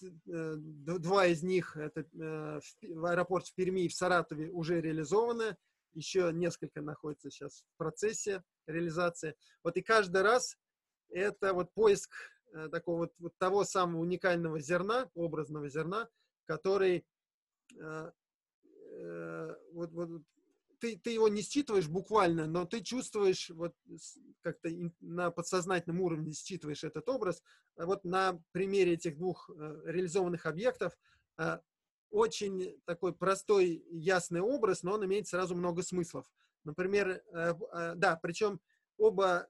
два 0.00 1.26
из 1.26 1.42
них, 1.42 1.76
это 1.76 2.00
э, 2.00 2.60
аэропорт 2.82 3.46
в 3.46 3.54
Перми 3.54 3.82
и 3.82 3.88
в 3.88 3.94
Саратове, 3.94 4.50
уже 4.50 4.80
реализованы. 4.80 5.56
Еще 5.94 6.30
несколько 6.32 6.80
находится 6.82 7.30
сейчас 7.30 7.62
в 7.62 7.76
процессе 7.78 8.42
реализации. 8.66 9.34
Вот 9.64 9.76
и 9.76 9.82
каждый 9.82 10.22
раз 10.22 10.56
это 11.10 11.54
вот 11.54 11.72
поиск 11.72 12.12
такого 12.70 12.98
вот, 12.98 13.12
вот 13.18 13.36
того 13.38 13.64
самого 13.64 14.00
уникального 14.00 14.60
зерна, 14.60 15.10
образного 15.14 15.68
зерна, 15.68 16.08
который 16.44 17.06
вот, 19.72 19.92
вот 19.92 20.22
ты, 20.80 20.96
ты 20.96 21.10
его 21.10 21.28
не 21.28 21.42
считываешь 21.42 21.88
буквально, 21.88 22.46
но 22.46 22.64
ты 22.64 22.80
чувствуешь 22.80 23.50
вот 23.50 23.74
как-то 24.42 24.70
на 25.00 25.30
подсознательном 25.30 26.00
уровне 26.00 26.32
считываешь 26.32 26.84
этот 26.84 27.08
образ. 27.08 27.42
А 27.76 27.86
вот 27.86 28.04
на 28.04 28.40
примере 28.52 28.94
этих 28.94 29.16
двух 29.16 29.50
э, 29.50 29.82
реализованных 29.86 30.46
объектов 30.46 30.96
э, 31.38 31.58
очень 32.10 32.80
такой 32.84 33.14
простой, 33.14 33.84
ясный 33.90 34.40
образ, 34.40 34.82
но 34.82 34.94
он 34.94 35.04
имеет 35.04 35.28
сразу 35.28 35.54
много 35.54 35.82
смыслов. 35.82 36.30
Например, 36.64 37.22
э, 37.32 37.54
да, 37.96 38.18
причем 38.22 38.60
оба, 38.96 39.48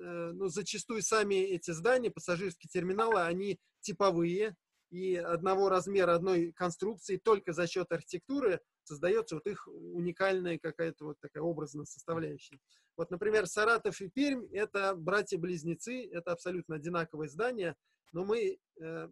ну, 0.00 0.48
зачастую 0.48 1.02
сами 1.02 1.36
эти 1.36 1.70
здания, 1.70 2.10
пассажирские 2.10 2.68
терминалы, 2.68 3.20
они 3.20 3.60
типовые, 3.80 4.56
и 4.90 5.14
одного 5.14 5.68
размера, 5.68 6.14
одной 6.14 6.52
конструкции 6.52 7.16
только 7.16 7.52
за 7.52 7.68
счет 7.68 7.92
архитектуры 7.92 8.60
создается 8.90 9.36
вот 9.36 9.46
их 9.46 9.68
уникальная 9.68 10.58
какая-то 10.58 11.04
вот 11.04 11.20
такая 11.20 11.44
образная 11.44 11.84
составляющая. 11.84 12.58
Вот, 12.96 13.10
например, 13.10 13.46
Саратов 13.46 14.00
и 14.00 14.08
Пермь— 14.08 14.46
это 14.52 14.96
братья-близнецы, 14.96 16.08
это 16.10 16.32
абсолютно 16.32 16.74
одинаковые 16.74 17.30
здания, 17.30 17.76
но 18.12 18.24
мы 18.24 18.58
э, 18.80 19.08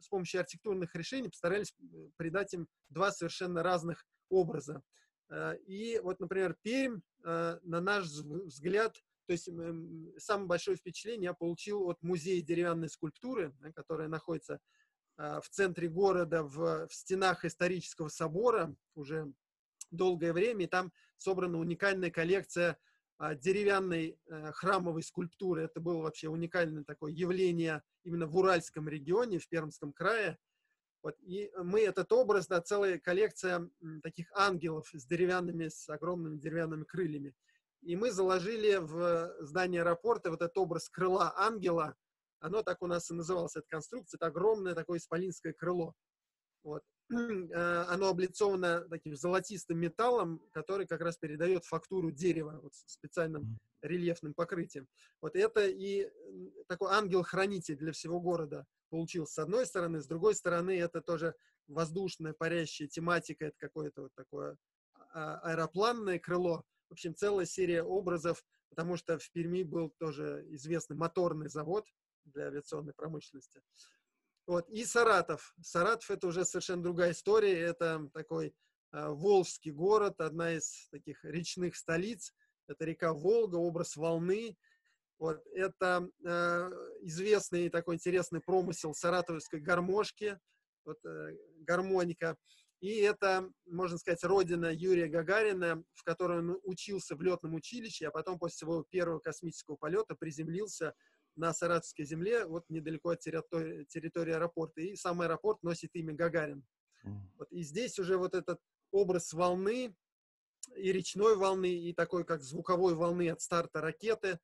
с 0.00 0.08
помощью 0.08 0.40
архитектурных 0.40 0.94
решений 0.94 1.28
постарались 1.28 1.74
э, 1.80 2.10
придать 2.16 2.54
им 2.54 2.68
два 2.90 3.10
совершенно 3.10 3.64
разных 3.64 4.06
образа. 4.28 4.82
Э, 5.28 5.56
и 5.66 5.98
вот, 5.98 6.20
например, 6.20 6.56
Пермь, 6.62 7.00
э, 7.24 7.58
на 7.64 7.80
наш 7.80 8.06
взгляд, 8.06 8.94
то 9.26 9.32
есть 9.32 9.48
э, 9.48 9.74
самое 10.18 10.46
большое 10.46 10.76
впечатление 10.76 11.24
я 11.30 11.34
получил 11.34 11.88
от 11.88 12.00
музея 12.02 12.40
деревянной 12.40 12.88
скульптуры, 12.88 13.52
да, 13.60 13.72
которая 13.72 14.06
находится 14.06 14.54
Э, 14.54 14.58
в 15.40 15.48
центре 15.50 15.88
города, 15.88 16.42
в, 16.42 16.88
в 16.88 16.94
стенах 16.94 17.44
исторического 17.44 18.08
собора 18.08 18.74
уже 18.94 19.32
долгое 19.92 20.32
время, 20.32 20.64
и 20.64 20.68
там 20.68 20.92
собрана 21.16 21.58
уникальная 21.58 22.10
коллекция 22.10 22.78
а, 23.18 23.34
деревянной 23.34 24.18
а, 24.28 24.52
храмовой 24.52 25.02
скульптуры. 25.02 25.62
Это 25.62 25.80
было 25.80 26.02
вообще 26.02 26.28
уникальное 26.28 26.84
такое 26.84 27.12
явление 27.12 27.82
именно 28.04 28.26
в 28.26 28.36
Уральском 28.36 28.88
регионе, 28.88 29.38
в 29.38 29.48
Пермском 29.48 29.92
крае. 29.92 30.38
Вот, 31.02 31.16
и 31.20 31.52
мы 31.56 31.80
этот 31.80 32.12
образ, 32.12 32.46
да, 32.46 32.60
целая 32.60 32.98
коллекция 32.98 33.68
таких 34.02 34.30
ангелов 34.34 34.88
с 34.92 35.04
деревянными, 35.04 35.68
с 35.68 35.88
огромными 35.88 36.36
деревянными 36.36 36.84
крыльями. 36.84 37.34
И 37.80 37.96
мы 37.96 38.12
заложили 38.12 38.76
в 38.76 39.34
здание 39.40 39.82
аэропорта 39.82 40.30
вот 40.30 40.42
этот 40.42 40.56
образ 40.58 40.88
крыла 40.88 41.34
ангела, 41.36 41.96
оно 42.42 42.62
так 42.62 42.82
у 42.82 42.86
нас 42.86 43.10
и 43.10 43.14
называлось, 43.14 43.56
эта 43.56 43.66
конструкция, 43.68 44.18
это 44.18 44.26
огромное 44.26 44.74
такое 44.74 44.98
исполинское 44.98 45.52
крыло. 45.52 45.94
Вот. 46.62 46.82
Э, 47.10 47.84
оно 47.88 48.08
облицовано 48.08 48.88
таким 48.88 49.14
золотистым 49.16 49.78
металлом, 49.78 50.40
который 50.52 50.86
как 50.86 51.02
раз 51.02 51.18
передает 51.18 51.64
фактуру 51.66 52.10
дерева 52.10 52.58
вот, 52.62 52.74
специальным 52.74 53.58
рельефным 53.82 54.32
покрытием. 54.32 54.86
Вот 55.20 55.36
это 55.36 55.66
и 55.66 56.10
такой 56.68 56.90
ангел-хранитель 56.92 57.76
для 57.76 57.92
всего 57.92 58.18
города 58.18 58.64
получился 58.88 59.34
с 59.34 59.38
одной 59.38 59.66
стороны, 59.66 60.00
с 60.00 60.06
другой 60.06 60.34
стороны 60.34 60.78
это 60.78 61.02
тоже 61.02 61.34
воздушная 61.66 62.32
парящая 62.32 62.88
тематика, 62.88 63.46
это 63.46 63.56
какое-то 63.58 64.02
вот 64.02 64.14
такое 64.14 64.56
а, 65.12 65.38
аэропланное 65.40 66.18
крыло. 66.18 66.64
В 66.88 66.92
общем, 66.92 67.14
целая 67.14 67.46
серия 67.46 67.82
образов, 67.82 68.44
потому 68.70 68.96
что 68.96 69.18
в 69.18 69.30
Перми 69.32 69.62
был 69.62 69.90
тоже 69.98 70.46
известный 70.50 70.96
моторный 70.96 71.48
завод, 71.48 71.86
для 72.24 72.46
авиационной 72.46 72.92
промышленности. 72.94 73.62
Вот. 74.46 74.68
И 74.68 74.84
Саратов. 74.84 75.54
Саратов 75.62 76.10
это 76.10 76.26
уже 76.26 76.44
совершенно 76.44 76.82
другая 76.82 77.12
история. 77.12 77.58
Это 77.60 78.08
такой 78.12 78.54
э, 78.92 79.08
Волжский 79.08 79.70
город, 79.70 80.20
одна 80.20 80.54
из 80.54 80.88
таких 80.90 81.24
речных 81.24 81.76
столиц. 81.76 82.34
Это 82.66 82.84
река 82.84 83.12
Волга, 83.12 83.56
образ 83.56 83.96
волны. 83.96 84.56
Вот. 85.18 85.40
Это 85.54 86.08
э, 86.24 86.70
известный 87.02 87.68
такой 87.68 87.96
интересный 87.96 88.40
промысел 88.40 88.94
саратовской 88.94 89.60
гармошки, 89.60 90.38
вот, 90.84 90.98
э, 91.04 91.36
гармоника. 91.60 92.36
И 92.80 92.96
это, 92.96 93.48
можно 93.66 93.96
сказать, 93.96 94.24
родина 94.24 94.74
Юрия 94.74 95.06
Гагарина, 95.06 95.84
в 95.92 96.02
которой 96.02 96.40
он 96.40 96.58
учился 96.64 97.14
в 97.14 97.22
летном 97.22 97.54
училище, 97.54 98.08
а 98.08 98.10
потом 98.10 98.40
после 98.40 98.66
своего 98.66 98.82
первого 98.82 99.20
космического 99.20 99.76
полета 99.76 100.16
приземлился 100.16 100.92
на 101.36 101.52
Саратовской 101.52 102.04
земле, 102.04 102.44
вот 102.44 102.64
недалеко 102.68 103.10
от 103.10 103.20
территории, 103.20 103.84
территории 103.84 104.34
аэропорта. 104.34 104.80
И 104.80 104.96
сам 104.96 105.20
аэропорт 105.20 105.62
носит 105.62 105.90
имя 105.94 106.14
Гагарин. 106.14 106.64
Вот, 107.38 107.50
и 107.50 107.62
здесь 107.62 107.98
уже 107.98 108.16
вот 108.16 108.34
этот 108.34 108.60
образ 108.90 109.32
волны, 109.32 109.94
и 110.76 110.92
речной 110.92 111.36
волны, 111.36 111.74
и 111.74 111.92
такой, 111.92 112.24
как 112.24 112.42
звуковой 112.42 112.94
волны 112.94 113.28
от 113.30 113.40
старта 113.40 113.80
ракеты, 113.80 114.38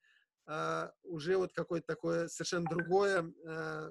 а, 0.47 0.93
уже 1.03 1.37
вот 1.37 1.53
какое-то 1.53 1.87
такое 1.87 2.29
совершенно 2.29 2.65
другое, 2.69 3.33
а, 3.47 3.91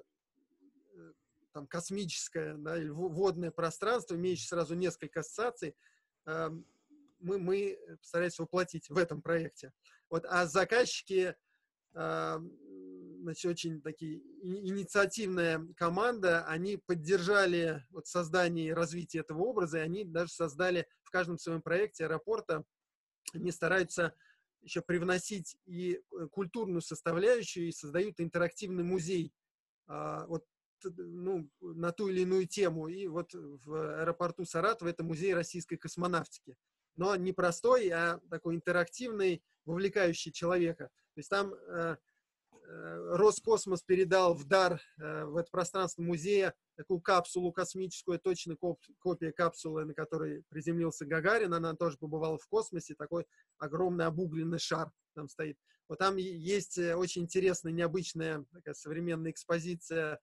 там, 1.53 1.67
космическое, 1.67 2.55
да, 2.55 2.77
или 2.77 2.89
водное 2.89 3.51
пространство, 3.51 4.15
имеющее 4.15 4.47
сразу 4.47 4.75
несколько 4.75 5.21
ассоциаций, 5.21 5.75
а, 6.25 6.49
мы, 7.19 7.39
мы 7.39 7.79
постараемся 8.01 8.41
воплотить 8.41 8.89
в 8.89 8.97
этом 8.97 9.21
проекте. 9.21 9.71
Вот, 10.09 10.25
а 10.27 10.45
заказчики 10.45 11.35
значит, 13.27 13.51
очень 13.51 13.81
такие 13.81 14.21
инициативная 14.41 15.67
команда, 15.75 16.45
они 16.45 16.77
поддержали 16.77 17.85
вот 17.89 18.07
создание 18.07 18.67
и 18.67 18.73
развитие 18.73 19.19
этого 19.19 19.41
образа, 19.41 19.79
и 19.79 19.81
они 19.81 20.05
даже 20.05 20.31
создали 20.31 20.87
в 21.03 21.11
каждом 21.11 21.37
своем 21.37 21.61
проекте 21.61 22.05
аэропорта, 22.05 22.63
они 23.33 23.51
стараются 23.51 24.13
еще 24.61 24.81
привносить 24.81 25.57
и 25.65 25.99
э, 25.99 26.27
культурную 26.31 26.81
составляющую, 26.81 27.67
и 27.67 27.73
создают 27.73 28.21
интерактивный 28.21 28.85
музей 28.85 29.33
а, 29.87 30.25
вот, 30.27 30.45
ну, 30.83 31.49
на 31.59 31.91
ту 31.91 32.07
или 32.07 32.21
иную 32.21 32.47
тему. 32.47 32.87
И 32.87 33.07
вот 33.07 33.33
в 33.33 33.99
аэропорту 34.01 34.45
Саратова 34.45 34.87
это 34.87 35.03
музей 35.03 35.33
российской 35.33 35.75
космонавтики. 35.75 36.57
Но 36.95 37.13
не 37.17 37.33
простой, 37.33 37.89
а 37.89 38.21
такой 38.29 38.55
интерактивный, 38.55 39.43
вовлекающий 39.65 40.31
человека. 40.31 40.85
То 41.13 41.19
есть 41.19 41.29
там 41.29 41.53
э, 41.53 41.97
Роскосмос 42.67 43.81
передал 43.81 44.33
в 44.33 44.45
дар 44.45 44.81
э, 44.99 45.25
в 45.25 45.37
это 45.37 45.49
пространство 45.49 46.01
музея 46.01 46.53
такую 46.75 46.99
капсулу 46.99 47.51
космическую, 47.51 48.19
точно 48.19 48.55
коп, 48.57 48.79
копия 48.99 49.31
капсулы, 49.31 49.85
на 49.85 49.93
которой 49.93 50.43
приземлился 50.49 51.05
Гагарин, 51.05 51.53
она 51.53 51.75
тоже 51.75 51.97
побывала 51.97 52.37
в 52.37 52.47
космосе, 52.47 52.95
такой 52.95 53.25
огромный 53.57 54.05
обугленный 54.05 54.59
шар 54.59 54.91
там 55.15 55.29
стоит. 55.29 55.57
Вот 55.87 55.99
там 55.99 56.17
есть 56.17 56.77
э, 56.77 56.95
очень 56.95 57.23
интересная, 57.23 57.71
необычная 57.71 58.45
такая 58.51 58.73
современная 58.73 59.31
экспозиция 59.31 60.19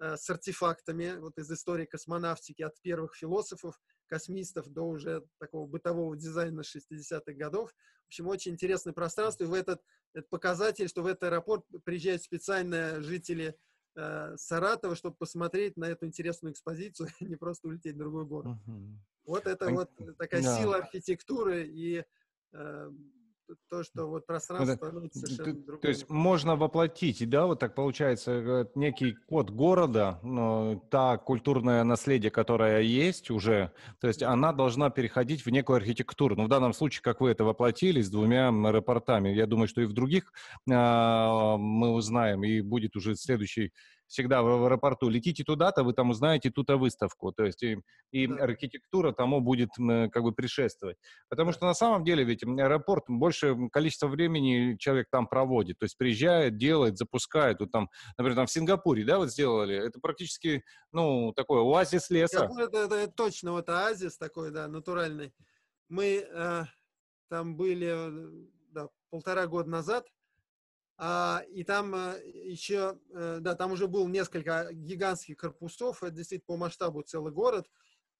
с 0.00 0.28
артефактами 0.28 1.20
вот 1.20 1.38
из 1.38 1.48
истории 1.52 1.86
космонавтики 1.86 2.62
от 2.62 2.74
первых 2.80 3.14
философов, 3.14 3.80
космистов 4.14 4.68
до 4.68 4.82
уже 4.82 5.24
такого 5.38 5.66
бытового 5.66 6.16
дизайна 6.16 6.60
60-х 6.60 7.32
годов. 7.32 7.74
В 8.04 8.06
общем, 8.06 8.28
очень 8.28 8.52
интересное 8.52 8.92
пространство. 8.92 9.42
И 9.42 9.48
в 9.48 9.52
этот 9.52 9.82
это 10.14 10.28
показатель, 10.30 10.88
что 10.88 11.02
в 11.02 11.06
этот 11.06 11.24
аэропорт 11.24 11.64
приезжают 11.84 12.22
специально 12.22 13.02
жители 13.02 13.56
э, 13.96 14.36
Саратова, 14.36 14.94
чтобы 14.94 15.16
посмотреть 15.16 15.76
на 15.76 15.86
эту 15.86 16.06
интересную 16.06 16.52
экспозицию, 16.52 17.08
а 17.08 17.24
не 17.24 17.34
просто 17.34 17.66
улететь 17.66 17.96
в 17.96 17.98
другой 17.98 18.24
город. 18.24 18.56
Вот 19.26 19.46
это 19.46 19.68
вот 19.70 19.90
такая 20.16 20.42
да. 20.42 20.56
сила 20.56 20.76
архитектуры 20.76 21.66
и 21.66 22.04
э, 22.52 22.90
то, 23.68 23.82
что 23.82 24.06
вот 24.06 24.26
пространство 24.26 24.90
ну, 24.92 25.08
совершенно 25.12 25.54
то, 25.54 25.60
другое. 25.60 25.80
То 25.80 25.88
есть 25.88 26.08
можно 26.08 26.56
воплотить, 26.56 27.28
да, 27.28 27.46
вот 27.46 27.58
так 27.58 27.74
получается, 27.74 28.32
э, 28.32 28.66
некий 28.74 29.14
код 29.14 29.50
города, 29.50 30.18
но 30.22 30.82
та 30.90 31.18
культурное 31.18 31.84
наследие, 31.84 32.30
которое 32.30 32.80
есть 32.80 33.30
уже, 33.30 33.72
то 34.00 34.08
есть 34.08 34.22
она 34.22 34.52
должна 34.52 34.90
переходить 34.90 35.44
в 35.44 35.50
некую 35.50 35.76
архитектуру. 35.76 36.36
Ну, 36.36 36.44
в 36.44 36.48
данном 36.48 36.72
случае, 36.72 37.02
как 37.02 37.20
вы 37.20 37.30
это 37.30 37.44
воплотили 37.44 38.00
с 38.00 38.10
двумя 38.10 38.48
аэропортами, 38.48 39.30
я 39.30 39.46
думаю, 39.46 39.68
что 39.68 39.80
и 39.80 39.86
в 39.86 39.92
других 39.92 40.32
а, 40.70 41.56
мы 41.56 41.92
узнаем, 41.92 42.44
и 42.44 42.60
будет 42.60 42.96
уже 42.96 43.16
следующий 43.16 43.72
всегда 44.14 44.42
в 44.42 44.64
аэропорту, 44.64 45.08
летите 45.08 45.44
туда-то, 45.44 45.82
вы 45.82 45.92
там 45.92 46.10
узнаете 46.10 46.50
ту-то 46.50 46.76
выставку. 46.76 47.32
То 47.32 47.44
есть 47.44 47.62
и, 47.62 47.78
и 48.12 48.26
да. 48.26 48.44
архитектура 48.44 49.12
тому 49.12 49.40
будет 49.40 49.70
как 49.76 50.22
бы 50.22 50.32
предшествовать. 50.32 50.96
Потому 51.28 51.52
что 51.52 51.66
на 51.66 51.74
самом 51.74 52.04
деле 52.04 52.24
ведь 52.24 52.44
аэропорт 52.44 53.04
больше 53.08 53.68
количество 53.72 54.06
времени 54.06 54.76
человек 54.78 55.08
там 55.10 55.26
проводит. 55.26 55.78
То 55.78 55.84
есть 55.84 55.98
приезжает, 55.98 56.56
делает, 56.56 56.96
запускает. 56.96 57.60
Вот 57.60 57.72
там, 57.72 57.90
например, 58.16 58.36
там 58.36 58.46
в 58.46 58.50
Сингапуре, 58.50 59.04
да, 59.04 59.18
вот 59.18 59.30
сделали. 59.30 59.76
Это 59.76 59.98
практически, 60.00 60.64
ну, 60.92 61.32
такой 61.32 61.60
оазис 61.60 62.08
леса. 62.10 62.44
Это, 62.44 62.78
это, 62.78 62.94
это 62.94 63.12
точно 63.12 63.52
вот 63.52 63.68
оазис 63.68 64.16
такой, 64.16 64.52
да, 64.52 64.68
натуральный. 64.68 65.34
Мы 65.88 66.24
э, 66.30 66.64
там 67.28 67.56
были 67.56 67.88
э, 67.88 68.46
да, 68.70 68.88
полтора 69.10 69.46
года 69.48 69.68
назад, 69.68 70.06
и 70.96 71.64
там 71.64 71.94
э, 71.94 72.22
еще, 72.44 72.98
э, 73.12 73.38
да, 73.40 73.56
там 73.56 73.72
уже 73.72 73.88
было 73.88 74.06
несколько 74.06 74.68
гигантских 74.72 75.36
корпусов, 75.36 76.02
это 76.02 76.12
действительно 76.12 76.46
по 76.46 76.56
масштабу 76.56 77.02
целый 77.02 77.32
город, 77.32 77.68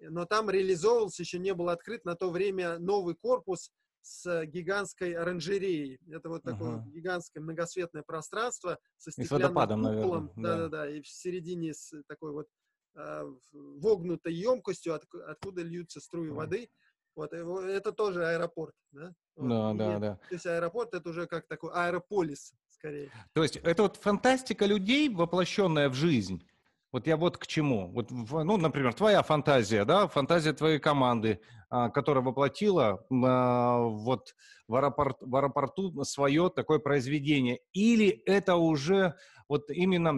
но 0.01 0.25
там 0.25 0.51
реализовывался, 0.51 1.23
еще 1.23 1.39
не 1.39 1.55
был 1.55 1.69
открыт 1.69 2.05
на 2.05 2.17
то 2.17 2.31
время 2.31 2.79
новый 2.79 3.15
корпус 3.15 3.71
с 4.03 4.45
гигантской 4.47 5.15
оранжереей. 5.15 5.99
Это 6.11 6.29
вот 6.29 6.43
такое 6.43 6.79
uh-huh. 6.79 6.91
гигантское 6.91 7.43
многосветное 7.43 8.03
пространство 8.03 8.79
со 8.97 9.13
стеклянным 9.13 9.55
куполом. 9.55 10.33
Да-да-да, 10.37 10.91
и 10.91 11.01
в 11.01 11.09
середине 11.09 11.75
с 11.75 11.95
такой 12.09 12.33
вот 12.33 12.49
э, 12.97 13.23
вогнутой 13.53 14.35
емкостью, 14.35 14.95
от, 14.95 15.05
откуда 15.27 15.63
льются 15.63 16.01
струи 16.01 16.29
uh-huh. 16.29 16.35
воды. 16.35 16.71
Вот, 17.15 17.33
это 17.33 17.93
тоже 17.93 18.27
аэропорт, 18.27 18.75
да? 18.91 19.15
Вот, 19.37 19.49
да, 19.49 19.73
и, 19.73 19.79
да, 19.79 19.99
да. 20.01 20.21
То 20.29 20.35
есть 20.35 20.47
аэропорт 20.47 20.95
это 20.95 21.09
уже 21.09 21.29
как 21.29 21.47
такой 21.47 21.71
аэрополис, 21.73 22.53
скорее. 22.85 23.11
То 23.33 23.43
есть 23.43 23.57
это 23.57 23.83
вот 23.83 23.97
фантастика 23.97 24.67
людей, 24.67 25.09
воплощенная 25.09 25.89
в 25.89 25.95
жизнь. 25.95 26.47
Вот 26.93 27.07
я 27.07 27.17
вот 27.17 27.39
к 27.39 27.47
чему. 27.47 27.89
Вот, 27.89 28.11
ну, 28.11 28.57
например, 28.57 28.95
твоя 28.95 29.23
фантазия, 29.23 29.85
да, 29.85 30.07
фантазия 30.07 30.53
твоей 30.53 30.79
команды, 30.79 31.41
а, 31.69 31.89
которая 31.91 32.23
воплотила 32.23 33.05
а, 33.11 33.79
вот 33.79 34.35
в, 34.69 34.77
аэропорт, 34.77 35.17
в 35.21 35.35
аэропорту 35.35 36.05
свое 36.05 36.51
такое 36.55 36.79
произведение. 36.79 37.59
Или 37.73 38.09
это 38.27 38.55
уже 38.55 39.15
вот 39.49 39.71
именно 39.71 40.13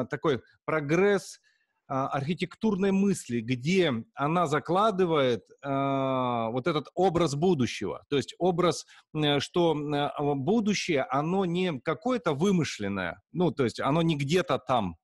а, 0.00 0.04
такой 0.06 0.42
прогресс 0.64 1.40
архитектурной 1.88 2.92
мысли, 2.92 3.40
где 3.40 3.92
она 4.14 4.46
закладывает 4.46 5.44
э, 5.62 5.68
вот 6.52 6.66
этот 6.66 6.88
образ 6.94 7.34
будущего. 7.34 8.04
То 8.10 8.16
есть 8.16 8.34
образ, 8.38 8.84
э, 9.14 9.40
что 9.40 9.74
э, 9.74 10.34
будущее, 10.34 11.04
оно 11.04 11.46
не 11.46 11.80
какое-то 11.80 12.34
вымышленное, 12.34 13.22
ну, 13.32 13.50
то 13.52 13.64
есть 13.64 13.80
оно 13.80 14.02
не 14.02 14.16
где-то 14.16 14.58
там, 14.58 14.96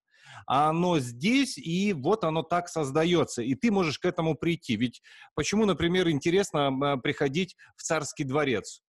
а 0.46 0.68
оно 0.68 0.98
здесь, 0.98 1.56
и 1.56 1.94
вот 1.94 2.22
оно 2.22 2.42
так 2.42 2.68
создается, 2.68 3.42
и 3.42 3.54
ты 3.54 3.70
можешь 3.70 3.98
к 3.98 4.04
этому 4.04 4.34
прийти. 4.34 4.76
Ведь 4.76 5.00
почему, 5.34 5.64
например, 5.64 6.10
интересно 6.10 6.98
приходить 7.02 7.56
в 7.76 7.82
царский 7.82 8.24
дворец? 8.24 8.82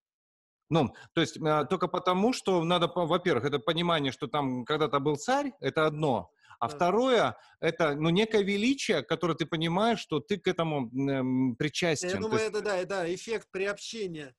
Ну, 0.70 0.94
то 1.14 1.22
есть 1.22 1.36
только 1.70 1.88
потому, 1.88 2.34
что 2.34 2.62
надо, 2.64 2.92
во-первых, 2.94 3.46
это 3.46 3.60
понимание, 3.60 4.12
что 4.12 4.28
там 4.28 4.66
когда-то 4.66 5.00
был 5.00 5.16
царь, 5.16 5.54
это 5.62 5.86
одно, 5.86 6.32
а 6.60 6.68
второе, 6.68 7.38
это, 7.60 7.96
ну, 7.96 8.10
некое 8.10 8.44
величие, 8.44 9.04
которое 9.04 9.36
ты 9.36 9.46
понимаешь, 9.46 10.00
что 10.00 10.20
ты 10.20 10.38
к 10.38 10.48
этому 10.48 10.90
эм, 11.10 11.56
причастен. 11.56 12.10
Я 12.10 12.16
думаю, 12.20 12.40
есть... 12.40 12.50
это, 12.50 12.62
да, 12.62 12.86
да, 12.86 13.14
эффект 13.14 13.48
приобщения. 13.52 14.36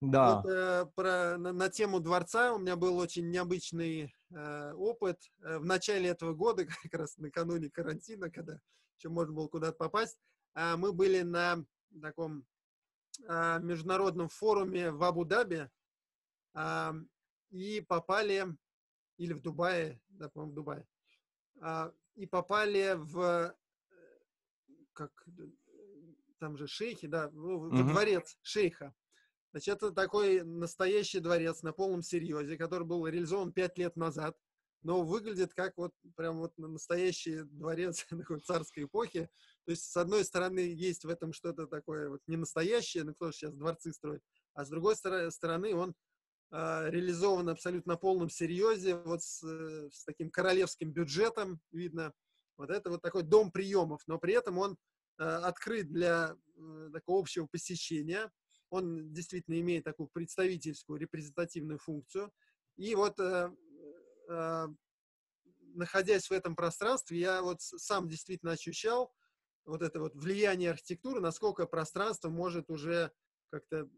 Да. 0.00 0.36
Вот, 0.36 0.50
э, 0.50 0.86
про, 0.94 1.38
на, 1.38 1.52
на 1.52 1.68
тему 1.68 1.98
дворца 1.98 2.54
у 2.54 2.58
меня 2.58 2.76
был 2.76 2.98
очень 2.98 3.30
необычный 3.30 4.14
э, 4.30 4.72
опыт. 4.74 5.18
Э, 5.42 5.58
в 5.58 5.64
начале 5.64 6.08
этого 6.08 6.34
года, 6.34 6.66
как 6.82 6.94
раз 6.94 7.16
накануне 7.18 7.68
карантина, 7.68 8.30
когда 8.30 8.60
еще 8.98 9.08
можно 9.08 9.34
было 9.34 9.48
куда-то 9.48 9.76
попасть, 9.76 10.18
э, 10.54 10.76
мы 10.76 10.92
были 10.92 11.22
на 11.22 11.64
таком 12.00 12.46
э, 13.28 13.58
международном 13.60 14.28
форуме 14.28 14.92
в 14.92 15.02
Абу-Даби 15.02 15.68
э, 16.54 16.92
и 17.50 17.80
попали, 17.80 18.46
или 19.16 19.32
в 19.32 19.40
Дубае, 19.40 20.00
да, 20.10 20.28
по-моему, 20.28 20.52
в 20.52 20.54
Дубае, 20.54 20.86
и 22.16 22.26
попали 22.26 22.94
в 22.96 23.54
как 24.92 25.26
там 26.38 26.56
же 26.56 26.66
шейхи, 26.66 27.06
да, 27.06 27.30
ну, 27.32 27.58
во 27.58 27.66
угу. 27.68 27.90
дворец 27.90 28.36
шейха. 28.42 28.94
Значит, 29.52 29.76
это 29.76 29.92
такой 29.92 30.42
настоящий 30.42 31.20
дворец 31.20 31.62
на 31.62 31.72
полном 31.72 32.02
серьезе, 32.02 32.56
который 32.56 32.84
был 32.84 33.06
реализован 33.06 33.52
пять 33.52 33.78
лет 33.78 33.96
назад, 33.96 34.36
но 34.82 35.02
выглядит 35.02 35.54
как 35.54 35.76
вот 35.76 35.92
прям 36.16 36.38
вот 36.38 36.56
настоящий 36.58 37.42
дворец 37.44 38.04
такой 38.10 38.40
царской 38.40 38.84
эпохи. 38.84 39.28
То 39.64 39.70
есть, 39.70 39.90
с 39.90 39.96
одной 39.96 40.24
стороны, 40.24 40.60
есть 40.60 41.04
в 41.04 41.08
этом 41.08 41.32
что-то 41.32 41.66
такое 41.66 42.08
вот 42.08 42.20
не 42.26 42.36
настоящее, 42.36 43.04
ну 43.04 43.14
кто 43.14 43.26
же 43.26 43.32
сейчас 43.32 43.54
дворцы 43.54 43.92
строит, 43.92 44.22
а 44.54 44.64
с 44.64 44.68
другой 44.68 44.96
стороны, 44.96 45.74
он 45.74 45.90
а, 45.90 45.94
реализован 46.50 47.48
абсолютно 47.50 47.92
на 47.92 47.98
полном 47.98 48.30
серьезе, 48.30 48.96
вот 48.96 49.22
с, 49.22 49.42
э, 49.44 49.90
с 49.92 50.04
таким 50.04 50.30
королевским 50.30 50.92
бюджетом, 50.92 51.60
видно. 51.72 52.12
Вот 52.56 52.70
это 52.70 52.90
вот 52.90 53.02
такой 53.02 53.22
дом 53.22 53.52
приемов, 53.52 54.02
но 54.06 54.18
при 54.18 54.34
этом 54.34 54.58
он 54.58 54.76
э, 55.18 55.22
открыт 55.24 55.92
для 55.92 56.36
э, 56.56 56.90
такого 56.92 57.20
общего 57.20 57.46
посещения. 57.46 58.30
Он 58.70 59.12
действительно 59.12 59.60
имеет 59.60 59.84
такую 59.84 60.08
представительскую, 60.08 60.98
репрезентативную 60.98 61.78
функцию. 61.78 62.30
И 62.76 62.94
вот, 62.94 63.18
находясь 65.74 66.28
в 66.28 66.32
этом 66.32 66.54
пространстве, 66.54 67.18
я 67.18 67.42
вот 67.42 67.60
сам 67.62 68.08
действительно 68.08 68.52
ощущал 68.52 69.10
вот 69.64 69.82
это 69.82 70.00
вот 70.00 70.14
влияние 70.14 70.70
архитектуры, 70.70 71.20
насколько 71.20 71.66
пространство 71.66 72.28
может 72.28 72.70
уже 72.70 73.10
как-то 73.50 73.88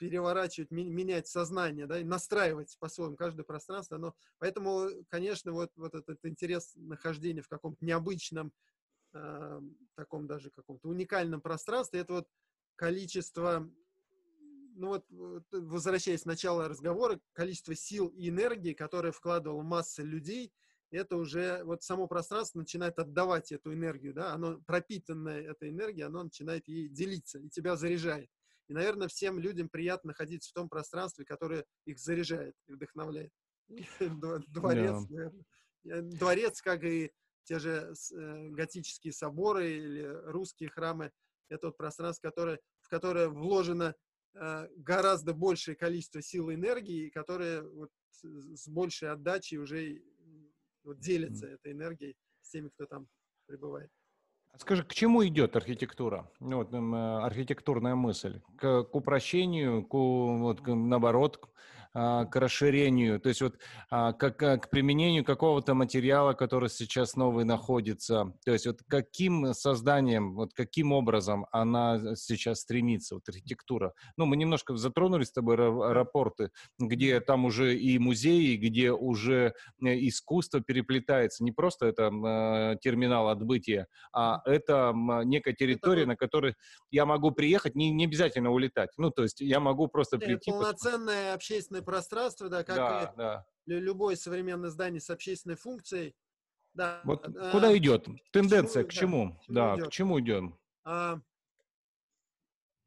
переворачивать, 0.00 0.70
менять 0.70 1.28
сознание, 1.28 1.86
да, 1.86 2.00
и 2.00 2.04
настраивать 2.04 2.74
по-своему 2.80 3.16
каждое 3.16 3.44
пространство. 3.44 3.98
Но, 3.98 4.14
поэтому, 4.38 4.88
конечно, 5.10 5.52
вот, 5.52 5.70
вот 5.76 5.94
этот 5.94 6.24
интерес 6.24 6.72
нахождения 6.76 7.42
в 7.42 7.48
каком-то 7.48 7.84
необычном, 7.84 8.50
э, 9.12 9.60
таком 9.94 10.26
даже 10.26 10.48
каком-то 10.50 10.88
уникальном 10.88 11.42
пространстве, 11.42 12.00
это 12.00 12.14
вот 12.14 12.28
количество, 12.76 13.70
ну 14.74 14.88
вот, 14.88 15.04
возвращаясь 15.52 16.22
к 16.22 16.26
началу 16.26 16.62
разговора, 16.62 17.20
количество 17.32 17.74
сил 17.74 18.08
и 18.08 18.30
энергии, 18.30 18.72
которые 18.72 19.12
вкладывала 19.12 19.60
масса 19.60 20.02
людей, 20.02 20.50
это 20.90 21.18
уже 21.18 21.62
вот 21.64 21.82
само 21.82 22.06
пространство 22.06 22.60
начинает 22.60 22.98
отдавать 22.98 23.52
эту 23.52 23.74
энергию, 23.74 24.14
да, 24.14 24.32
оно 24.32 24.62
пропитанное 24.62 25.42
этой 25.42 25.68
энергией, 25.68 26.06
оно 26.06 26.22
начинает 26.22 26.66
ей 26.68 26.88
делиться 26.88 27.38
и 27.38 27.50
тебя 27.50 27.76
заряжает. 27.76 28.30
И, 28.70 28.72
наверное, 28.72 29.08
всем 29.08 29.40
людям 29.40 29.68
приятно 29.68 30.08
находиться 30.08 30.50
в 30.50 30.52
том 30.52 30.68
пространстве, 30.68 31.24
которое 31.24 31.64
их 31.86 31.98
заряжает 31.98 32.54
и 32.68 32.72
вдохновляет. 32.72 33.32
Дворец, 33.98 35.08
yeah. 35.10 36.02
Дворец, 36.02 36.62
как 36.62 36.84
и 36.84 37.10
те 37.42 37.58
же 37.58 37.92
э, 38.14 38.48
готические 38.50 39.12
соборы 39.12 39.72
или 39.72 40.02
русские 40.30 40.70
храмы, 40.70 41.10
это 41.48 41.66
вот 41.66 41.78
пространство, 41.78 42.28
которое, 42.28 42.60
в 42.78 42.88
которое 42.88 43.28
вложено 43.28 43.96
э, 44.34 44.68
гораздо 44.76 45.34
большее 45.34 45.74
количество 45.74 46.22
сил 46.22 46.50
и 46.50 46.54
энергии, 46.54 47.10
которое 47.10 47.62
вот 47.62 47.90
с 48.22 48.68
большей 48.68 49.10
отдачей 49.10 49.58
уже 49.58 50.00
вот 50.84 51.00
делится 51.00 51.46
mm-hmm. 51.46 51.54
этой 51.54 51.72
энергией 51.72 52.16
с 52.40 52.50
теми, 52.50 52.68
кто 52.68 52.86
там 52.86 53.08
пребывает. 53.46 53.90
Скажи, 54.56 54.84
к 54.84 54.92
чему 54.92 55.26
идет 55.26 55.56
архитектура? 55.56 56.28
Ну, 56.40 56.58
вот, 56.58 56.72
э, 56.72 56.76
архитектурная 57.24 57.94
мысль. 57.94 58.40
К, 58.56 58.84
к 58.84 58.94
упрощению, 58.94 59.84
к, 59.84 59.94
вот, 59.94 60.60
к, 60.60 60.74
наоборот, 60.74 61.48
а, 61.92 62.24
к 62.26 62.36
расширению, 62.36 63.18
то 63.18 63.28
есть 63.28 63.42
вот 63.42 63.56
а, 63.90 64.12
как, 64.12 64.36
к 64.38 64.70
применению 64.70 65.24
какого-то 65.24 65.74
материала, 65.74 66.34
который 66.34 66.68
сейчас 66.68 67.16
новый 67.16 67.44
находится, 67.44 68.32
то 68.44 68.52
есть 68.52 68.66
вот 68.66 68.80
каким 68.86 69.52
созданием, 69.54 70.34
вот 70.36 70.54
каким 70.54 70.92
образом 70.92 71.46
она 71.50 72.14
сейчас 72.14 72.60
стремится, 72.60 73.16
вот 73.16 73.28
архитектура. 73.28 73.92
Ну, 74.16 74.26
мы 74.26 74.36
немножко 74.36 74.76
затронули 74.76 75.24
с 75.24 75.32
тобой 75.32 75.56
аэропорты, 75.56 76.50
где 76.78 77.18
там 77.18 77.44
уже 77.44 77.76
и 77.76 77.98
музеи, 77.98 78.54
где 78.54 78.92
уже 78.92 79.54
э, 79.82 79.98
искусство 80.06 80.60
переплетается, 80.60 81.42
не 81.42 81.50
просто 81.50 81.86
это 81.86 82.04
э, 82.04 82.76
терминал 82.80 83.28
отбытия, 83.30 83.88
а 84.12 84.42
это 84.44 84.92
некая 85.24 85.54
территория, 85.54 86.06
на 86.06 86.14
которой 86.14 86.54
я 86.92 87.04
могу 87.04 87.32
приехать, 87.32 87.74
не, 87.74 87.90
не 87.90 88.04
обязательно 88.04 88.50
улетать, 88.50 88.90
ну, 88.96 89.10
то 89.10 89.24
есть 89.24 89.40
я 89.40 89.58
могу 89.58 89.88
просто 89.88 90.18
прийти. 90.18 90.52
Полноценная 90.52 91.34
общественная 91.34 91.79
общественное 91.79 91.79
пространство, 91.82 92.48
да, 92.48 92.64
как 92.64 92.76
да, 92.76 93.12
и 93.12 93.16
да. 93.16 93.46
любое 93.66 94.16
современное 94.16 94.70
здание 94.70 95.00
с 95.00 95.10
общественной 95.10 95.56
функцией. 95.56 96.14
Да, 96.74 97.00
вот 97.04 97.26
а, 97.36 97.50
куда 97.50 97.76
идет? 97.76 98.06
Тенденция 98.32 98.84
к 98.84 98.92
чему? 98.92 99.36
К 99.36 99.42
чему 99.44 99.54
да, 99.54 99.76
к 99.76 99.90
чему 99.90 100.20
идем? 100.20 100.58
А, 100.84 101.20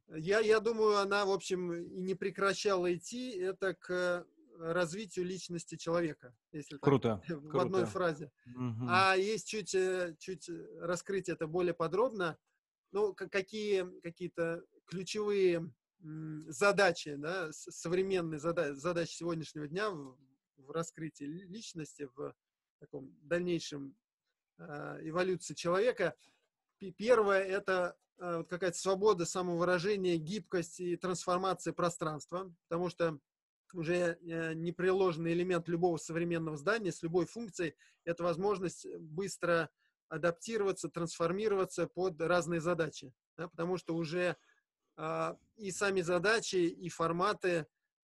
я, 0.08 0.39
я 0.39 0.60
думаю, 0.60 0.98
она, 1.00 1.26
в 1.26 1.32
общем, 1.32 1.74
и 1.74 2.02
не 2.02 2.16
прекращала 2.16 2.94
идти. 2.94 3.32
Это 3.32 3.74
к 3.74 4.26
развитию 4.60 5.26
личности 5.26 5.76
человека, 5.76 6.36
если 6.52 6.78
круто, 6.78 7.22
так, 7.28 7.38
в 7.38 7.50
круто. 7.50 7.66
одной 7.66 7.86
фразе. 7.86 8.32
Угу. 8.56 8.86
А 8.89 9.16
есть 9.16 9.48
чуть, 9.48 9.74
э, 9.76 10.16
чуть 10.20 10.50
раскрыть 10.80 11.30
это 11.30 11.48
более 11.48 11.74
подробно, 11.74 12.38
ну, 12.91 13.14
какие 13.14 13.88
какие-то 14.02 14.64
ключевые 14.86 15.72
задачи, 16.04 17.16
да, 17.16 17.49
современные 17.51 18.39
задачи, 18.39 18.76
задачи 18.76 19.12
сегодняшнего 19.12 19.68
дня 19.68 19.89
в, 19.89 20.18
в 20.58 20.72
раскрытии 20.72 21.24
личности, 21.24 22.10
в 22.16 22.36
таком 22.80 23.16
дальнейшем 23.22 23.95
э, 24.58 24.99
эволюции 25.04 25.54
человека. 25.54 26.16
Первое– 26.97 27.43
это 27.43 27.95
э, 28.18 28.38
вот 28.38 28.49
какая-то 28.49 28.78
свобода 28.78 29.26
самовыражения, 29.26 30.18
гибкость 30.18 30.82
и 30.82 30.97
трансформация 30.97 31.72
пространства, 31.72 32.54
потому 32.68 32.89
что 32.89 33.20
уже 33.74 34.18
э, 34.22 34.54
непреложный 34.54 35.32
элемент 35.32 35.68
любого 35.70 35.97
современного 35.97 36.58
здания 36.58 36.91
с 36.91 37.01
любой 37.01 37.26
функцией– 37.26 37.76
это 38.04 38.24
возможность 38.24 38.86
быстро 38.97 39.70
адаптироваться, 40.10 40.89
трансформироваться 40.89 41.88
под 41.88 42.20
разные 42.22 42.60
задачи, 42.60 43.14
да, 43.38 43.47
потому 43.47 43.78
что 43.78 43.95
уже 43.95 44.36
и 44.98 45.72
сами 45.72 46.02
задачи, 46.02 46.56
и 46.56 46.89
форматы 46.89 47.66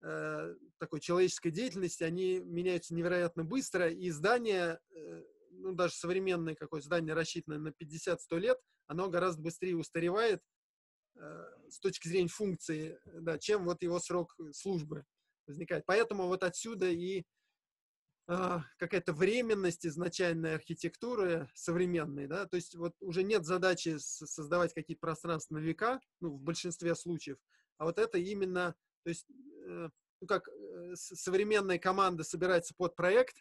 э, 0.02 0.54
такой 0.78 1.00
человеческой 1.00 1.50
деятельности, 1.50 2.02
они 2.02 2.40
меняются 2.40 2.94
невероятно 2.94 3.44
быстро, 3.44 3.90
и 3.90 4.10
здание, 4.10 4.78
э, 4.90 5.22
ну, 5.50 5.72
даже 5.72 5.94
современное 5.94 6.54
какое-то 6.54 6.86
здание, 6.86 7.14
рассчитанное 7.14 7.58
на 7.58 7.68
50-100 7.68 8.38
лет, 8.38 8.58
оно 8.86 9.08
гораздо 9.08 9.42
быстрее 9.42 9.76
устаревает 9.76 10.40
э, 11.16 11.44
с 11.70 11.78
точки 11.78 12.08
зрения 12.08 12.28
функции, 12.28 12.98
да, 13.20 13.38
чем 13.38 13.64
вот 13.64 13.82
его 13.82 13.98
срок 13.98 14.36
службы 14.52 15.04
возникает. 15.46 15.84
Поэтому 15.86 16.26
вот 16.26 16.42
отсюда 16.42 16.88
и 16.90 17.20
а, 17.20 17.24
какая-то 18.26 19.12
временность 19.12 19.84
изначальной 19.86 20.54
архитектуры 20.54 21.48
современной, 21.54 22.26
да, 22.26 22.46
то 22.46 22.56
есть 22.56 22.74
вот 22.74 22.94
уже 23.00 23.22
нет 23.22 23.44
задачи 23.44 23.96
создавать 23.98 24.72
какие-то 24.72 25.00
пространства 25.00 25.56
на 25.56 25.58
века, 25.58 26.00
ну, 26.20 26.30
в 26.30 26.40
большинстве 26.40 26.94
случаев, 26.94 27.36
а 27.76 27.84
вот 27.84 27.98
это 27.98 28.18
именно, 28.18 28.74
то 29.02 29.10
есть, 29.10 29.26
э, 29.66 29.88
ну, 30.20 30.26
как 30.26 30.48
э, 30.48 30.94
современная 30.94 31.78
команда 31.78 32.24
собирается 32.24 32.74
под 32.74 32.96
проект, 32.96 33.36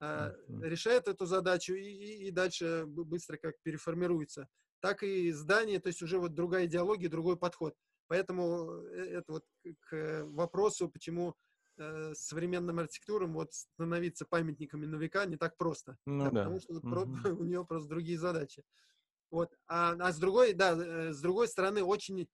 э, 0.00 0.32
решает 0.62 1.08
эту 1.08 1.26
задачу 1.26 1.74
и, 1.74 1.82
и, 1.82 2.28
и 2.28 2.30
дальше 2.30 2.84
быстро 2.86 3.36
как 3.36 3.60
переформируется, 3.62 4.48
так 4.80 5.02
и 5.02 5.32
здание, 5.32 5.80
то 5.80 5.88
есть 5.88 6.02
уже 6.02 6.18
вот 6.18 6.34
другая 6.34 6.66
идеология, 6.66 7.08
другой 7.08 7.36
подход. 7.36 7.74
Поэтому 8.06 8.82
это 8.88 9.32
вот 9.32 9.44
к 9.88 10.24
вопросу, 10.24 10.88
почему 10.88 11.36
э, 11.80 12.14
современным 12.14 12.78
архитектурам 12.78 13.32
вот 13.34 13.52
становиться 13.52 14.24
памятниками 14.24 14.86
на 14.86 14.96
века 14.96 15.24
не 15.26 15.36
так 15.36 15.56
просто. 15.56 15.96
Ну, 16.06 16.24
да, 16.24 16.30
да. 16.30 16.40
Потому 16.42 16.60
что 16.60 16.74
вот, 16.74 16.82
про, 16.82 17.00
у 17.34 17.44
нее 17.44 17.64
просто 17.64 17.88
другие 17.88 18.18
задачи. 18.18 18.62
Вот. 19.30 19.52
А, 19.66 19.92
а 19.98 20.12
с 20.12 20.18
другой, 20.18 20.52
да, 20.52 20.72
э, 20.72 21.12
с 21.12 21.20
другой 21.20 21.48
стороны, 21.48 21.82
очень 21.82 22.28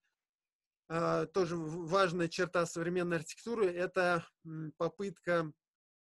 э, 0.89 1.27
тоже 1.33 1.57
важная 1.57 2.29
черта 2.29 2.67
современной 2.67 3.19
архитектуры– 3.19 3.67
это 3.67 4.27
попытка 4.77 5.53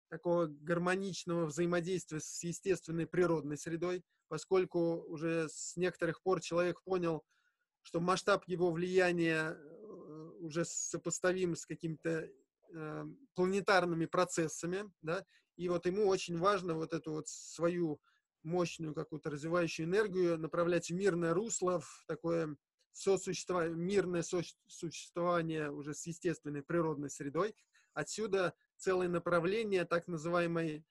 такого 0.09 0.47
гармоничного 0.47 1.45
взаимодействия 1.45 2.19
с 2.19 2.43
естественной 2.43 3.07
природной 3.07 3.57
средой, 3.57 4.03
поскольку 4.27 5.03
уже 5.07 5.47
с 5.49 5.75
некоторых 5.75 6.21
пор 6.21 6.41
человек 6.41 6.81
понял, 6.83 7.23
что 7.81 7.99
масштаб 7.99 8.43
его 8.47 8.71
влияния 8.71 9.55
э, 9.55 10.31
уже 10.39 10.65
сопоставим 10.65 11.55
с 11.55 11.65
какими-то 11.65 12.29
э, 12.73 13.05
планетарными 13.33 14.05
процессами, 14.05 14.91
да, 15.01 15.25
и 15.57 15.69
вот 15.69 15.85
ему 15.85 16.07
очень 16.07 16.37
важно 16.37 16.73
вот 16.73 16.93
эту 16.93 17.11
вот 17.11 17.27
свою 17.27 18.01
мощную 18.43 18.93
какую-то 18.93 19.29
развивающую 19.29 19.87
энергию 19.87 20.37
направлять 20.37 20.89
в 20.89 20.93
мирное 20.93 21.33
русло, 21.33 21.79
в 21.79 22.03
такое 22.07 22.55
сосуществование, 22.91 23.75
мирное 23.75 24.21
сосуществование 24.21 25.71
уже 25.71 25.93
с 25.93 26.05
естественной 26.05 26.63
природной 26.63 27.09
средой. 27.09 27.55
Отсюда 27.93 28.53
целое 28.77 29.09
направление 29.09 29.85
так 29.85 30.07
называемой 30.07 30.85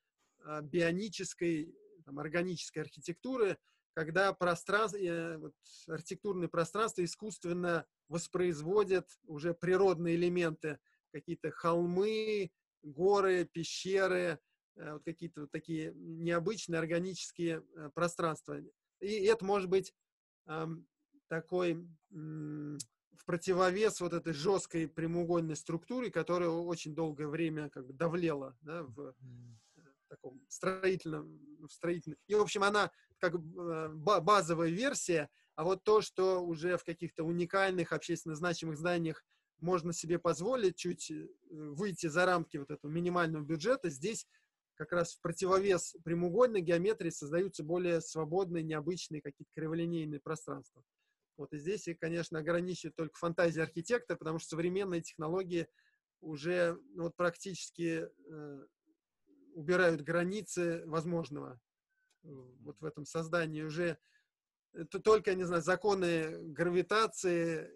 э, 0.45 0.61
бионической, 0.62 1.75
там, 2.05 2.18
органической 2.18 2.81
архитектуры, 2.81 3.59
когда 3.95 4.33
пространство, 4.33 4.99
э, 4.99 5.39
вот, 5.39 5.55
архитектурное 5.89 6.49
пространство 6.49 7.05
искусственно 7.05 7.87
воспроизводят 8.09 9.09
уже 9.25 9.55
природные 9.55 10.16
элементы 10.16 10.79
какие-то 11.15 11.53
холмы, 11.53 12.51
горы, 12.83 13.49
пещеры, 13.51 14.41
э, 14.77 14.93
вот 14.93 15.05
какие-то 15.05 15.43
вот 15.43 15.53
такие 15.53 15.93
необычные 15.95 16.81
органические 16.81 17.62
э, 17.77 17.91
пространства. 17.95 18.61
И 19.01 19.25
это 19.25 19.45
может 19.45 19.71
быть 19.71 19.95
эм, 20.47 20.87
такой 21.29 21.87
в 22.11 23.25
противовес 23.27 24.01
вот 24.01 24.12
этой 24.12 24.33
жесткой 24.33 24.89
прямоугольной 24.89 25.57
структуре, 25.57 26.11
которая 26.11 26.49
очень 26.49 26.95
долгое 26.95 27.29
время 27.29 27.71
как 27.71 27.87
бы 27.87 27.93
давлела 27.93 28.57
да, 28.62 28.83
в 28.83 29.01
э, 29.01 29.81
таком 30.09 30.45
строительном, 30.49 31.41
в 31.61 31.73
строительном. 31.73 32.19
И, 32.27 32.35
в 32.35 32.41
общем, 32.41 32.65
она 32.65 32.91
как 33.19 33.39
базовая 33.41 34.69
версия, 34.69 35.31
а 35.55 35.65
вот 35.65 35.85
то, 35.85 36.01
что 36.01 36.45
уже 36.45 36.77
в 36.77 36.85
каких-то 36.85 37.25
уникальных 37.25 37.93
общественно 37.93 38.35
значимых 38.35 38.77
зданиях 38.77 39.25
можно 39.61 39.93
себе 39.93 40.19
позволить 40.19 40.77
чуть 40.77 41.11
э, 41.11 41.27
выйти 41.51 42.07
за 42.07 42.27
рамки 42.27 42.57
вот 42.57 42.71
этого 42.71 42.91
минимального 42.91 43.45
бюджета, 43.45 43.91
здесь 43.91 44.27
как 44.75 44.93
раз 44.93 45.15
в 45.15 45.21
противовес 45.21 45.97
прямоугольной 46.05 46.61
геометрии 46.61 47.11
создаются 47.11 47.63
более 47.63 48.01
свободные, 48.01 48.65
необычные 48.65 49.23
какие-то 49.23 49.53
криволинейные 49.55 50.21
пространства. 50.21 50.83
Вот 51.37 51.53
и 51.53 51.59
здесь, 51.59 51.89
и, 51.89 51.95
конечно, 51.95 52.39
ограничивает 52.39 52.97
только 52.97 53.17
фантазия 53.19 53.63
архитектора, 53.63 54.17
потому 54.17 54.39
что 54.39 54.51
современные 54.51 55.03
технологии 55.03 55.69
уже 56.21 56.79
ну, 56.95 57.05
вот, 57.05 57.17
практически 57.17 58.09
э, 58.09 58.67
убирают 59.55 60.03
границы 60.03 60.83
возможного 60.87 61.61
вот 62.23 62.81
в 62.81 62.85
этом 62.85 63.05
создании. 63.05 63.63
Уже 63.63 63.99
это 64.73 64.99
только, 64.99 65.35
не 65.35 65.45
знаю, 65.45 65.63
законы 65.63 66.39
гравитации, 66.53 67.71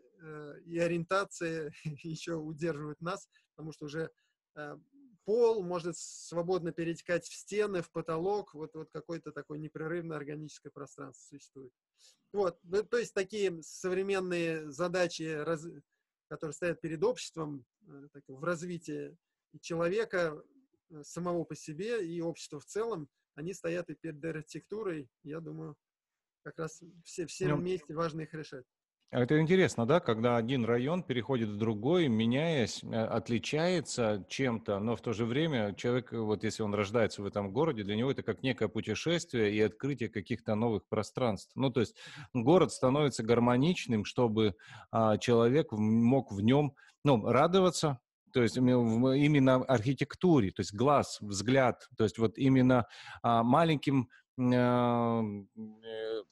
и 0.66 0.78
ориентация 0.78 1.72
еще 2.02 2.34
удерживают 2.34 3.00
нас, 3.00 3.28
потому 3.54 3.72
что 3.72 3.86
уже 3.86 4.10
э, 4.56 4.78
пол 5.24 5.62
может 5.62 5.96
свободно 5.96 6.72
перетекать 6.72 7.26
в 7.26 7.34
стены, 7.34 7.82
в 7.82 7.90
потолок, 7.90 8.54
вот, 8.54 8.74
вот 8.74 8.90
какое-то 8.90 9.32
такое 9.32 9.58
непрерывное 9.58 10.16
органическое 10.16 10.72
пространство 10.72 11.36
существует. 11.36 11.72
Вот, 12.32 12.58
ну, 12.62 12.82
то 12.82 12.98
есть 12.98 13.14
такие 13.14 13.62
современные 13.62 14.70
задачи, 14.70 15.22
раз, 15.22 15.66
которые 16.28 16.54
стоят 16.54 16.80
перед 16.80 17.02
обществом 17.04 17.64
э, 17.86 18.08
так, 18.12 18.22
в 18.26 18.42
развитии 18.42 19.16
человека 19.60 20.42
самого 21.02 21.44
по 21.44 21.54
себе 21.54 22.06
и 22.06 22.20
общества 22.20 22.60
в 22.60 22.64
целом, 22.64 23.08
они 23.34 23.54
стоят 23.54 23.88
и 23.90 23.94
перед 23.94 24.24
архитектурой, 24.24 25.08
я 25.22 25.40
думаю, 25.40 25.76
как 26.42 26.58
раз 26.58 26.82
все, 27.04 27.26
все 27.26 27.54
вместе 27.54 27.94
важно 27.94 28.22
их 28.22 28.34
решать. 28.34 28.64
А 29.10 29.20
это 29.20 29.40
интересно, 29.40 29.86
да, 29.86 30.00
когда 30.00 30.36
один 30.36 30.66
район 30.66 31.02
переходит 31.02 31.48
в 31.48 31.56
другой, 31.56 32.08
меняясь, 32.08 32.84
э, 32.84 32.88
отличается 32.88 34.26
чем-то, 34.28 34.80
но 34.80 34.96
в 34.96 35.00
то 35.00 35.14
же 35.14 35.24
время 35.24 35.74
человек, 35.74 36.12
вот 36.12 36.44
если 36.44 36.62
он 36.62 36.74
рождается 36.74 37.22
в 37.22 37.26
этом 37.26 37.50
городе, 37.50 37.84
для 37.84 37.96
него 37.96 38.10
это 38.10 38.22
как 38.22 38.42
некое 38.42 38.68
путешествие 38.68 39.54
и 39.54 39.60
открытие 39.62 40.10
каких-то 40.10 40.54
новых 40.54 40.86
пространств. 40.88 41.52
Ну, 41.54 41.70
то 41.70 41.80
есть 41.80 41.96
город 42.34 42.70
становится 42.70 43.22
гармоничным, 43.22 44.04
чтобы 44.04 44.56
а, 44.90 45.16
человек 45.16 45.72
мог 45.72 46.30
в 46.30 46.42
нем, 46.42 46.74
ну, 47.02 47.24
радоваться, 47.24 48.00
то 48.34 48.42
есть 48.42 48.58
именно 48.58 49.54
архитектуре, 49.64 50.50
то 50.50 50.60
есть 50.60 50.74
глаз, 50.74 51.16
взгляд, 51.22 51.88
то 51.96 52.04
есть 52.04 52.18
вот 52.18 52.36
именно 52.36 52.86
а, 53.22 53.42
маленьким 53.42 54.10
а, 54.38 55.22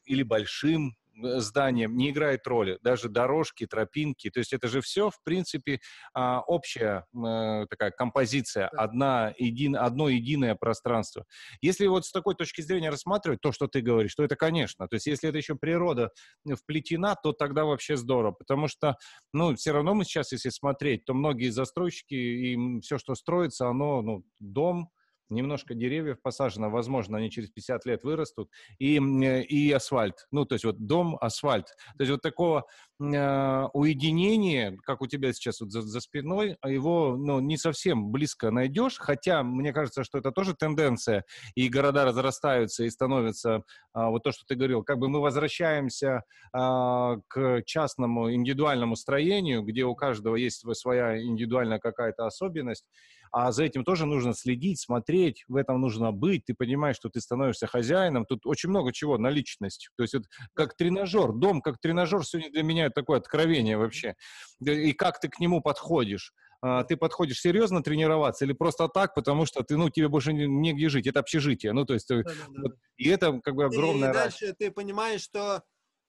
или 0.04 0.22
большим 0.22 0.94
Э, 1.22 1.40
зданием 1.40 1.96
не 1.96 2.10
играет 2.10 2.46
роли, 2.46 2.78
даже 2.82 3.08
дорожки, 3.08 3.66
тропинки, 3.66 4.30
то 4.30 4.40
есть 4.40 4.52
это 4.52 4.68
же 4.68 4.80
все, 4.80 5.10
в 5.10 5.22
принципе, 5.24 5.80
а, 6.14 6.40
общая 6.40 7.06
э, 7.14 7.66
такая 7.70 7.90
композиция, 7.90 8.68
одна, 8.68 9.32
един, 9.38 9.76
одно 9.76 10.08
единое 10.08 10.54
пространство. 10.54 11.24
Если 11.60 11.86
вот 11.86 12.04
с 12.04 12.12
такой 12.12 12.34
точки 12.34 12.60
зрения 12.60 12.90
рассматривать 12.90 13.40
то, 13.40 13.52
что 13.52 13.66
ты 13.66 13.80
говоришь, 13.80 14.14
то 14.14 14.24
это, 14.24 14.36
конечно, 14.36 14.88
то 14.88 14.94
есть 14.94 15.06
если 15.06 15.28
это 15.28 15.38
еще 15.38 15.54
природа 15.54 16.10
вплетена, 16.44 17.14
то 17.22 17.32
тогда 17.32 17.64
вообще 17.64 17.96
здорово, 17.96 18.32
потому 18.32 18.68
что, 18.68 18.96
ну, 19.32 19.54
все 19.56 19.72
равно 19.72 19.94
мы 19.94 20.04
сейчас, 20.04 20.32
если 20.32 20.50
смотреть, 20.50 21.04
то 21.04 21.14
многие 21.14 21.48
застройщики 21.48 22.14
и 22.14 22.80
все, 22.80 22.98
что 22.98 23.14
строится, 23.14 23.68
оно, 23.68 24.02
ну, 24.02 24.24
дом, 24.38 24.90
немножко 25.28 25.74
деревьев 25.74 26.20
посажено, 26.22 26.70
возможно, 26.70 27.18
они 27.18 27.30
через 27.30 27.50
50 27.50 27.86
лет 27.86 28.04
вырастут, 28.04 28.50
и, 28.78 28.98
э, 28.98 29.42
и 29.42 29.72
асфальт. 29.72 30.26
Ну, 30.30 30.44
то 30.44 30.54
есть 30.54 30.64
вот 30.64 30.78
дом, 30.86 31.16
асфальт. 31.20 31.66
То 31.96 32.02
есть 32.02 32.10
вот 32.10 32.22
такого 32.22 32.64
э, 33.00 33.68
уединения, 33.72 34.76
как 34.84 35.02
у 35.02 35.06
тебя 35.06 35.32
сейчас 35.32 35.60
вот 35.60 35.70
за, 35.70 35.82
за 35.82 36.00
спиной, 36.00 36.56
а 36.60 36.70
его 36.70 37.16
ну, 37.16 37.40
не 37.40 37.56
совсем 37.56 38.10
близко 38.10 38.50
найдешь, 38.50 38.98
хотя 38.98 39.42
мне 39.42 39.72
кажется, 39.72 40.04
что 40.04 40.18
это 40.18 40.32
тоже 40.32 40.54
тенденция, 40.54 41.24
и 41.54 41.68
города 41.68 42.04
разрастаются 42.04 42.84
и 42.84 42.90
становятся, 42.90 43.62
э, 43.94 44.06
вот 44.06 44.22
то, 44.22 44.32
что 44.32 44.44
ты 44.46 44.54
говорил, 44.54 44.82
как 44.82 44.98
бы 44.98 45.08
мы 45.08 45.20
возвращаемся 45.20 46.22
э, 46.52 47.16
к 47.28 47.62
частному 47.64 48.32
индивидуальному 48.32 48.96
строению, 48.96 49.62
где 49.62 49.84
у 49.84 49.94
каждого 49.94 50.36
есть 50.36 50.64
своя 50.76 51.20
индивидуальная 51.22 51.78
какая-то 51.78 52.26
особенность, 52.26 52.84
а 53.32 53.52
за 53.52 53.64
этим 53.64 53.84
тоже 53.84 54.06
нужно 54.06 54.34
следить, 54.34 54.80
смотреть, 54.80 55.44
в 55.48 55.56
этом 55.56 55.80
нужно 55.80 56.12
быть, 56.12 56.44
ты 56.46 56.54
понимаешь, 56.54 56.96
что 56.96 57.08
ты 57.08 57.20
становишься 57.20 57.66
хозяином, 57.66 58.24
тут 58.26 58.46
очень 58.46 58.70
много 58.70 58.92
чего 58.92 59.18
на 59.18 59.28
личность, 59.28 59.90
то 59.96 60.02
есть 60.02 60.14
вот 60.14 60.24
как 60.54 60.76
тренажер, 60.76 61.32
дом 61.32 61.60
как 61.60 61.78
тренажер 61.78 62.24
сегодня 62.24 62.50
для 62.50 62.62
меня 62.62 62.90
такое 62.90 63.18
откровение 63.18 63.76
вообще, 63.76 64.14
и 64.60 64.92
как 64.92 65.20
ты 65.20 65.28
к 65.28 65.38
нему 65.38 65.60
подходишь, 65.60 66.32
а, 66.62 66.84
ты 66.84 66.96
подходишь 66.96 67.40
серьезно 67.40 67.82
тренироваться 67.82 68.44
или 68.44 68.52
просто 68.52 68.88
так, 68.88 69.14
потому 69.14 69.46
что 69.46 69.62
ты, 69.62 69.76
ну, 69.76 69.90
тебе 69.90 70.08
больше 70.08 70.32
негде 70.32 70.88
жить, 70.88 71.06
это 71.06 71.20
общежитие, 71.20 71.72
ну, 71.72 71.84
то 71.84 71.94
есть, 71.94 72.08
да, 72.08 72.22
да, 72.22 72.32
да. 72.48 72.70
и 72.96 73.08
это 73.08 73.40
как 73.42 73.54
бы 73.54 73.64
огромное... 73.66 74.10
И 74.10 74.14
дальше 74.14 74.54
ты 74.58 74.70
понимаешь, 74.70 75.20
что 75.20 75.62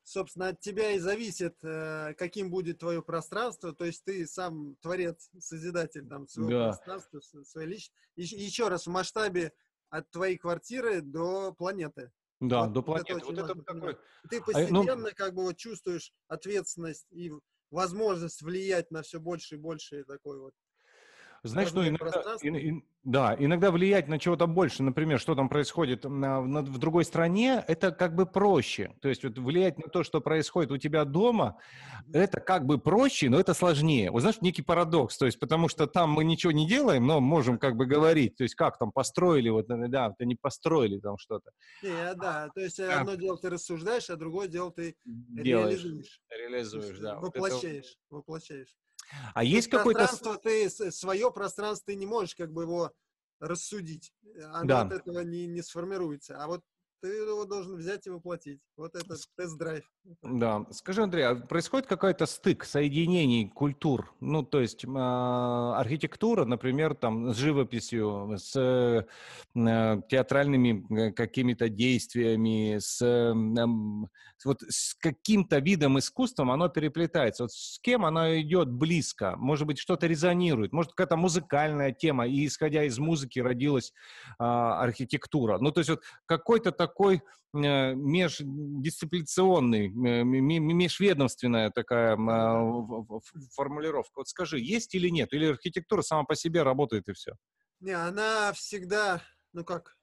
собственно, 0.08 0.49
от 0.49 0.62
тебя 0.62 0.91
и 0.91 0.99
зависит, 0.99 1.58
э, 1.64 2.14
каким 2.18 2.49
будет 2.49 2.80
твое 2.80 3.01
пространство. 3.01 3.74
То 3.74 3.84
есть 3.84 4.05
ты 4.05 4.26
сам 4.26 4.76
творец, 4.78 5.30
созидатель 5.38 6.08
там, 6.08 6.28
своего 6.28 6.51
да. 6.51 6.68
пространства, 6.70 7.43
своей 7.43 7.68
личности. 7.68 7.93
Еще 8.16 8.70
раз, 8.70 8.88
в 8.88 8.89
масштабе 8.89 9.51
от 9.89 10.10
твоей 10.10 10.38
квартиры 10.38 11.01
до 11.01 11.51
планеты. 11.53 12.12
Да, 12.39 12.64
вот, 12.64 12.74
до 12.74 12.82
планеты. 12.84 13.14
Это 13.14 13.26
вот 13.26 13.38
это 13.38 13.62
такой... 13.62 13.97
Ты 14.30 14.41
постепенно 14.41 14.93
а, 14.93 14.95
ну... 14.95 15.08
как 15.14 15.34
бы 15.34 15.43
вот 15.43 15.58
чувствуешь 15.58 16.14
ответственность 16.30 17.08
и 17.12 17.32
возможность 17.70 18.41
влиять 18.41 18.89
на 18.91 19.01
все 19.01 19.20
больше 19.20 19.55
и 19.55 19.60
больше 19.60 20.05
такой 20.05 20.39
вот 20.39 20.53
знаешь, 21.48 21.74
ну, 21.74 21.88
иногда, 21.88 22.36
и, 22.41 22.50
и, 22.50 22.84
да, 23.04 23.36
иногда 23.39 23.72
влиять 23.72 24.08
на 24.08 24.20
чего-то 24.20 24.48
больше, 24.48 24.84
например, 24.84 25.20
что 25.20 25.36
там 25.36 25.50
происходит 25.50 26.04
на, 26.04 26.41
на, 26.41 26.62
в 26.62 26.78
другой 26.78 27.06
стране, 27.06 27.64
это 27.68 27.91
как 27.91 28.16
бы 28.16 28.26
проще. 28.26 28.93
То 29.02 29.10
есть 29.10 29.24
вот 29.24 29.38
влиять 29.38 29.78
на 29.78 29.88
то, 29.89 30.04
что 30.04 30.22
происходит 30.22 30.72
у 30.72 30.78
тебя 30.78 31.06
дома, 31.06 31.58
это 32.14 32.39
как 32.39 32.66
бы 32.66 32.78
проще, 32.78 33.30
но 33.30 33.39
это 33.39 33.54
сложнее. 33.54 34.12
Вот 34.12 34.22
знаешь, 34.22 34.41
некий 34.41 34.62
парадокс, 34.62 35.18
то 35.18 35.26
есть 35.26 35.39
потому 35.39 35.70
что 35.70 35.88
там 35.88 36.12
мы 36.12 36.24
ничего 36.24 36.52
не 36.52 36.68
делаем, 36.68 37.08
но 37.08 37.20
можем 37.20 37.58
как 37.58 37.76
бы 37.76 37.86
говорить, 37.86 38.36
то 38.36 38.43
есть 38.43 38.56
как 38.56 38.78
там 38.78 38.91
построили, 38.91 39.50
вот, 39.50 39.68
да, 39.68 40.14
это 40.14 40.26
не 40.26 40.36
построили 40.36 41.00
там 41.00 41.18
что-то. 41.18 41.52
Не, 41.84 42.14
да, 42.16 42.50
то 42.54 42.62
есть 42.62 42.80
а, 42.80 43.02
одно 43.02 43.16
дело 43.16 43.38
ты 43.38 43.50
рассуждаешь, 43.50 44.10
а 44.10 44.16
другое 44.16 44.48
дело 44.48 44.72
ты 44.72 44.95
Делаешь, 45.06 45.84
реализуешь. 45.84 46.22
Реализуешь, 46.30 47.00
да. 47.00 47.20
Воплощаешь, 47.20 47.95
вот 48.10 48.20
это... 48.20 48.32
воплощаешь. 48.32 48.76
А 49.34 49.43
есть 49.43 49.70
какой-то... 49.70 50.08
Пространство, 50.08 50.38
ты, 50.38 50.91
свое 50.91 51.32
пространство, 51.32 51.86
ты 51.88 51.95
не 51.95 52.05
можешь 52.05 52.36
как 52.36 52.51
бы 52.51 52.64
его 52.64 52.91
рассудить. 53.39 54.14
Оно 54.51 54.68
да. 54.68 54.82
от 54.82 54.91
этого 54.91 55.22
не, 55.22 55.47
не 55.47 55.62
сформируется. 55.62 56.41
А 56.41 56.47
вот 56.47 56.64
ты 57.02 57.10
его 57.10 57.45
должен 57.45 57.76
взять 57.76 58.08
и 58.08 58.10
воплотить. 58.10 58.60
Вот 58.76 58.95
этот 58.95 59.20
тест-драйв. 59.36 59.84
Да. 60.24 60.66
Скажи, 60.72 61.04
Андрей, 61.04 61.24
а 61.24 61.36
происходит 61.36 61.88
какой-то 61.88 62.26
стык 62.26 62.64
соединений 62.64 63.50
культур? 63.50 64.14
Ну, 64.20 64.43
то 64.43 64.62
есть 64.62 64.86
э, 64.86 64.88
архитектура, 64.88 66.45
например, 66.45 66.95
там, 66.95 67.34
с 67.34 67.38
живописью, 67.38 68.36
с 68.38 68.56
э, 68.56 70.02
театральными 70.10 70.86
э, 70.89 71.12
какими-то 71.12 71.70
действиями, 71.70 72.78
с, 72.80 73.02
э, 73.02 73.34
вот, 74.45 74.62
с 74.68 74.95
каким-то 74.95 75.60
видом 75.60 76.00
искусства 76.00 76.52
оно 76.52 76.70
переплетается. 76.70 77.43
Вот 77.43 77.52
с 77.52 77.80
кем 77.80 78.06
оно 78.06 78.39
идет 78.39 78.72
близко? 78.72 79.36
Может 79.38 79.68
быть, 79.68 79.78
что-то 79.80 80.08
резонирует? 80.08 80.72
Может, 80.74 80.91
какая-то 80.91 81.18
музыкальная 81.18 81.91
тема, 81.91 82.28
и 82.28 82.45
исходя 82.45 82.84
из 82.84 82.98
музыки 82.98 83.39
родилась 83.39 83.93
э, 84.39 84.43
архитектура? 84.43 85.60
Ну, 85.60 85.72
то 85.72 85.80
есть 85.80 85.89
вот 85.89 86.02
какой-то 86.26 86.72
такой 86.72 86.87
э, 87.54 87.94
междисциплинационный, 87.94 89.88
э, 89.88 90.24
межведомственная 90.24 91.70
такая 91.72 92.16
э, 92.16 92.18
формулировка. 93.54 94.20
Вот 94.20 94.28
скажи, 94.28 94.60
есть 94.60 94.96
или 94.96 95.10
нет? 95.10 95.34
Или 95.34 95.48
архитектура 95.48 96.02
сама 96.02 96.24
по 96.24 96.36
себе 96.36 96.64
работает 96.64 97.08
и 97.10 97.14
все? 97.14 97.34
Не, 97.80 97.92
она 97.92 98.54
всегда, 98.54 99.22
ну 99.54 99.64
как, 99.64 99.97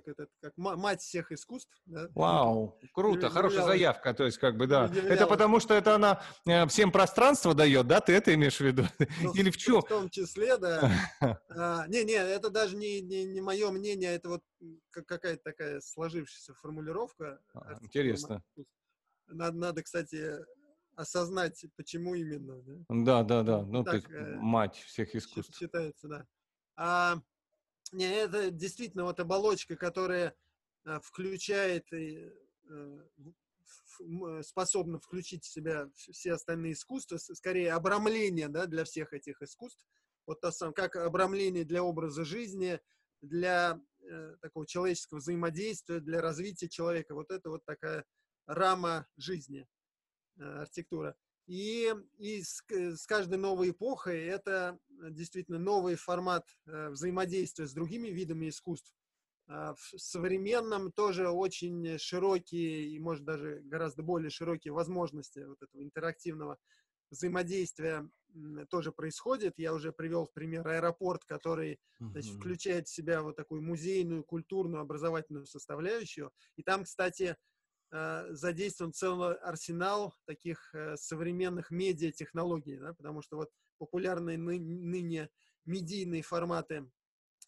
как 0.00 0.08
это, 0.08 0.26
как 0.40 0.52
мать 0.56 1.00
всех 1.00 1.32
искусств. 1.32 1.72
Да? 1.86 2.08
Вау, 2.14 2.78
круто, 2.92 3.30
хорошая 3.30 3.64
заявка, 3.64 4.14
то 4.14 4.24
есть 4.24 4.38
как 4.38 4.56
бы 4.56 4.66
да. 4.66 4.90
Это 4.94 5.26
потому 5.26 5.60
что 5.60 5.74
это 5.74 5.94
она 5.94 6.20
всем 6.68 6.92
пространство 6.92 7.54
дает, 7.54 7.86
да? 7.86 8.00
Ты 8.00 8.12
это 8.12 8.34
имеешь 8.34 8.56
в 8.56 8.60
виду? 8.60 8.84
Ну, 9.22 9.32
Или 9.34 9.50
в 9.50 9.56
чем? 9.56 9.80
В 9.80 9.88
том 9.88 10.10
числе, 10.10 10.56
да. 10.56 10.90
а, 11.50 11.86
не, 11.88 12.04
не, 12.04 12.14
это 12.14 12.50
даже 12.50 12.76
не, 12.76 13.00
не, 13.00 13.24
не 13.24 13.40
мое 13.40 13.70
мнение, 13.70 14.14
это 14.14 14.28
вот 14.28 14.42
какая-то 14.90 15.42
такая 15.42 15.80
сложившаяся 15.80 16.54
формулировка. 16.54 17.40
А, 17.54 17.78
интересно. 17.80 18.42
Надо, 19.28 19.56
надо, 19.56 19.82
кстати, 19.82 20.44
осознать, 20.94 21.64
почему 21.76 22.14
именно. 22.14 22.62
Да, 22.88 23.22
да, 23.22 23.42
да. 23.42 23.58
да. 23.58 23.62
Ну, 23.66 23.84
так, 23.84 23.94
есть 23.94 24.06
э, 24.10 24.36
мать 24.36 24.76
всех 24.76 25.14
искусств. 25.14 25.56
Считается, 25.56 26.08
да. 26.08 26.26
А, 26.76 27.16
это 27.92 28.50
действительно 28.50 29.04
вот 29.04 29.20
оболочка, 29.20 29.76
которая 29.76 30.34
а, 30.84 31.00
включает 31.00 31.92
и 31.92 32.32
э, 32.68 34.42
способна 34.42 34.98
включить 34.98 35.44
в 35.44 35.52
себя 35.52 35.90
все 35.94 36.32
остальные 36.32 36.72
искусства, 36.72 37.16
скорее 37.18 37.72
обрамление 37.72 38.48
да, 38.48 38.66
для 38.66 38.84
всех 38.84 39.12
этих 39.12 39.40
искусств. 39.42 39.84
Вот 40.26 40.40
то 40.40 40.50
самое, 40.50 40.74
как 40.74 40.96
обрамление 40.96 41.64
для 41.64 41.82
образа 41.82 42.24
жизни, 42.24 42.80
для 43.22 43.80
э, 44.00 44.36
такого 44.40 44.66
человеческого 44.66 45.18
взаимодействия, 45.18 46.00
для 46.00 46.20
развития 46.20 46.68
человека. 46.68 47.14
Вот 47.14 47.30
это 47.30 47.50
вот 47.50 47.64
такая 47.64 48.04
рама 48.46 49.06
жизни, 49.16 49.66
э, 50.38 50.42
архитектура. 50.42 51.16
И, 51.46 51.94
и 52.18 52.42
с, 52.42 52.62
с 52.68 53.06
каждой 53.06 53.38
новой 53.38 53.70
эпохой 53.70 54.24
это 54.24 54.78
действительно 55.10 55.58
новый 55.58 55.94
формат 55.94 56.44
э, 56.66 56.88
взаимодействия 56.88 57.66
с 57.66 57.72
другими 57.72 58.08
видами 58.08 58.48
искусств. 58.48 58.92
Э, 59.48 59.74
в 59.76 59.98
современном 59.98 60.90
тоже 60.90 61.28
очень 61.28 61.98
широкие 61.98 62.88
и, 62.88 62.98
может, 62.98 63.24
даже 63.24 63.60
гораздо 63.64 64.02
более 64.02 64.30
широкие 64.30 64.72
возможности 64.72 65.38
вот 65.40 65.62
этого 65.62 65.82
интерактивного 65.82 66.58
взаимодействия 67.10 68.08
тоже 68.68 68.90
происходит. 68.90 69.54
Я 69.56 69.72
уже 69.72 69.92
привел 69.92 70.26
в 70.26 70.32
пример 70.32 70.66
аэропорт, 70.66 71.24
который 71.24 71.78
значит, 72.00 72.34
включает 72.34 72.88
в 72.88 72.92
себя 72.92 73.22
вот 73.22 73.36
такую 73.36 73.62
музейную, 73.62 74.24
культурную, 74.24 74.82
образовательную 74.82 75.46
составляющую. 75.46 76.32
И 76.56 76.64
там, 76.64 76.82
кстати, 76.82 77.36
Э, 77.36 77.55
задействован 77.90 78.92
целый 78.92 79.36
арсенал 79.36 80.14
таких 80.26 80.74
э, 80.74 80.96
современных 80.96 81.70
медиатехнологий, 81.70 82.78
да, 82.78 82.94
потому 82.94 83.22
что 83.22 83.36
вот 83.36 83.50
популярные 83.78 84.38
ны, 84.38 84.58
ныне 84.58 85.30
медийные 85.64 86.22
форматы 86.22 86.90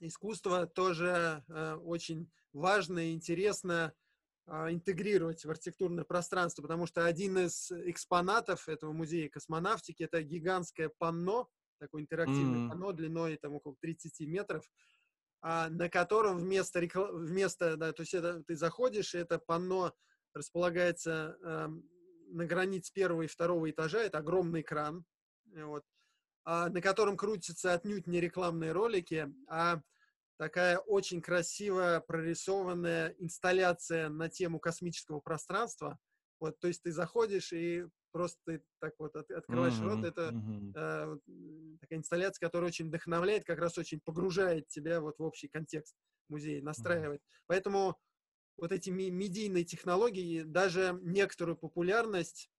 искусства 0.01 0.67
тоже 0.67 1.45
э, 1.49 1.75
очень 1.75 2.31
важно 2.53 3.11
и 3.11 3.15
интересно 3.15 3.93
э, 4.47 4.53
интегрировать 4.73 5.45
в 5.45 5.51
архитектурное 5.51 6.05
пространство, 6.05 6.63
потому 6.63 6.87
что 6.87 7.05
один 7.05 7.39
из 7.39 7.71
экспонатов 7.73 8.69
этого 8.69 8.93
музея 8.93 9.29
космонавтики 9.29 10.05
это 10.05 10.23
гигантское 10.23 10.91
панно, 10.99 11.49
такое 11.79 12.03
интерактивное 12.03 12.67
mm. 12.67 12.69
панно 12.69 12.93
длиной 12.93 13.37
там 13.37 13.55
около 13.55 13.77
30 13.81 14.21
метров, 14.29 14.71
а, 15.41 15.69
на 15.69 15.89
котором 15.89 16.39
вместо, 16.39 16.81
вместо 16.81 17.77
да, 17.77 17.93
то 17.93 18.03
есть 18.03 18.15
это, 18.15 18.43
ты 18.43 18.57
заходишь, 18.57 19.15
и 19.15 19.19
это 19.19 19.39
панно 19.39 19.95
располагается 20.35 21.37
э, 21.43 21.69
на 22.31 22.47
границе 22.47 22.93
первого 22.93 23.23
и 23.23 23.27
второго 23.27 23.71
этажа. 23.71 24.01
Это 24.01 24.19
огромный 24.19 24.61
экран, 24.61 25.05
э, 25.55 25.65
вот, 25.65 25.85
а, 26.45 26.69
на 26.69 26.81
котором 26.81 27.17
крутятся 27.17 27.75
отнюдь 27.75 28.07
не 28.07 28.21
рекламные 28.21 28.73
ролики, 28.73 29.33
а 29.49 29.83
такая 30.39 30.79
очень 30.79 31.21
красиво 31.21 32.03
прорисованная 32.07 33.15
инсталляция 33.19 34.09
на 34.09 34.29
тему 34.29 34.61
космического 34.61 35.21
пространства. 35.21 35.99
Вот, 36.41 36.59
то 36.61 36.69
есть 36.69 36.83
ты 36.83 36.93
заходишь 36.93 37.53
и 37.53 37.85
просто 38.13 38.39
ты 38.47 38.63
так 38.81 38.95
вот 38.99 39.15
от, 39.17 39.31
открываешь 39.31 39.75
mm-hmm, 39.75 39.95
рот. 39.95 40.05
Это 40.05 40.31
mm-hmm. 40.31 40.73
э, 40.75 41.77
такая 41.81 41.99
инсталляция, 41.99 42.47
которая 42.47 42.69
очень 42.69 42.87
вдохновляет, 42.87 43.45
как 43.45 43.59
раз 43.59 43.77
очень 43.77 44.01
погружает 44.05 44.69
тебя 44.69 45.01
вот 45.01 45.19
в 45.19 45.23
общий 45.23 45.49
контекст 45.49 45.95
музея, 46.29 46.63
настраивает. 46.63 47.21
Mm-hmm. 47.21 47.45
Поэтому 47.47 47.99
вот 48.59 48.73
эти 48.73 48.91
медийные 48.91 49.65
технологии 49.65 50.43
даже 50.43 50.99
некоторую 51.03 51.57
популярность 51.57 52.51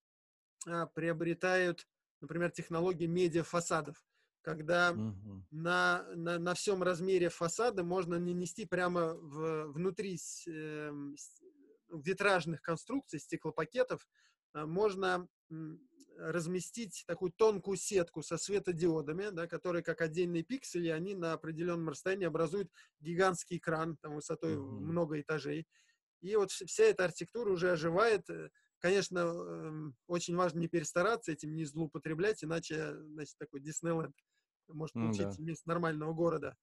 а, 0.65 0.87
приобретают, 0.87 1.87
например, 2.21 2.51
технологии 2.51 3.05
медиафасадов. 3.05 4.03
когда 4.41 4.91
угу. 4.91 5.43
на, 5.51 6.05
на, 6.15 6.39
на 6.39 6.53
всем 6.53 6.81
размере 6.81 7.29
фасада 7.29 7.83
можно 7.83 8.17
нанести 8.17 8.65
прямо 8.65 9.13
в, 9.13 9.73
внутри 9.73 10.17
э, 10.47 10.91
витражных 11.91 12.61
конструкций, 12.61 13.19
стеклопакетов, 13.19 14.07
э, 14.53 14.65
можно 14.65 15.27
разместить 16.19 17.03
такую 17.07 17.31
тонкую 17.31 17.77
сетку 17.77 18.21
со 18.21 18.37
светодиодами, 18.37 19.29
да, 19.31 19.47
которые 19.47 19.83
как 19.83 20.01
отдельные 20.01 20.43
пиксели, 20.43 20.89
они 20.89 21.15
на 21.15 21.33
определенном 21.33 21.89
расстоянии 21.89 22.25
образуют 22.25 22.69
гигантский 22.99 23.57
экран 23.57 23.97
там, 23.97 24.15
высотой 24.15 24.55
mm-hmm. 24.55 24.79
много 24.79 25.21
этажей. 25.21 25.65
И 26.21 26.35
вот 26.35 26.51
вся 26.51 26.83
эта 26.83 27.05
архитектура 27.05 27.51
уже 27.51 27.71
оживает. 27.71 28.29
Э, 28.29 28.49
конечно, 28.79 29.19
эм, 29.19 29.95
очень 30.07 30.35
важно 30.35 30.59
не 30.59 30.67
перестараться 30.67 31.31
этим, 31.31 31.55
не 31.55 31.65
злоупотреблять, 31.65 32.43
иначе, 32.43 32.95
значит, 33.13 33.37
такой 33.37 33.61
Диснейленд 33.61 34.15
может 34.67 34.93
получиться 34.93 35.39
mm, 35.39 35.43
вместо 35.43 35.67
нормального 35.67 36.13
города. 36.13 36.55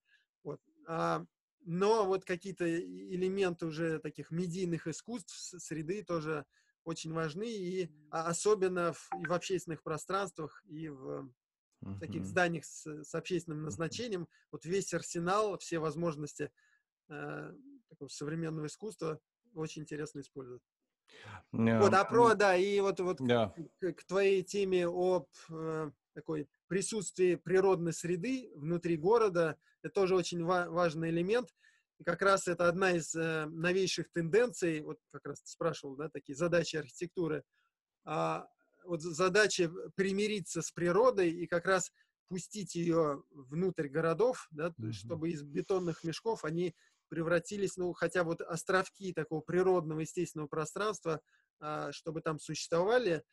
Вот. 0.44 0.60
А, 0.86 1.24
но 1.60 2.06
вот 2.06 2.24
какие-то 2.24 2.64
элементы 2.64 3.66
уже 3.66 3.98
таких 3.98 4.30
медийных 4.30 4.86
искусств, 4.86 5.34
среды 5.58 6.04
тоже 6.04 6.44
очень 6.84 7.12
важны, 7.12 7.50
и 7.50 7.90
а, 8.10 8.28
особенно 8.28 8.92
в, 8.92 9.08
и 9.20 9.26
в 9.26 9.32
общественных 9.32 9.82
пространствах, 9.82 10.62
и 10.66 10.88
в 10.88 11.28
uh-huh. 11.82 11.98
таких 11.98 12.24
зданиях 12.24 12.64
с, 12.64 12.86
с 12.86 13.14
общественным 13.14 13.62
назначением. 13.62 14.28
Вот 14.52 14.64
весь 14.64 14.94
арсенал, 14.94 15.58
все 15.58 15.80
возможности 15.80 16.52
э, 17.08 17.52
такого 17.88 18.08
современного 18.08 18.66
искусства 18.66 19.20
очень 19.56 19.82
интересно 19.82 20.20
использовать. 20.20 20.62
Yeah. 21.52 21.80
Вот, 21.80 21.94
а 21.94 22.04
про, 22.04 22.34
да, 22.34 22.56
и 22.56 22.80
вот, 22.80 23.00
вот 23.00 23.20
yeah. 23.20 23.50
к, 23.80 23.92
к 23.92 24.04
твоей 24.04 24.42
теме 24.42 24.86
об 24.86 25.28
э, 25.50 25.90
такой 26.14 26.48
присутствии 26.66 27.36
природной 27.36 27.92
среды 27.92 28.50
внутри 28.54 28.96
города, 28.96 29.56
это 29.82 29.94
тоже 29.94 30.14
очень 30.14 30.44
ва- 30.44 30.68
важный 30.68 31.10
элемент. 31.10 31.54
И 31.98 32.04
как 32.04 32.20
раз 32.20 32.48
это 32.48 32.68
одна 32.68 32.92
из 32.92 33.14
э, 33.14 33.46
новейших 33.46 34.10
тенденций, 34.12 34.82
вот 34.82 34.98
как 35.10 35.24
раз 35.26 35.40
ты 35.42 35.48
спрашивал, 35.48 35.96
да, 35.96 36.08
такие 36.10 36.36
задачи 36.36 36.76
архитектуры. 36.76 37.44
А, 38.04 38.46
вот 38.84 39.02
задача 39.02 39.70
примириться 39.94 40.62
с 40.62 40.70
природой 40.70 41.30
и 41.30 41.46
как 41.46 41.66
раз 41.66 41.90
пустить 42.28 42.74
ее 42.74 43.22
внутрь 43.30 43.88
городов, 43.88 44.48
да, 44.50 44.68
mm-hmm. 44.68 44.92
чтобы 44.92 45.30
из 45.30 45.42
бетонных 45.42 46.04
мешков 46.04 46.44
они 46.44 46.74
превратились, 47.08 47.76
ну, 47.76 47.92
хотя 47.92 48.24
вот 48.24 48.40
островки 48.40 49.12
такого 49.12 49.40
природного, 49.40 50.00
естественного 50.00 50.48
пространства, 50.48 51.20
а, 51.60 51.92
чтобы 51.92 52.20
там 52.20 52.38
существовали, 52.38 53.24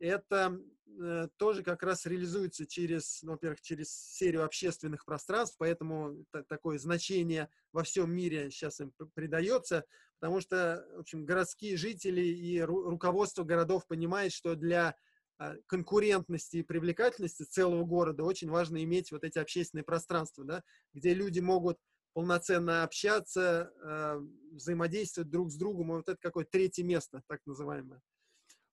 это 0.00 0.58
э, 0.98 1.28
тоже 1.36 1.62
как 1.62 1.82
раз 1.82 2.06
реализуется 2.06 2.66
через, 2.66 3.22
ну, 3.22 3.32
во-первых, 3.32 3.60
через 3.60 3.92
серию 3.92 4.44
общественных 4.44 5.04
пространств, 5.04 5.56
поэтому 5.58 6.24
такое 6.48 6.78
значение 6.78 7.50
во 7.72 7.84
всем 7.84 8.10
мире 8.10 8.50
сейчас 8.50 8.80
им 8.80 8.92
придается, 9.14 9.84
потому 10.18 10.40
что, 10.40 10.86
в 10.96 11.00
общем, 11.00 11.26
городские 11.26 11.76
жители 11.76 12.22
и 12.22 12.60
ру 12.60 12.88
руководство 12.90 13.44
городов 13.44 13.86
понимает, 13.86 14.32
что 14.32 14.54
для 14.54 14.96
э, 15.38 15.56
конкурентности 15.66 16.58
и 16.58 16.62
привлекательности 16.62 17.42
целого 17.42 17.84
города 17.84 18.24
очень 18.24 18.48
важно 18.48 18.82
иметь 18.82 19.12
вот 19.12 19.22
эти 19.22 19.38
общественные 19.38 19.84
пространства, 19.84 20.44
да, 20.44 20.62
где 20.94 21.12
люди 21.12 21.40
могут 21.40 21.78
полноценно 22.12 22.82
общаться, 22.82 23.72
э, 23.82 24.20
взаимодействовать 24.52 25.30
друг 25.30 25.50
с 25.50 25.56
другом. 25.56 25.88
Вот 25.88 26.08
это 26.08 26.18
какое-то 26.20 26.50
третье 26.50 26.84
место, 26.84 27.22
так 27.28 27.40
называемое. 27.46 28.00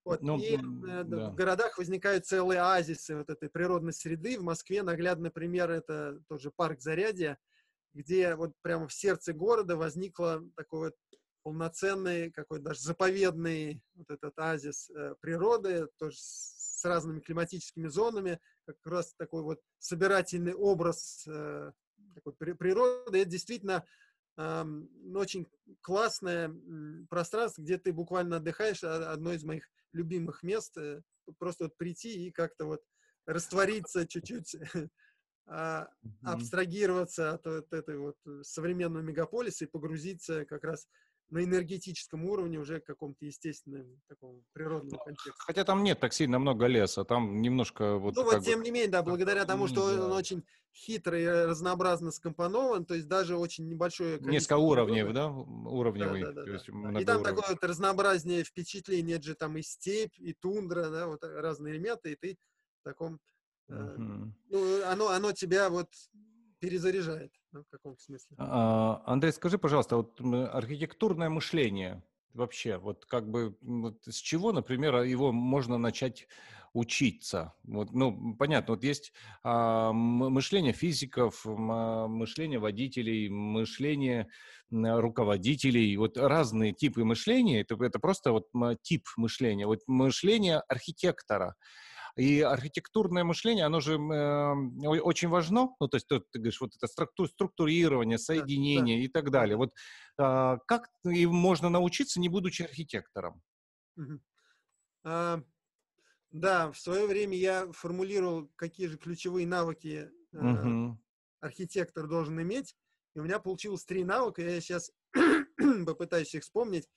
Вот. 0.03 0.21
Ну, 0.21 0.39
и 0.39 0.55
э, 0.55 1.03
да. 1.03 1.29
в 1.29 1.35
городах 1.35 1.77
возникают 1.77 2.25
целые 2.25 2.61
оазисы 2.61 3.15
вот 3.15 3.29
этой 3.29 3.49
природной 3.49 3.93
среды. 3.93 4.39
В 4.39 4.43
Москве 4.43 4.81
наглядный 4.81 5.31
пример 5.31 5.69
это 5.69 6.21
тоже 6.29 6.49
парк 6.55 6.79
Зарядье, 6.81 7.37
где 7.93 8.35
вот 8.35 8.53
прямо 8.61 8.87
в 8.87 8.93
сердце 8.93 9.33
города 9.33 9.75
возникло 9.75 10.43
такой 10.55 10.79
вот 10.79 10.95
полноценный, 11.43 12.31
какой 12.31 12.59
даже 12.59 12.81
заповедный 12.81 13.81
вот 13.95 14.09
этот 14.09 14.37
оазис 14.39 14.89
э, 14.89 15.15
природы, 15.19 15.87
тоже 15.97 16.17
с, 16.17 16.79
с 16.79 16.85
разными 16.85 17.19
климатическими 17.19 17.87
зонами, 17.87 18.39
как 18.65 18.77
раз 18.85 19.13
такой 19.17 19.43
вот 19.43 19.59
собирательный 19.77 20.53
образ 20.53 21.25
э, 21.27 21.71
такой 22.13 22.33
природы. 22.33 23.19
Это 23.19 23.29
действительно 23.29 23.85
очень 24.37 25.47
классное 25.81 26.53
пространство, 27.09 27.61
где 27.63 27.79
ты 27.79 27.91
буквально 27.91 28.37
отдыхаешь, 28.37 28.83
а, 28.83 29.11
одно 29.11 29.33
из 29.33 29.43
моих 29.43 29.67
любимых 29.93 30.43
мест, 30.43 30.77
э, 30.77 31.01
просто 31.39 31.65
вот 31.65 31.77
прийти 31.77 32.27
и 32.27 32.31
как-то 32.31 32.65
вот 32.65 32.83
раствориться 33.25 34.05
чуть-чуть, 34.05 34.55
а, 35.47 35.89
абстрагироваться 36.23 37.33
от 37.33 37.45
вот 37.47 37.73
этой 37.73 37.97
вот 37.97 38.17
современного 38.43 39.01
мегаполиса 39.01 39.65
и 39.65 39.67
погрузиться 39.67 40.45
как 40.45 40.63
раз 40.63 40.87
на 41.29 41.43
энергетическом 41.43 42.25
уровне 42.25 42.57
уже 42.59 42.79
каком-то 42.79 43.25
естественном 43.25 44.01
таком 44.07 44.43
природном 44.53 44.91
ну, 44.93 44.97
контексте. 44.97 45.31
Хотя 45.37 45.63
там 45.63 45.83
нет 45.83 45.99
так 45.99 46.13
сильно 46.13 46.39
много 46.39 46.67
леса, 46.67 47.03
там 47.03 47.41
немножко 47.41 47.97
вот... 47.97 48.15
Ну 48.15 48.23
вот, 48.23 48.43
тем 48.43 48.59
бы... 48.59 48.65
не 48.65 48.71
менее, 48.71 48.89
да, 48.89 49.03
благодаря 49.03 49.45
тому, 49.45 49.67
что 49.67 49.95
да. 49.95 50.05
он 50.05 50.11
очень 50.13 50.45
хитро 50.73 51.19
и 51.19 51.25
разнообразно 51.25 52.11
скомпонован, 52.11 52.85
то 52.85 52.93
есть 52.93 53.07
даже 53.07 53.35
очень 53.35 53.67
небольшое 53.67 54.19
Несколько 54.19 54.57
уровней, 54.57 55.03
да? 55.11 55.29
Уровневый. 55.29 56.21
Да, 56.21 56.31
да, 56.31 56.45
да, 56.45 56.91
да. 56.91 56.99
И 57.01 57.05
там 57.05 57.23
такое 57.23 57.49
вот 57.49 57.63
разнообразнее 57.63 58.43
впечатление, 58.43 59.21
же 59.21 59.35
там 59.35 59.57
и 59.57 59.61
степь, 59.61 60.17
и 60.19 60.33
тундра, 60.33 60.89
да, 60.89 61.07
вот 61.07 61.23
разные 61.23 61.75
элементы, 61.75 62.13
и 62.13 62.15
ты 62.15 62.37
в 62.81 62.83
таком... 62.83 63.19
Uh-huh. 63.69 64.31
ну, 64.49 64.85
оно, 64.85 65.09
оно 65.09 65.33
тебя 65.33 65.69
вот 65.69 65.89
перезаряжает 66.59 67.31
ну, 67.51 67.63
в 67.63 67.69
каком 67.69 67.97
смысле. 67.97 68.35
А, 68.37 69.01
Андрей, 69.05 69.31
скажи, 69.31 69.57
пожалуйста, 69.57 69.97
вот 69.97 70.19
архитектурное 70.21 71.29
мышление 71.29 72.03
вообще, 72.33 72.77
вот 72.77 73.05
как 73.05 73.29
бы 73.29 73.57
вот 73.61 74.03
с 74.05 74.17
чего, 74.17 74.51
например, 74.51 75.01
его 75.01 75.31
можно 75.31 75.77
начать 75.77 76.27
учиться? 76.73 77.53
Вот, 77.63 77.93
ну, 77.93 78.35
понятно, 78.35 78.75
вот 78.75 78.83
есть 78.83 79.13
а, 79.43 79.91
мышление 79.91 80.73
физиков, 80.73 81.45
а, 81.45 82.07
мышление 82.07 82.59
водителей, 82.59 83.29
мышление 83.29 84.27
руководителей, 84.69 85.95
вот 85.97 86.17
разные 86.17 86.73
типы 86.73 87.03
мышления, 87.03 87.61
это, 87.61 87.81
это 87.83 87.99
просто 87.99 88.33
вот 88.33 88.47
тип 88.81 89.05
мышления, 89.15 89.65
вот 89.65 89.79
мышление 89.87 90.59
архитектора. 90.67 91.55
И 92.17 92.41
архитектурное 92.41 93.23
мышление, 93.23 93.65
оно 93.65 93.79
же 93.79 93.93
э, 93.93 94.87
очень 94.87 95.29
важно. 95.29 95.75
Ну, 95.79 95.87
то 95.87 95.97
есть 95.97 96.07
ты, 96.07 96.19
ты 96.19 96.39
говоришь, 96.39 96.59
вот 96.59 96.75
это 96.75 96.87
структур, 96.87 97.29
структурирование, 97.29 98.17
соединение 98.17 98.97
да, 98.97 99.01
да. 99.01 99.05
и 99.05 99.07
так 99.07 99.31
далее. 99.31 99.55
Вот 99.55 99.69
э, 100.19 100.57
как 100.67 100.89
и 101.05 101.27
можно 101.27 101.69
научиться, 101.69 102.19
не 102.19 102.27
будучи 102.27 102.63
архитектором? 102.63 103.43
Угу. 103.97 104.19
А, 105.03 105.43
да, 106.31 106.71
в 106.71 106.79
свое 106.79 107.05
время 107.05 107.37
я 107.37 107.71
формулировал, 107.71 108.49
какие 108.55 108.87
же 108.87 108.97
ключевые 108.97 109.45
навыки 109.45 110.09
э, 110.33 110.37
угу. 110.37 110.99
архитектор 111.39 112.07
должен 112.07 112.41
иметь. 112.41 112.75
И 113.15 113.19
у 113.19 113.23
меня 113.23 113.37
получилось 113.39 113.85
три 113.85 114.03
навыка. 114.03 114.41
Я 114.41 114.59
сейчас 114.59 114.91
попытаюсь 115.85 116.33
их 116.33 116.41
вспомнить. 116.41 116.89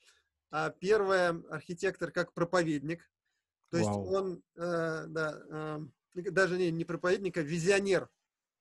А 0.50 0.70
первое, 0.70 1.42
архитектор 1.50 2.10
как 2.10 2.32
проповедник. 2.32 3.10
То 3.70 3.78
есть 3.78 3.88
Вау. 3.88 4.12
он, 4.12 4.42
э, 4.56 5.06
да, 5.08 5.42
э, 6.14 6.20
даже 6.30 6.58
не, 6.58 6.70
не 6.70 6.84
проповедник, 6.84 7.36
а 7.36 7.42
визионер. 7.42 8.08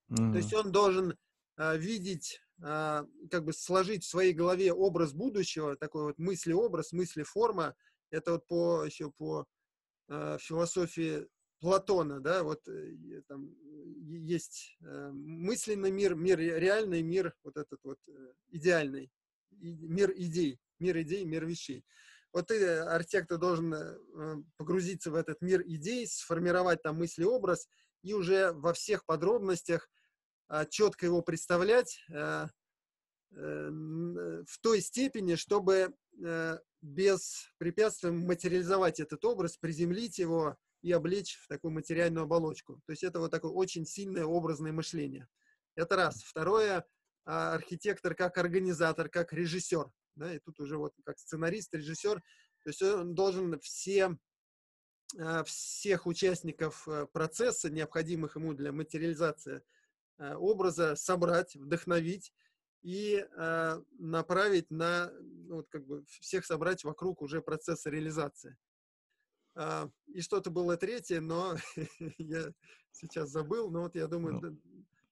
Mm. 0.10 0.32
То 0.32 0.38
есть 0.38 0.53
он 0.53 0.72
должен 0.72 1.18
э, 1.57 1.78
видеть, 1.78 2.41
э, 2.62 3.05
как 3.32 3.45
бы 3.45 3.53
сложить 3.53 4.03
в 4.03 4.10
своей 4.10 4.34
голове 4.34 4.72
образ 4.72 5.14
будущего, 5.14 5.76
такой 5.76 6.03
вот 6.03 6.20
мысли-образ, 6.20 6.91
мысли-форма. 6.91 7.76
Это 8.12 8.34
вот 8.34 8.47
по, 8.47 8.84
еще 8.84 9.12
по 9.12 9.45
э, 10.10 10.38
философии 10.39 11.28
Платона, 11.60 12.22
да, 12.22 12.43
вот 12.43 12.66
э, 12.68 13.22
там 13.28 13.53
есть 14.07 14.78
э, 14.82 15.12
мысленный 15.12 15.91
мир, 15.91 16.16
мир 16.16 16.39
реальный, 16.39 17.01
мир 17.01 17.36
вот 17.43 17.57
этот 17.57 17.80
вот 17.84 17.97
э, 18.07 18.34
идеальный, 18.51 19.12
и, 19.60 19.74
мир 19.74 20.14
идей, 20.16 20.60
мир 20.80 20.97
идей, 21.01 21.26
мир 21.26 21.45
вещей. 21.45 21.84
Вот 22.32 22.47
ты, 22.47 22.63
архитектор, 22.80 23.38
должен 23.38 23.73
э, 23.73 23.97
погрузиться 24.57 25.11
в 25.11 25.15
этот 25.15 25.41
мир 25.41 25.61
идей, 25.65 26.05
сформировать 26.07 26.84
там 26.84 26.97
мысли-образ 26.97 27.67
и 28.03 28.13
уже 28.13 28.51
во 28.53 28.73
всех 28.73 29.05
подробностях 29.05 29.89
а, 30.47 30.65
четко 30.65 31.05
его 31.05 31.21
представлять 31.21 32.03
э, 32.09 32.47
э, 33.32 33.69
в 34.47 34.59
той 34.61 34.82
степени, 34.82 35.36
чтобы 35.36 35.93
без 36.82 37.49
препятствий 37.57 38.11
материализовать 38.11 38.99
этот 38.99 39.23
образ, 39.23 39.55
приземлить 39.55 40.17
его 40.17 40.57
и 40.82 40.91
облечь 40.91 41.38
в 41.38 41.47
такую 41.47 41.71
материальную 41.71 42.23
оболочку. 42.23 42.82
То 42.86 42.91
есть 42.91 43.03
это 43.03 43.19
вот 43.19 43.32
такое 43.32 43.51
очень 43.51 43.86
сильное 43.86 44.25
образное 44.25 44.71
мышление. 44.71 45.27
Это 45.75 45.95
раз. 45.95 46.23
Второе, 46.23 46.86
а, 47.25 47.53
архитектор 47.53 48.15
как 48.15 48.38
организатор, 48.38 49.09
как 49.09 49.34
режиссер 49.34 49.91
да, 50.20 50.34
и 50.34 50.39
тут 50.39 50.59
уже 50.59 50.78
вот 50.78 50.93
как 51.03 51.17
сценарист, 51.17 51.74
режиссер, 51.74 52.22
то 52.63 52.70
есть 52.70 52.82
он 52.82 53.15
должен 53.15 53.59
все 53.59 54.17
э, 55.17 55.43
всех 55.45 56.05
участников 56.05 56.88
э, 56.88 57.07
процесса, 57.07 57.70
необходимых 57.70 58.36
ему 58.36 58.53
для 58.53 58.72
материализации 58.72 59.63
э, 60.17 60.36
образа, 60.36 60.95
собрать, 60.95 61.55
вдохновить 61.55 62.34
и 62.82 63.26
направить 63.99 64.72
на, 64.72 65.11
ну, 65.20 65.55
вот 65.55 65.67
как 65.70 65.86
бы 65.86 66.05
всех 66.05 66.45
собрать 66.45 66.86
вокруг 66.86 67.22
уже 67.22 67.41
процесса 67.41 67.89
реализации. 67.89 68.55
Э, 69.55 69.89
и 70.07 70.22
что-то 70.22 70.49
было 70.49 70.78
третье, 70.78 71.20
но 71.20 71.57
я 72.17 72.53
сейчас 72.91 73.30
забыл, 73.30 73.70
но 73.70 73.82
вот 73.82 73.95
я 73.95 74.07
думаю, 74.07 74.59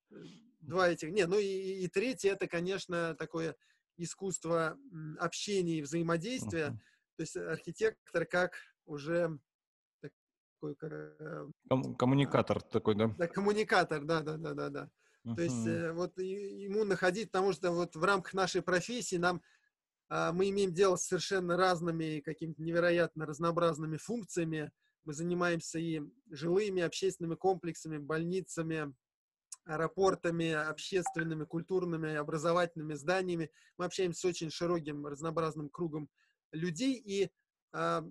ну. 0.10 0.20
два 0.62 0.90
этих, 0.90 1.10
не, 1.12 1.26
ну 1.28 1.38
и, 1.38 1.84
и 1.84 1.88
третье, 1.88 2.32
это, 2.32 2.48
конечно, 2.48 3.16
такое 3.16 3.56
искусство 3.98 4.78
общения 5.20 5.80
и 5.80 5.82
взаимодействия, 5.82 6.68
uh-huh. 6.68 7.18
то 7.18 7.22
есть 7.22 7.38
архитектор 7.38 8.26
как 8.26 8.54
уже 8.86 9.38
такой... 10.02 10.76
Э, 10.82 11.48
Ком- 11.70 11.96
коммуникатор 11.96 12.62
такой, 12.62 12.96
да? 12.96 13.14
Да, 13.18 13.28
коммуникатор, 13.28 14.04
да, 14.04 14.22
да, 14.22 14.38
да, 14.38 14.54
да, 14.54 14.70
да. 14.70 14.90
Uh-huh. 15.26 15.36
То 15.36 15.42
есть 15.42 15.68
э, 15.68 15.92
вот 15.94 16.18
ему 16.18 16.84
находить, 16.84 17.32
потому 17.32 17.54
что 17.54 17.72
вот 17.72 17.96
в 17.96 18.04
рамках 18.04 18.34
нашей 18.34 18.62
профессии 18.62 19.18
нам 19.18 19.42
э, 20.10 20.32
мы 20.32 20.50
имеем 20.50 20.74
дело 20.74 20.96
с 20.96 21.06
совершенно 21.06 21.58
разными, 21.58 22.22
какими-то 22.22 22.62
невероятно 22.62 23.26
разнообразными 23.26 23.98
функциями. 23.98 24.72
Мы 25.04 25.14
занимаемся 25.14 25.80
и 25.80 26.02
жилыми, 26.30 26.82
общественными 26.82 27.36
комплексами, 27.36 27.98
больницами, 27.98 28.94
аэропортами, 29.68 30.52
общественными, 30.52 31.44
культурными, 31.44 32.16
образовательными 32.16 32.94
зданиями. 32.94 33.52
Мы 33.78 33.86
общаемся 33.86 34.22
с 34.22 34.26
очень 34.26 34.50
широким, 34.50 35.06
разнообразным 35.06 35.70
кругом 35.70 36.10
людей, 36.52 36.96
и 36.96 37.30
а, 37.74 38.04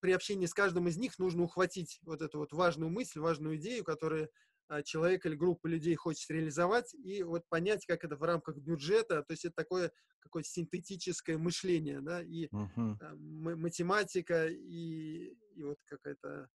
при 0.00 0.12
общении 0.12 0.46
с 0.46 0.54
каждым 0.54 0.88
из 0.88 0.96
них 0.96 1.18
нужно 1.18 1.44
ухватить 1.44 2.00
вот 2.02 2.22
эту 2.22 2.38
вот 2.38 2.52
важную 2.52 2.90
мысль, 2.90 3.20
важную 3.20 3.56
идею, 3.56 3.84
которую 3.84 4.30
а, 4.68 4.82
человек 4.82 5.26
или 5.26 5.34
группа 5.34 5.66
людей 5.66 5.94
хочет 5.94 6.30
реализовать, 6.30 6.94
и 6.94 7.22
вот 7.22 7.46
понять, 7.48 7.84
как 7.86 8.04
это 8.04 8.16
в 8.16 8.22
рамках 8.22 8.56
бюджета, 8.56 9.22
то 9.22 9.32
есть 9.32 9.44
это 9.44 9.54
такое 9.54 9.92
какое-то 10.18 10.48
синтетическое 10.48 11.38
мышление, 11.38 12.00
да, 12.00 12.20
и 12.20 12.48
uh-huh. 12.48 13.16
математика, 13.16 14.48
и, 14.48 15.36
и 15.54 15.62
вот 15.62 15.78
какая-то 15.84 16.48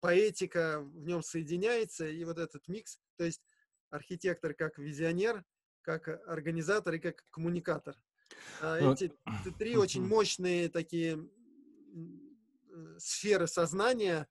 поэтика 0.00 0.80
в 0.80 1.06
нем 1.06 1.22
соединяется, 1.22 2.06
и 2.06 2.22
вот 2.24 2.38
этот 2.38 2.68
микс, 2.68 2.98
то 3.16 3.24
есть 3.24 3.42
архитектор 3.90 4.54
как 4.54 4.78
визионер, 4.78 5.44
как 5.82 6.08
организатор 6.26 6.94
и 6.94 6.98
как 6.98 7.24
коммуникатор. 7.30 7.96
А, 8.60 8.80
ну, 8.80 8.92
эти 8.92 9.12
три 9.58 9.76
очень 9.76 10.06
мощные 10.06 10.68
такие 10.68 11.28
сферы 12.98 13.46
сознания, 13.46 14.26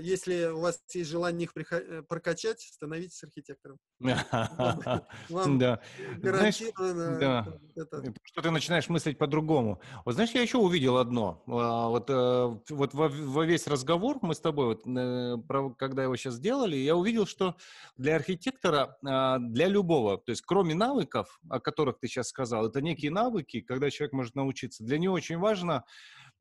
если 0.00 0.46
у 0.46 0.60
вас 0.60 0.82
есть 0.92 1.10
желание 1.10 1.44
их 1.44 1.72
э, 1.72 2.02
прокачать, 2.02 2.60
становитесь 2.60 3.22
архитектором. 3.22 3.78
Вам 4.00 5.58
да. 5.58 5.80
гарантированно 6.18 7.18
да. 7.18 7.46
это... 7.76 8.12
Что 8.24 8.42
ты 8.42 8.50
начинаешь 8.50 8.88
мыслить 8.88 9.18
по-другому. 9.18 9.80
Вот 10.04 10.14
знаешь, 10.14 10.30
я 10.30 10.42
еще 10.42 10.58
увидел 10.58 10.96
одно. 10.96 11.44
А, 11.46 11.88
вот, 11.88 12.10
э, 12.10 12.60
вот 12.70 12.94
во, 12.94 13.08
во 13.08 13.44
весь 13.44 13.66
разговор 13.68 14.18
мы 14.22 14.34
с 14.34 14.40
тобой, 14.40 14.66
вот, 14.66 14.86
э, 14.86 15.36
когда 15.78 16.02
его 16.02 16.16
сейчас 16.16 16.34
сделали, 16.34 16.76
я 16.76 16.96
увидел, 16.96 17.26
что 17.26 17.56
для 17.96 18.16
архитектора, 18.16 18.96
а, 19.06 19.38
для 19.38 19.68
любого, 19.68 20.18
то 20.18 20.30
есть 20.30 20.42
кроме 20.42 20.74
навыков, 20.74 21.40
о 21.48 21.60
которых 21.60 22.00
ты 22.00 22.08
сейчас 22.08 22.28
сказал, 22.28 22.66
это 22.66 22.80
некие 22.80 23.10
навыки, 23.10 23.60
когда 23.60 23.90
человек 23.90 24.12
может 24.12 24.34
научиться. 24.34 24.82
Для 24.84 24.98
него 24.98 25.14
очень 25.14 25.38
важно 25.38 25.84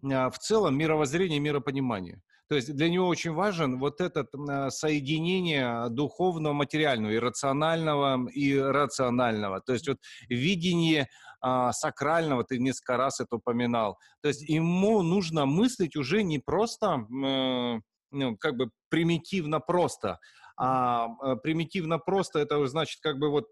в 0.02 0.34
целом 0.40 0.76
мировоззрение, 0.76 1.40
миропонимание. 1.40 2.24
То 2.52 2.56
есть 2.56 2.76
для 2.76 2.90
него 2.90 3.08
очень 3.08 3.32
важен 3.32 3.80
вот 3.80 4.02
это 4.02 4.28
соединение 4.72 5.88
духовного, 5.90 6.52
материального, 6.52 7.16
иррационального 7.16 8.28
и 8.30 8.58
рационального. 8.58 9.62
То 9.62 9.72
есть 9.72 9.88
вот 9.88 10.00
видение 10.28 11.08
а, 11.40 11.72
сакрального, 11.72 12.44
ты 12.44 12.60
несколько 12.60 12.98
раз 12.98 13.22
это 13.22 13.38
упоминал. 13.38 13.98
То 14.22 14.28
есть 14.28 14.42
ему 14.50 15.02
нужно 15.02 15.46
мыслить 15.46 15.96
уже 15.96 16.24
не 16.24 16.40
просто, 16.40 17.06
ну, 17.10 18.38
как 18.38 18.58
бы 18.58 18.70
примитивно 18.90 19.62
просто, 19.62 20.20
а, 20.58 21.06
а 21.22 21.38
примитивно 21.38 22.00
просто 22.00 22.40
это 22.40 22.68
значит 22.68 23.00
как 23.00 23.18
бы 23.18 23.30
вот, 23.30 23.46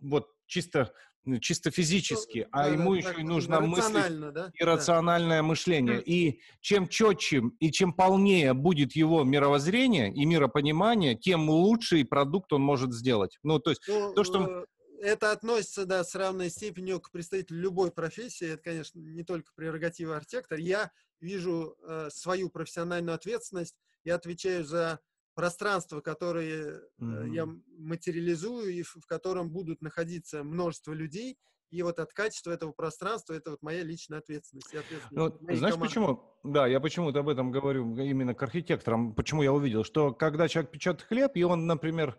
вот 0.00 0.28
чисто 0.46 0.92
чисто 1.40 1.70
физически, 1.70 2.40
ну, 2.40 2.48
а 2.52 2.64
да, 2.64 2.68
ему 2.68 2.92
да, 2.92 2.98
еще 2.98 3.20
и 3.20 3.24
нужно 3.24 3.60
мыслить 3.60 4.32
да? 4.32 4.50
иррациональное 4.58 5.38
да. 5.38 5.42
мышление. 5.42 6.02
И 6.02 6.40
чем 6.60 6.88
четче 6.88 7.42
и 7.60 7.70
чем 7.72 7.92
полнее 7.92 8.54
будет 8.54 8.94
его 8.94 9.24
мировоззрение 9.24 10.12
и 10.12 10.24
миропонимание, 10.24 11.16
тем 11.16 11.50
лучший 11.50 12.04
продукт 12.04 12.52
он 12.52 12.62
может 12.62 12.92
сделать. 12.92 13.38
Ну, 13.42 13.58
то 13.58 13.70
есть 13.70 13.82
ну, 13.88 14.14
то, 14.14 14.24
что... 14.24 14.42
Э, 14.44 14.64
это 15.00 15.32
относится, 15.32 15.84
да, 15.84 16.04
с 16.04 16.14
равной 16.14 16.50
степенью 16.50 17.00
к 17.00 17.10
представителю 17.10 17.60
любой 17.60 17.90
профессии. 17.90 18.48
Это, 18.48 18.62
конечно, 18.62 18.98
не 18.98 19.24
только 19.24 19.52
прерогатива 19.54 20.16
архитектора. 20.16 20.60
Я 20.60 20.90
вижу 21.20 21.76
э, 21.82 22.08
свою 22.10 22.50
профессиональную 22.50 23.14
ответственность. 23.14 23.76
Я 24.04 24.14
отвечаю 24.14 24.64
за 24.64 25.00
пространство, 25.36 26.00
которое 26.00 26.80
mm-hmm. 26.98 27.28
я 27.28 27.46
материализую 27.78 28.72
и 28.72 28.82
в, 28.82 29.06
котором 29.06 29.50
будут 29.50 29.82
находиться 29.82 30.42
множество 30.42 30.92
людей, 30.92 31.38
и 31.70 31.82
вот 31.82 31.98
от 31.98 32.12
качества 32.12 32.52
этого 32.52 32.72
пространства 32.72 33.34
это 33.34 33.50
вот 33.50 33.62
моя 33.62 33.82
личная 33.82 34.20
ответственность. 34.20 34.74
ответственность 34.74 35.12
ну, 35.12 35.56
знаешь 35.56 35.74
команды. 35.74 35.78
почему? 35.80 36.20
Да, 36.42 36.66
я 36.66 36.80
почему-то 36.80 37.20
об 37.20 37.28
этом 37.28 37.50
говорю 37.50 37.96
именно 37.96 38.34
к 38.34 38.42
архитекторам. 38.42 39.14
Почему 39.14 39.42
я 39.42 39.52
увидел, 39.52 39.84
что 39.84 40.12
когда 40.12 40.48
человек 40.48 40.70
печет 40.70 41.02
хлеб, 41.02 41.32
и 41.34 41.42
он, 41.42 41.66
например, 41.66 42.16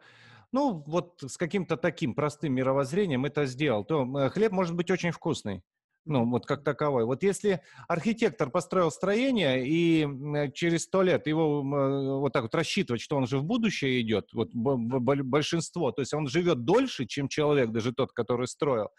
ну 0.51 0.84
вот 0.86 1.24
с 1.26 1.38
каким-то 1.38 1.76
таким 1.76 2.13
простым 2.13 2.53
мировоззрением 2.53 3.26
это 3.26 3.45
сделал, 3.45 3.84
то 3.84 4.30
хлеб 4.30 4.51
может 4.51 4.76
быть 4.76 4.91
очень 4.91 5.11
вкусный 5.11 5.63
ну, 6.08 6.30
вот 6.30 6.45
как 6.45 6.64
таковой. 6.64 7.05
Вот 7.05 7.24
если 7.24 7.62
архитектор 7.88 8.49
построил 8.49 8.91
строение, 8.91 9.68
и 9.68 10.08
через 10.53 10.84
сто 10.84 11.01
лет 11.01 11.28
его 11.28 11.62
э, 11.62 12.20
вот 12.20 12.34
так 12.34 12.43
вот 12.43 12.55
рассчитывать, 12.55 13.01
что 13.01 13.18
он 13.18 13.28
же 13.28 13.38
в 13.38 13.43
будущее 13.43 14.01
идет, 14.01 14.30
вот 14.34 14.53
большинство, 14.53 15.91
то 15.91 16.01
есть 16.01 16.14
он 16.14 16.28
живет 16.28 16.66
дольше, 16.66 17.05
чем 17.05 17.28
человек, 17.28 17.72
даже 17.72 17.93
тот, 17.93 18.12
который 18.14 18.47
строил, 18.47 18.89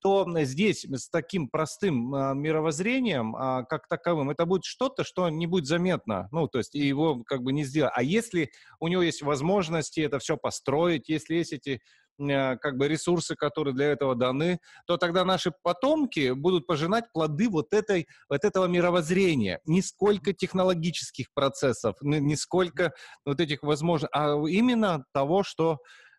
то 0.00 0.26
здесь 0.42 0.84
с 0.84 1.08
таким 1.08 1.48
простым 1.48 2.14
а, 2.14 2.34
мировоззрением, 2.34 3.34
а, 3.36 3.62
как 3.64 3.88
таковым, 3.88 4.30
это 4.30 4.46
будет 4.46 4.64
что-то, 4.64 5.04
что 5.04 5.28
не 5.28 5.46
будет 5.46 5.66
заметно, 5.66 6.28
ну, 6.32 6.48
то 6.48 6.58
есть 6.58 6.74
его 6.74 7.22
как 7.24 7.42
бы 7.42 7.52
не 7.52 7.64
сделать. 7.64 7.92
А 7.94 8.02
если 8.02 8.50
у 8.80 8.88
него 8.88 9.02
есть 9.02 9.22
возможности 9.22 10.00
это 10.00 10.18
все 10.18 10.36
построить, 10.36 11.08
если 11.08 11.36
есть 11.36 11.52
эти 11.52 11.80
Э, 12.01 12.01
как 12.18 12.76
бы 12.76 12.88
ресурсы, 12.88 13.34
которые 13.34 13.74
для 13.74 13.86
этого 13.86 14.14
даны, 14.14 14.58
то 14.86 14.96
тогда 14.96 15.24
наши 15.24 15.52
потомки 15.62 16.32
будут 16.32 16.66
пожинать 16.66 17.04
плоды 17.12 17.48
вот, 17.48 17.72
этой, 17.72 18.06
вот 18.28 18.44
этого 18.44 18.66
мировоззрения. 18.66 19.60
Не 19.64 19.82
сколько 19.82 20.32
технологических 20.32 21.32
процессов, 21.34 21.96
не 22.00 22.36
сколько 22.36 22.92
вот 23.24 23.40
этих 23.40 23.62
возможностей, 23.62 24.12
а 24.12 24.36
именно 24.46 25.04
того, 25.12 25.42
что 25.42 25.78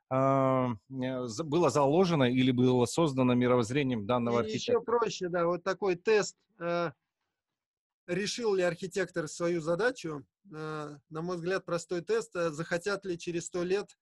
а, 0.10 0.70
э, 0.92 1.28
было 1.44 1.70
заложено 1.70 2.26
или 2.26 2.52
было 2.52 2.86
создано 2.86 3.34
мировоззрением 3.34 4.06
данного 4.06 4.42
И 4.42 4.44
архитектора. 4.44 4.78
Еще 4.78 4.86
проще, 4.86 5.30
да, 5.30 5.46
вот 5.46 5.64
такой 5.64 5.96
тест. 5.96 6.36
Э, 6.60 6.92
решил 8.08 8.54
ли 8.54 8.64
архитектор 8.64 9.28
свою 9.28 9.62
задачу? 9.62 10.26
На 10.46 11.00
мой 11.10 11.38
взгляд, 11.38 11.64
простой 11.64 12.02
тест. 12.02 12.34
Захотят 12.34 13.06
ли 13.06 13.18
через 13.18 13.46
сто 13.46 13.64
лет 13.64 13.98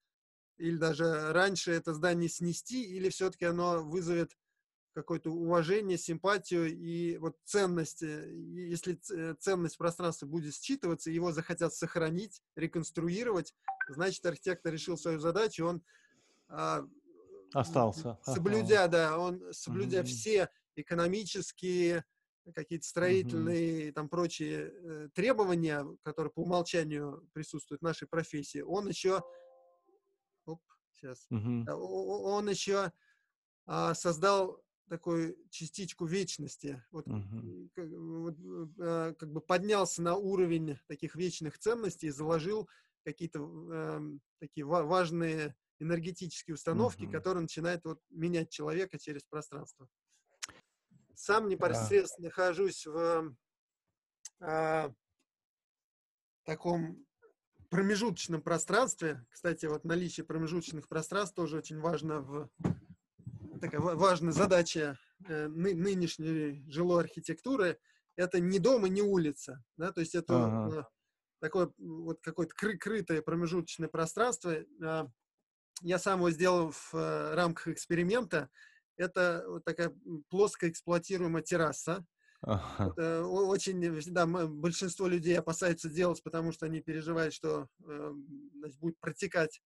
или 0.57 0.77
даже 0.77 1.33
раньше 1.33 1.71
это 1.71 1.93
здание 1.93 2.29
снести, 2.29 2.83
или 2.83 3.09
все-таки 3.09 3.45
оно 3.45 3.83
вызовет 3.83 4.31
какое-то 4.93 5.31
уважение, 5.31 5.97
симпатию 5.97 6.67
и 6.67 7.17
вот 7.17 7.37
ценность. 7.45 8.01
Если 8.01 8.99
э, 9.13 9.35
ценность 9.39 9.77
пространства 9.77 10.25
будет 10.25 10.53
считываться, 10.53 11.09
его 11.09 11.31
захотят 11.31 11.73
сохранить, 11.73 12.41
реконструировать, 12.55 13.53
значит, 13.89 14.25
архитектор 14.25 14.71
решил 14.71 14.97
свою 14.97 15.19
задачу, 15.19 15.65
он 15.65 15.83
а, 16.49 16.85
остался. 17.53 18.17
Соблюдя, 18.23 18.87
да, 18.87 19.17
он 19.17 19.41
соблюдя 19.51 20.01
mm-hmm. 20.01 20.05
все 20.05 20.49
экономические, 20.75 22.03
какие-то 22.53 22.85
строительные 22.85 23.89
mm-hmm. 23.89 23.93
там 23.93 24.09
прочие 24.09 24.73
э, 24.73 25.09
требования, 25.13 25.85
которые 26.03 26.31
по 26.31 26.41
умолчанию 26.41 27.27
присутствуют 27.33 27.81
в 27.81 27.85
нашей 27.85 28.07
профессии, 28.07 28.59
он 28.59 28.87
еще 28.87 29.23
сейчас. 31.01 31.25
Угу. 31.29 31.71
Он 31.71 32.49
еще 32.49 32.91
а, 33.65 33.93
создал 33.93 34.63
такую 34.89 35.37
частичку 35.49 36.05
вечности, 36.05 36.83
вот, 36.91 37.07
угу. 37.07 37.69
как, 37.73 37.89
вот, 37.89 38.35
а, 38.79 39.13
как 39.13 39.31
бы 39.31 39.41
поднялся 39.41 40.01
на 40.01 40.15
уровень 40.15 40.77
таких 40.87 41.15
вечных 41.15 41.57
ценностей 41.57 42.07
и 42.07 42.11
заложил 42.11 42.69
какие-то 43.03 43.39
э, 43.73 44.01
такие 44.39 44.63
важные 44.63 45.55
энергетические 45.79 46.53
установки, 46.53 47.05
угу. 47.05 47.11
которые 47.11 47.41
начинают 47.41 47.83
вот, 47.83 47.99
менять 48.11 48.51
человека 48.51 48.99
через 48.99 49.23
пространство. 49.23 49.87
Сам 51.15 51.47
непосредственно 51.47 52.29
да. 52.29 52.35
нахожусь 52.35 52.85
в, 52.85 53.35
э, 54.41 54.93
таком 56.43 57.05
промежуточном 57.71 58.41
пространстве. 58.41 59.25
Кстати, 59.29 59.65
вот 59.65 59.85
наличие 59.85 60.25
промежуточных 60.25 60.87
пространств 60.89 61.35
тоже 61.35 61.57
очень 61.57 61.79
важно 61.79 62.19
в 62.19 62.49
такая 63.61 63.79
важная 63.79 64.33
задача 64.33 64.99
э, 65.27 65.47
ны, 65.47 65.73
нынешней 65.73 66.63
жилой 66.67 67.03
архитектуры. 67.03 67.79
Это 68.17 68.39
не 68.39 68.59
дом 68.59 68.85
и 68.85 68.89
не 68.89 69.01
улица, 69.01 69.63
да, 69.77 69.91
то 69.93 70.01
есть 70.01 70.15
это 70.15 70.45
ага. 70.45 70.79
Э, 70.79 70.83
такое 71.39 71.71
вот 71.77 72.21
какое-то 72.21 72.53
кры 72.53 72.77
крытое 72.77 73.21
промежуточное 73.21 73.87
пространство. 73.87 74.51
Э, 74.51 75.07
я 75.81 75.97
сам 75.97 76.19
его 76.19 76.29
сделал 76.29 76.71
в 76.71 76.93
э, 76.93 77.35
рамках 77.35 77.69
эксперимента. 77.69 78.49
Это 78.97 79.45
вот 79.47 79.63
такая 79.63 79.95
плоско 80.29 80.69
эксплуатируемая 80.69 81.41
терраса, 81.41 82.05
Ага. 82.43 82.91
Это 82.91 83.25
очень, 83.25 84.01
да, 84.11 84.25
большинство 84.25 85.07
людей 85.07 85.37
опасаются 85.37 85.89
делать, 85.89 86.23
потому 86.23 86.51
что 86.51 86.65
они 86.65 86.81
переживают, 86.81 87.33
что 87.35 87.67
э, 87.85 88.13
значит, 88.55 88.79
будет 88.79 88.99
протекать 88.99 89.61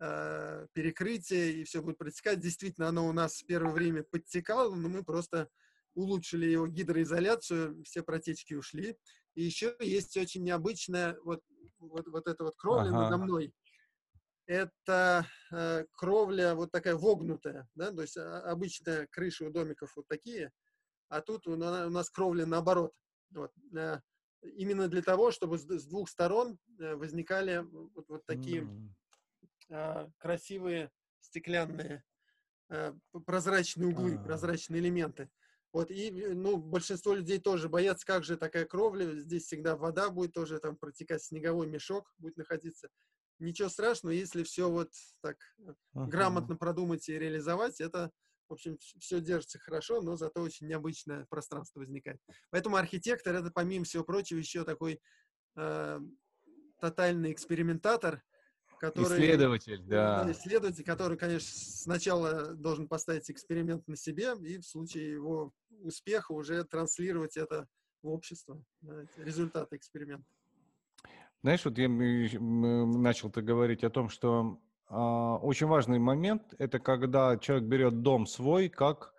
э, 0.00 0.66
перекрытие 0.72 1.52
и 1.52 1.64
все 1.64 1.82
будет 1.82 1.98
протекать. 1.98 2.40
Действительно, 2.40 2.88
оно 2.88 3.06
у 3.06 3.12
нас 3.12 3.42
в 3.42 3.46
первое 3.46 3.72
время 3.72 4.02
подтекало, 4.02 4.74
но 4.74 4.88
мы 4.88 5.04
просто 5.04 5.50
улучшили 5.94 6.46
его 6.46 6.66
гидроизоляцию, 6.66 7.82
все 7.84 8.02
протечки 8.02 8.54
ушли. 8.54 8.96
И 9.34 9.42
еще 9.42 9.76
есть 9.80 10.16
очень 10.16 10.42
необычная 10.42 11.18
вот, 11.22 11.42
вот, 11.78 12.08
вот 12.08 12.26
эта 12.28 12.44
вот 12.44 12.56
кровля 12.56 12.88
ага. 12.88 13.10
надо 13.10 13.18
мной. 13.18 13.52
Это 14.46 15.26
э, 15.52 15.84
кровля 15.92 16.54
вот 16.54 16.70
такая 16.70 16.94
вогнутая, 16.94 17.68
да, 17.74 17.90
то 17.90 18.00
есть 18.00 18.16
а, 18.16 18.40
обычная 18.42 19.06
крыши 19.10 19.44
у 19.44 19.50
домиков 19.50 19.92
вот 19.96 20.08
такие– 20.08 20.50
а 21.08 21.20
тут 21.20 21.46
у 21.46 21.56
нас 21.56 22.10
кровля 22.10 22.46
наоборот. 22.46 22.92
Вот. 23.30 23.52
Э, 23.74 24.00
именно 24.42 24.88
для 24.88 25.02
того, 25.02 25.30
чтобы 25.30 25.58
с 25.58 25.86
двух 25.86 26.08
сторон 26.08 26.58
э, 26.78 26.94
возникали 26.94 27.58
вот, 27.58 28.08
вот 28.08 28.26
такие 28.26 28.68
mm. 29.68 30.12
красивые 30.18 30.90
стеклянные 31.20 32.04
э, 32.68 32.92
прозрачные 33.24 33.88
углы, 33.88 34.14
ah. 34.14 34.24
прозрачные 34.24 34.80
элементы. 34.80 35.28
Вот, 35.72 35.90
и, 35.90 36.10
ну, 36.10 36.56
большинство 36.56 37.12
людей 37.12 37.38
тоже 37.38 37.68
боятся, 37.68 38.06
как 38.06 38.24
же 38.24 38.38
такая 38.38 38.64
кровля, 38.64 39.12
здесь 39.20 39.44
всегда 39.44 39.76
вода 39.76 40.08
будет 40.08 40.32
тоже 40.32 40.58
там 40.58 40.76
протекать, 40.76 41.22
снеговой 41.22 41.66
мешок 41.66 42.14
будет 42.16 42.38
находиться. 42.38 42.88
Ничего 43.38 43.68
страшного, 43.68 44.14
если 44.14 44.42
все 44.42 44.70
вот 44.70 44.90
так 45.20 45.36
uh-huh. 45.60 46.06
грамотно 46.06 46.56
продумать 46.56 47.06
и 47.10 47.18
реализовать, 47.18 47.82
это 47.82 48.10
в 48.48 48.52
общем, 48.52 48.78
все 48.78 49.20
держится 49.20 49.58
хорошо, 49.58 50.00
но 50.00 50.16
зато 50.16 50.40
очень 50.40 50.66
необычное 50.66 51.26
пространство 51.28 51.80
возникает. 51.80 52.20
Поэтому 52.50 52.76
архитектор 52.76 53.34
это, 53.34 53.50
помимо 53.50 53.84
всего 53.84 54.04
прочего, 54.04 54.38
еще 54.38 54.64
такой 54.64 55.00
э, 55.56 56.00
тотальный 56.80 57.32
экспериментатор, 57.32 58.22
который... 58.78 59.18
Исследователь, 59.18 59.82
да. 59.84 60.30
Исследователь, 60.30 60.84
который, 60.84 61.16
конечно, 61.18 61.48
сначала 61.48 62.54
должен 62.54 62.88
поставить 62.88 63.30
эксперимент 63.30 63.86
на 63.88 63.96
себе 63.96 64.34
и 64.42 64.58
в 64.58 64.66
случае 64.66 65.12
его 65.12 65.52
успеха 65.82 66.32
уже 66.32 66.62
транслировать 66.64 67.36
это 67.36 67.66
в 68.02 68.08
общество, 68.08 68.62
да, 68.80 69.04
результаты 69.16 69.76
эксперимента. 69.76 70.26
Знаешь, 71.42 71.64
вот 71.64 71.78
я 71.78 71.88
начал-то 71.88 73.42
говорить 73.42 73.84
о 73.84 73.90
том, 73.90 74.08
что 74.08 74.60
очень 74.88 75.66
важный 75.66 75.98
момент– 75.98 76.54
это 76.58 76.78
когда 76.78 77.36
человек 77.38 77.66
берет 77.66 78.02
дом 78.02 78.26
свой 78.26 78.68
как 78.68 79.12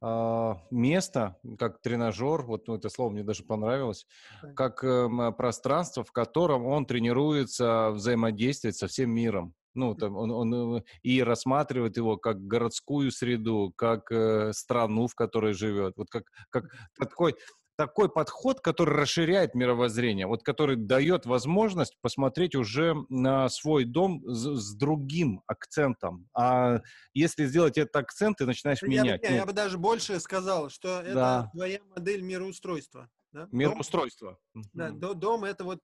а, 0.00 0.62
место, 0.70 1.36
как 1.58 1.80
тренажер, 1.80 2.42
вот 2.42 2.68
ну, 2.68 2.76
это 2.76 2.88
слово 2.88 3.10
мне 3.10 3.22
даже 3.22 3.42
понравилось, 3.42 4.06
как 4.54 4.84
эм, 4.84 5.34
пространство, 5.34 6.04
в 6.04 6.12
котором 6.12 6.64
он 6.64 6.86
тренируется 6.86 7.90
взаимодействовать 7.90 8.76
со 8.76 8.86
всем 8.86 9.10
миром. 9.10 9.54
Ну, 9.74 9.94
там 9.94 10.16
он, 10.16 10.30
он 10.32 10.76
э, 10.78 10.82
и 11.02 11.22
рассматривает 11.22 11.96
его 11.96 12.16
как 12.16 12.44
городскую 12.44 13.12
среду, 13.12 13.72
как 13.76 14.10
э, 14.10 14.52
страну, 14.52 15.06
в 15.06 15.14
которой 15.14 15.52
живет. 15.52 15.94
Вот 15.96 16.08
как, 16.10 16.24
как 16.50 16.64
такой 16.98 17.36
такой 17.80 18.10
подход, 18.10 18.60
который 18.60 18.94
расширяет 18.94 19.54
мировоззрение, 19.54 20.26
вот 20.26 20.42
который 20.42 20.76
дает 20.76 21.24
возможность 21.24 21.96
посмотреть 22.02 22.54
уже 22.54 22.94
на 23.08 23.48
свой 23.48 23.86
дом 23.86 24.22
с, 24.26 24.54
с 24.60 24.74
другим 24.74 25.42
акцентом. 25.46 26.28
А 26.36 26.82
если 27.14 27.46
сделать 27.46 27.78
этот 27.78 27.96
акцент, 27.96 28.36
ты 28.36 28.44
начинаешь 28.44 28.82
я 28.82 28.88
менять. 28.88 29.22
Бы, 29.22 29.28
я, 29.28 29.30
ну, 29.30 29.36
я 29.38 29.46
бы 29.46 29.54
даже 29.54 29.78
больше 29.78 30.20
сказал, 30.20 30.68
что 30.68 31.00
это 31.00 31.14
да. 31.14 31.50
твоя 31.54 31.80
модель 31.96 32.20
мироустройства. 32.20 33.08
Да? 33.32 33.48
Мироустройство. 33.50 34.38
Да, 34.74 34.90
mm 34.90 35.14
дом 35.14 35.44
это 35.44 35.64
вот 35.64 35.80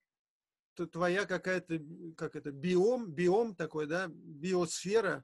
твоя 0.91 1.25
какая-то, 1.25 1.79
как 2.15 2.35
это, 2.35 2.51
биом, 2.51 3.11
биом 3.11 3.55
такой, 3.55 3.87
да, 3.87 4.05
биосфера, 4.07 5.23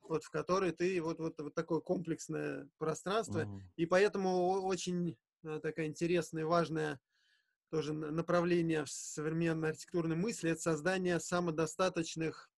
вот 0.00 0.24
в 0.24 0.30
которой 0.30 0.72
ты 0.72 0.98
вот, 1.02 1.18
вот, 1.18 1.38
вот 1.38 1.54
такое 1.54 1.80
комплексное 1.80 2.70
пространство, 2.78 3.40
mm 3.40 3.60
и 3.76 3.84
поэтому 3.84 4.62
очень 4.62 5.18
такая 5.62 5.86
интересная 5.86 6.46
важная 6.46 7.00
тоже 7.70 7.92
направление 7.92 8.84
в 8.84 8.90
современной 8.90 9.70
архитектурной 9.70 10.16
мысли, 10.16 10.50
это 10.50 10.60
создание 10.60 11.18
самодостаточных, 11.20 12.50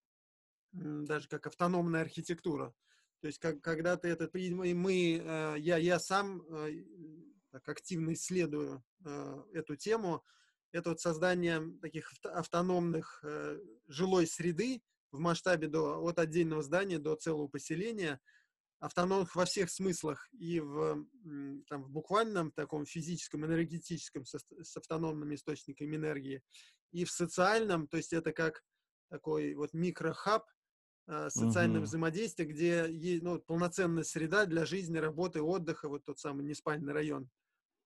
даже 0.72 1.28
как 1.28 1.46
автономная 1.46 2.02
архитектура. 2.02 2.74
То 3.20 3.26
есть, 3.26 3.38
как, 3.38 3.60
когда 3.60 3.96
ты 3.96 4.08
это, 4.08 4.26
и 4.26 4.52
мы, 4.52 5.20
э, 5.22 5.54
я, 5.58 5.76
я 5.78 5.98
сам 5.98 6.42
э, 6.42 6.84
так 7.50 7.68
активно 7.68 8.12
исследую 8.12 8.84
эту 9.54 9.74
тему, 9.76 10.22
это 10.72 10.90
вот 10.90 11.00
создание 11.00 11.62
таких 11.80 12.12
автономных 12.24 13.24
жилой 13.86 14.26
среды 14.26 14.82
в 15.10 15.18
масштабе 15.18 15.68
до, 15.68 16.02
от 16.02 16.18
отдельного 16.18 16.62
здания 16.62 16.98
до 16.98 17.16
целого 17.16 17.48
поселения– 17.48 18.20
автономных 18.80 19.34
во 19.34 19.44
всех 19.44 19.70
смыслах, 19.70 20.28
и 20.32 20.60
в, 20.60 21.04
там, 21.68 21.82
в 21.82 21.90
буквальном 21.90 22.52
таком 22.52 22.86
физическом, 22.86 23.44
энергетическом, 23.44 24.24
с, 24.24 24.34
с 24.34 24.76
автономными 24.76 25.34
источниками 25.34 25.96
энергии, 25.96 26.42
и 26.92 27.04
в 27.04 27.10
социальном, 27.10 27.88
то 27.88 27.96
есть 27.96 28.12
это 28.12 28.32
как 28.32 28.62
такой 29.10 29.54
вот 29.54 29.72
микрохаб, 29.72 30.44
э, 31.06 31.28
социальное 31.30 31.80
uh-huh. 31.80 31.84
взаимодействие, 31.84 32.48
где 32.48 32.86
есть 32.90 33.22
ну, 33.22 33.40
полноценная 33.40 34.04
среда 34.04 34.46
для 34.46 34.64
жизни, 34.64 34.98
работы, 34.98 35.42
отдыха, 35.42 35.88
вот 35.88 36.04
тот 36.04 36.18
самый 36.18 36.44
неспальный 36.44 36.92
район. 36.92 37.28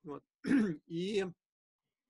Вот. 0.05 0.23
И, 0.87 1.25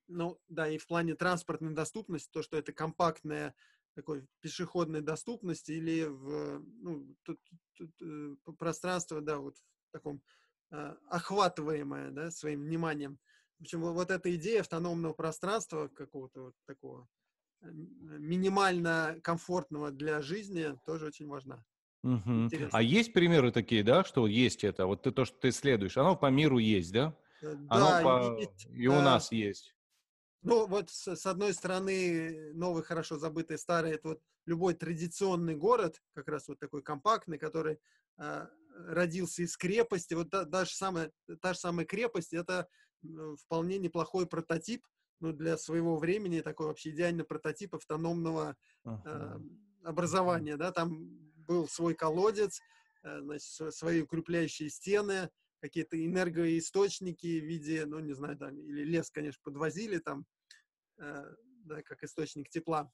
ну, 0.09 0.39
да, 0.49 0.69
и 0.69 0.79
в 0.79 0.87
плане 0.87 1.15
транспортной 1.15 1.75
доступности, 1.75 2.31
то, 2.31 2.43
что 2.43 2.59
это 2.59 2.73
компактная 2.73 3.55
такой 3.95 4.27
пешеходной 4.41 5.01
доступности 5.01 5.73
или 5.73 6.05
в 6.05 6.63
ну, 6.81 7.15
тут, 7.23 7.39
тут, 7.77 7.91
э, 8.03 8.35
пространство, 8.59 9.21
да, 9.21 9.39
вот 9.39 9.57
в 9.57 9.93
таком 9.93 10.23
э, 10.71 10.95
охватываемое, 11.09 12.11
да, 12.11 12.31
своим 12.31 12.63
вниманием. 12.63 13.19
В 13.59 13.63
общем, 13.63 13.81
вот, 13.81 14.11
эта 14.11 14.35
идея 14.37 14.61
автономного 14.61 15.13
пространства 15.13 15.89
какого-то 15.89 16.43
вот 16.43 16.55
такого 16.67 17.07
э, 17.61 17.71
минимально 17.71 19.19
комфортного 19.23 19.91
для 19.91 20.21
жизни 20.23 20.75
тоже 20.87 21.07
очень 21.07 21.29
важна. 21.29 21.65
Угу. 22.03 22.49
А 22.73 22.83
есть 22.83 23.13
примеры 23.13 23.53
такие, 23.53 23.85
да, 23.85 24.03
что 24.03 24.27
есть 24.27 24.65
это? 24.65 24.87
Вот 24.87 25.03
ты 25.03 25.13
то, 25.13 25.25
что 25.25 25.39
ты 25.39 25.51
исследуешь, 25.51 25.97
оно 25.97 26.17
по 26.17 26.31
миру 26.31 26.59
есть, 26.59 26.93
да? 26.93 27.17
Э, 27.43 27.55
да, 27.55 28.01
оно 28.01 28.03
по... 28.03 28.41
есть, 28.41 28.67
и 28.73 28.89
у 28.89 28.95
нас 28.95 29.31
есть. 29.31 29.75
Ну, 30.43 30.67
вот 30.67 30.91
с, 30.91 31.07
с 31.07 31.27
одной 31.27 31.55
стороны, 31.55 32.53
новый, 32.55 32.83
хорошо 32.83 33.17
забытый, 33.17 33.59
старый, 33.59 33.93
это 33.93 34.09
вот 34.09 34.23
любой 34.45 34.75
традиционный 34.75 35.55
город, 35.55 36.03
как 36.15 36.29
раз 36.29 36.49
вот 36.49 36.59
такой 36.59 36.83
компактный, 36.83 37.39
который 37.39 37.79
э, 38.19 38.47
родился 38.89 39.43
из 39.43 39.57
крепости. 39.57 40.15
Вот 40.15 40.31
та, 40.31 40.45
та, 40.45 40.65
же 40.65 40.73
самая, 40.73 41.13
та 41.41 41.53
же 41.53 41.61
самая 41.61 41.87
крепость, 41.87 42.33
это 42.33 42.69
вполне 43.39 43.79
неплохой 43.79 44.27
прототип, 44.27 44.85
ну, 45.21 45.33
для 45.33 45.57
своего 45.57 45.97
времени 45.97 46.41
такой 46.41 46.67
вообще 46.67 46.91
идеальный 46.91 47.25
прототип 47.25 47.77
автономного 47.77 48.57
э, 48.85 49.39
образования, 49.85 50.57
да, 50.57 50.73
там 50.73 51.09
был 51.47 51.69
свой 51.69 51.95
колодец, 51.95 52.61
э, 53.05 53.21
значит, 53.21 53.75
свои 53.75 54.03
укрепляющие 54.03 54.69
стены, 54.69 55.31
какие-то 55.61 56.05
энергоисточники 56.05 57.41
в 57.41 57.45
виде, 57.45 57.87
ну, 57.87 58.01
не 58.01 58.15
знаю, 58.15 58.37
там, 58.37 58.59
или 58.59 58.83
лес, 58.83 59.11
конечно, 59.11 59.41
подвозили 59.45 59.99
там, 59.99 60.27
да, 61.65 61.83
как 61.83 62.03
источник 62.05 62.49
тепла. 62.49 62.91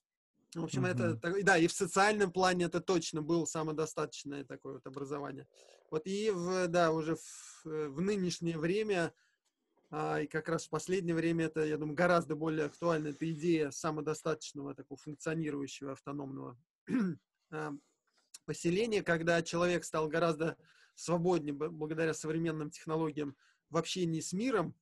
В 0.55 0.65
общем, 0.65 0.87
mm-hmm. 0.87 1.17
это, 1.19 1.43
да, 1.43 1.59
и 1.59 1.67
в 1.67 1.73
социальном 1.73 2.33
плане 2.33 2.67
это 2.67 2.81
точно 2.81 3.21
было 3.21 3.45
самодостаточное 3.45 4.45
такое 4.45 4.75
вот 4.75 4.87
образование. 4.87 5.47
Вот 5.91 6.07
и, 6.07 6.31
в, 6.31 6.69
да, 6.69 6.91
уже 6.91 7.17
в, 7.17 7.65
в 7.65 8.01
нынешнее 8.01 8.59
время, 8.59 9.13
а, 9.91 10.21
и 10.21 10.27
как 10.27 10.49
раз 10.49 10.67
в 10.67 10.71
последнее 10.71 11.15
время 11.15 11.47
это, 11.47 11.65
я 11.65 11.77
думаю, 11.77 11.95
гораздо 11.95 12.35
более 12.35 12.67
актуальна 12.67 13.09
эта 13.09 13.31
идея 13.31 13.71
самодостаточного, 13.71 14.75
такого 14.75 14.99
функционирующего 14.99 15.93
автономного 15.93 16.59
а, 17.51 17.73
поселения, 18.47 19.03
когда 19.03 19.43
человек 19.43 19.85
стал 19.85 20.09
гораздо 20.09 20.57
свободнее 20.95 21.55
благодаря 21.55 22.15
современным 22.15 22.71
технологиям 22.71 23.37
в 23.71 23.77
общении 23.77 24.21
с 24.21 24.33
миром, 24.33 24.75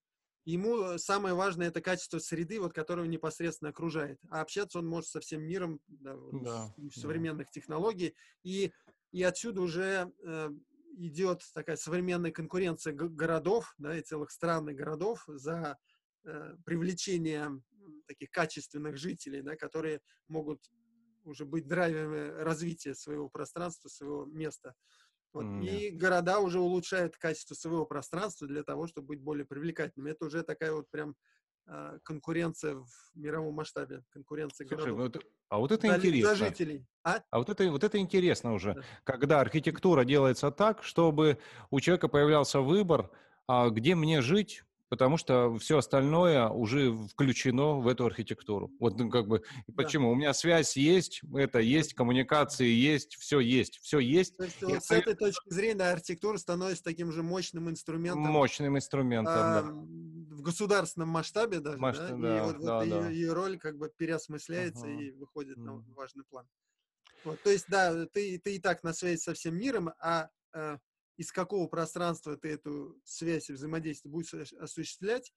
ему 0.47 0.97
самое 0.97 1.35
важное 1.35 1.69
это 1.69 1.81
качество 1.81 2.19
среды, 2.19 2.61
вот, 2.61 2.73
которую 2.73 3.09
непосредственно 3.09 3.71
окружает. 3.71 4.19
А 4.31 4.41
общаться 4.41 4.79
он 4.79 4.87
может 4.87 5.11
со 5.11 5.21
всем 5.21 5.43
миром 5.43 5.81
да, 5.89 6.17
вот, 6.17 6.43
да, 6.43 6.75
с, 6.91 7.01
современных 7.01 7.49
да. 7.49 7.53
технологий. 7.53 8.15
И, 8.45 8.73
и 9.11 9.23
отсюда 9.23 9.61
уже 9.61 10.13
э, 10.25 10.51
идет 10.99 11.43
такая 11.53 11.77
современная 11.77 12.31
конкуренция 12.31 12.95
городов, 12.95 13.75
да, 13.77 13.97
и 13.99 14.03
целых 14.03 14.31
стран 14.31 14.71
и 14.71 14.75
городов 14.75 15.25
за 15.27 15.77
э, 16.25 16.57
привлечение 16.65 17.51
таких 18.07 18.31
качественных 18.31 18.97
жителей, 18.97 19.43
да, 19.43 19.57
которые 19.57 20.01
могут 20.29 20.61
уже 21.25 21.45
быть 21.45 21.67
драйверами 21.67 22.41
развития 22.41 22.95
своего 22.95 23.29
пространства, 23.29 23.89
своего 23.89 24.25
места. 24.27 24.75
Вот. 25.37 25.45
Mm, 25.45 25.67
и 25.67 25.91
города 25.91 26.41
уже 26.41 26.59
улучшают 26.61 27.19
качество 27.19 27.55
своего 27.55 27.85
пространства 27.85 28.49
для 28.49 28.63
того, 28.63 28.87
чтобы 28.87 29.09
быть 29.09 29.21
более 29.21 29.45
привлекательными. 29.45 30.11
Это 30.13 30.25
уже 30.25 30.43
такая 30.43 30.73
вот 30.73 30.91
прям 30.91 31.15
э, 31.67 31.99
конкуренция 32.05 32.77
в 32.77 32.89
мировом 33.15 33.53
масштабе, 33.53 34.03
конкуренция 34.09 34.67
Слушай, 34.67 34.95
городов. 34.95 34.99
Вот, 35.15 35.25
а 35.51 35.59
вот 35.59 35.73
это 35.73 35.89
за, 35.89 35.97
интересно. 35.99 36.31
За 36.31 36.37
жителей. 36.37 36.87
А? 37.05 37.21
а 37.31 37.39
вот 37.39 37.51
это, 37.51 37.71
вот 37.71 37.85
это 37.85 37.99
интересно 37.99 38.55
уже, 38.55 38.77
да. 38.77 38.83
когда 39.05 39.41
архитектура 39.41 40.05
делается 40.05 40.51
так, 40.51 40.83
чтобы 40.83 41.39
у 41.71 41.81
человека 41.81 42.09
появлялся 42.09 42.61
выбор, 42.63 43.11
а 43.47 43.69
где 43.69 43.95
мне 43.95 44.23
жить, 44.23 44.65
потому 44.89 45.17
что 45.17 45.57
все 45.59 45.79
остальное 45.79 46.49
уже 46.49 46.93
включено 47.09 47.81
в 47.81 47.89
эту 47.89 48.07
архитектуру. 48.07 48.71
Вот 48.79 48.99
ну, 48.99 49.11
как 49.11 49.27
бы 49.27 49.43
почему? 49.77 50.09
Да. 50.09 50.13
У 50.13 50.15
меня 50.15 50.35
связь 50.35 50.77
есть, 50.77 51.23
это 51.35 51.59
есть, 51.59 51.95
коммуникации 51.95 52.69
есть, 52.69 53.17
все 53.17 53.41
есть, 53.41 53.79
все 53.81 53.99
есть. 53.99 54.37
То 54.37 54.45
есть 54.45 54.63
вот 54.63 54.85
с 54.85 54.91
этой 54.91 55.15
точки 55.15 55.53
зрения 55.53 55.85
архитектура 55.85 56.37
становится 56.37 56.85
таким 56.85 57.13
же 57.13 57.23
мощным 57.23 57.69
инструментом. 57.71 58.23
Мощным 58.23 58.77
инструментом, 58.77 59.35
а, 59.35 59.63
да. 59.63 59.71
В 60.37 60.43
государственном 60.43 61.09
масштабе 61.09 61.61
даже, 61.61 61.79
Масштаб, 61.79 62.21
да? 62.21 62.29
да? 62.29 62.37
И 62.37 62.41
вот, 62.41 62.65
да, 62.65 62.79
вот 62.79 62.89
да. 62.89 63.09
Ее, 63.09 63.15
ее 63.15 63.33
роль 63.33 63.59
как 63.59 63.77
бы 63.79 63.91
переосмысляется 63.97 64.87
ага. 64.87 64.91
и 64.91 65.11
выходит 65.13 65.57
на 65.57 65.83
важный 65.95 66.25
план. 66.25 66.47
Вот, 67.25 67.43
то 67.43 67.51
есть, 67.51 67.67
да, 67.69 68.07
ты, 68.07 68.39
ты 68.39 68.55
и 68.55 68.59
так 68.61 68.85
на 68.85 68.93
связи 68.93 69.19
со 69.19 69.35
всем 69.35 69.57
миром, 69.57 69.91
а, 69.99 70.29
а 70.55 70.79
из 71.17 71.33
какого 71.33 71.67
пространства 71.67 72.37
ты 72.37 72.51
эту 72.51 73.01
связь 73.05 73.49
и 73.49 73.53
взаимодействие 73.53 74.13
будешь 74.13 74.53
осуществлять, 74.55 75.33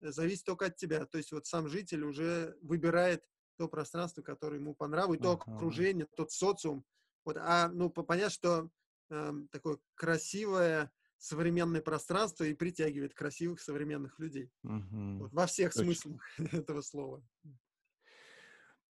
э, 0.00 0.10
зависит 0.10 0.44
только 0.44 0.66
от 0.66 0.76
тебя. 0.76 1.06
То 1.06 1.18
есть 1.18 1.32
вот 1.32 1.46
сам 1.46 1.68
житель 1.68 2.04
уже 2.04 2.56
выбирает 2.62 3.24
то 3.56 3.68
пространство, 3.68 4.22
которое 4.22 4.56
ему 4.56 4.74
по 4.74 4.86
нраву, 4.88 5.14
и 5.14 5.18
то 5.18 5.34
uh-huh. 5.34 5.56
окружение, 5.56 6.06
тот 6.16 6.32
социум. 6.32 6.84
Вот, 7.24 7.36
а 7.38 7.68
ну 7.68 7.90
понятно, 7.90 8.30
что 8.30 8.70
э, 9.10 9.32
такое 9.50 9.78
красивое 9.94 10.90
современное 11.18 11.82
пространство 11.82 12.44
и 12.44 12.54
притягивает 12.54 13.14
красивых 13.14 13.60
современных 13.60 14.18
людей. 14.18 14.50
Uh-huh. 14.64 15.18
Вот, 15.18 15.32
во 15.32 15.46
всех 15.46 15.74
Точно. 15.74 15.84
смыслах 15.84 16.22
этого 16.52 16.80
слова. 16.80 17.22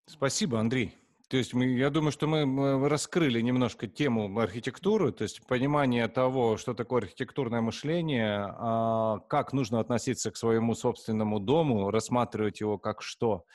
Спасибо, 0.06 0.60
Андрей. 0.60 0.96
То 1.30 1.38
есть 1.38 1.54
мы, 1.54 1.68
я 1.68 1.92
думаю, 1.92 2.12
что 2.12 2.26
мы 2.26 2.90
раскрыли 2.90 3.40
немножко 3.40 3.86
тему 3.86 4.40
архитектуры, 4.40 5.12
то 5.12 5.22
есть 5.22 5.46
понимание 5.46 6.08
того, 6.08 6.58
что 6.58 6.74
такое 6.74 7.04
архитектурное 7.04 7.62
мышление, 7.62 8.48
а, 8.48 9.20
как 9.30 9.54
нужно 9.54 9.80
относиться 9.80 10.32
к 10.32 10.38
своему 10.38 10.74
собственному 10.74 11.40
дому, 11.40 11.92
рассматривать 11.92 12.62
его 12.62 12.80
как 12.80 13.04
что. 13.04 13.46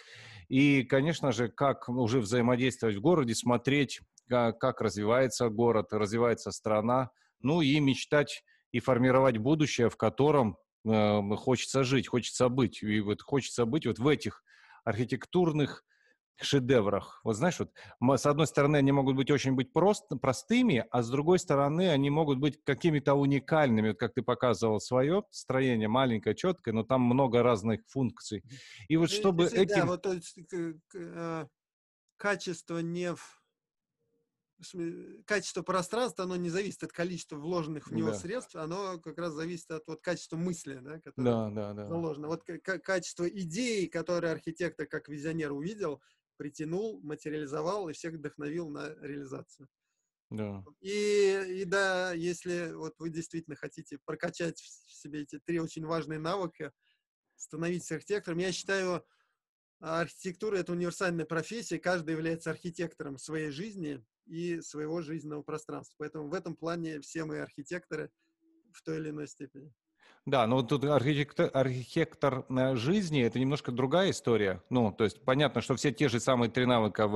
И, 0.48 0.84
конечно 0.84 1.32
же, 1.32 1.48
как 1.48 1.88
уже 1.88 2.20
взаимодействовать 2.20 2.94
в 2.94 3.00
городе, 3.00 3.34
смотреть, 3.34 4.02
как, 4.28 4.80
развивается 4.80 5.48
город, 5.48 5.92
развивается 5.92 6.52
страна, 6.52 7.10
ну 7.40 7.60
и 7.60 7.80
мечтать 7.80 8.44
и 8.70 8.78
формировать 8.78 9.38
будущее, 9.38 9.90
в 9.90 9.96
котором 9.96 10.58
э, 10.84 11.20
хочется 11.36 11.82
жить, 11.82 12.06
хочется 12.06 12.48
быть. 12.48 12.84
И 12.84 13.00
вот 13.00 13.20
хочется 13.20 13.64
быть 13.66 13.84
вот 13.84 13.98
в 13.98 14.06
этих 14.06 14.44
архитектурных 14.84 15.84
шедеврах. 16.40 17.20
Вот 17.24 17.36
знаешь, 17.36 17.58
вот 17.58 17.70
с 18.20 18.26
одной 18.26 18.46
стороны 18.46 18.76
они 18.76 18.92
могут 18.92 19.16
быть 19.16 19.30
очень 19.30 19.52
быть 19.52 19.72
прост, 19.72 20.04
простыми, 20.20 20.84
а 20.90 21.02
с 21.02 21.10
другой 21.10 21.38
стороны 21.38 21.90
они 21.90 22.10
могут 22.10 22.38
быть 22.38 22.62
какими-то 22.64 23.14
уникальными. 23.14 23.88
Вот 23.88 23.98
как 23.98 24.14
ты 24.14 24.22
показывал 24.22 24.80
свое 24.80 25.24
строение, 25.30 25.88
маленькое, 25.88 26.34
четкое, 26.34 26.74
но 26.74 26.82
там 26.82 27.02
много 27.02 27.42
разных 27.42 27.80
функций. 27.88 28.42
И 28.88 28.96
вот 28.96 29.10
чтобы 29.10 29.44
Если, 29.44 29.60
этим... 29.60 29.80
Да, 29.80 29.86
вот 29.86 30.02
то 30.02 30.12
есть, 30.12 30.38
э, 30.94 31.46
качество 32.16 32.78
не 32.78 33.14
в 33.14 33.44
качество 35.26 35.62
пространства, 35.62 36.24
оно 36.24 36.36
не 36.36 36.48
зависит 36.48 36.82
от 36.84 36.92
количества 36.92 37.36
вложенных 37.36 37.88
в 37.88 37.94
него 37.94 38.10
да. 38.10 38.14
средств, 38.14 38.54
оно 38.56 38.98
как 38.98 39.18
раз 39.18 39.32
зависит 39.32 39.70
от 39.70 39.86
вот, 39.86 40.00
качества 40.00 40.36
мысли, 40.36 40.78
да, 40.80 41.00
которое 41.00 41.24
да, 41.24 41.50
да, 41.50 41.72
да. 41.74 41.88
заложено. 41.88 42.28
Вот 42.28 42.44
качество 42.82 43.28
идеи, 43.28 43.86
которые 43.86 44.32
архитектор 44.32 44.86
как 44.86 45.08
визионер 45.08 45.52
увидел, 45.52 46.00
притянул, 46.36 47.00
материализовал 47.02 47.88
и 47.88 47.92
всех 47.92 48.14
вдохновил 48.14 48.68
на 48.68 48.94
реализацию. 49.00 49.68
Да. 50.30 50.64
И, 50.80 51.60
и 51.60 51.64
да, 51.64 52.12
если 52.12 52.72
вот 52.72 52.94
вы 52.98 53.10
действительно 53.10 53.56
хотите 53.56 53.98
прокачать 54.04 54.60
в 54.60 54.92
себе 54.92 55.22
эти 55.22 55.38
три 55.38 55.60
очень 55.60 55.84
важные 55.84 56.18
навыка, 56.18 56.72
становитесь 57.36 57.92
архитектором, 57.92 58.38
я 58.38 58.52
считаю, 58.52 59.04
архитектура— 59.80 60.56
это 60.58 60.72
универсальная 60.72 61.26
профессия, 61.26 61.78
каждый 61.78 62.12
является 62.12 62.50
архитектором 62.50 63.18
своей 63.18 63.50
жизни 63.50 64.04
и 64.26 64.60
своего 64.60 65.02
жизненного 65.02 65.42
пространства. 65.42 65.94
Поэтому 65.98 66.28
в 66.28 66.34
этом 66.34 66.56
плане 66.56 67.00
все 67.00 67.24
мы 67.24 67.40
архитекторы 67.40 68.10
в 68.72 68.82
той 68.82 68.98
или 68.98 69.10
иной 69.10 69.28
степени. 69.28 69.72
Да, 70.26 70.46
но 70.46 70.62
тут 70.62 70.84
архитектор, 70.84 71.50
архитектор 71.52 72.46
жизни 72.76 73.22
это 73.22 73.38
немножко 73.38 73.72
другая 73.72 74.10
история. 74.10 74.62
Ну, 74.70 74.90
то 74.90 75.04
есть 75.04 75.22
понятно, 75.22 75.60
что 75.60 75.74
все 75.76 75.92
те 75.92 76.08
же 76.08 76.18
самые 76.18 76.50
три 76.50 76.64
навыка. 76.64 77.06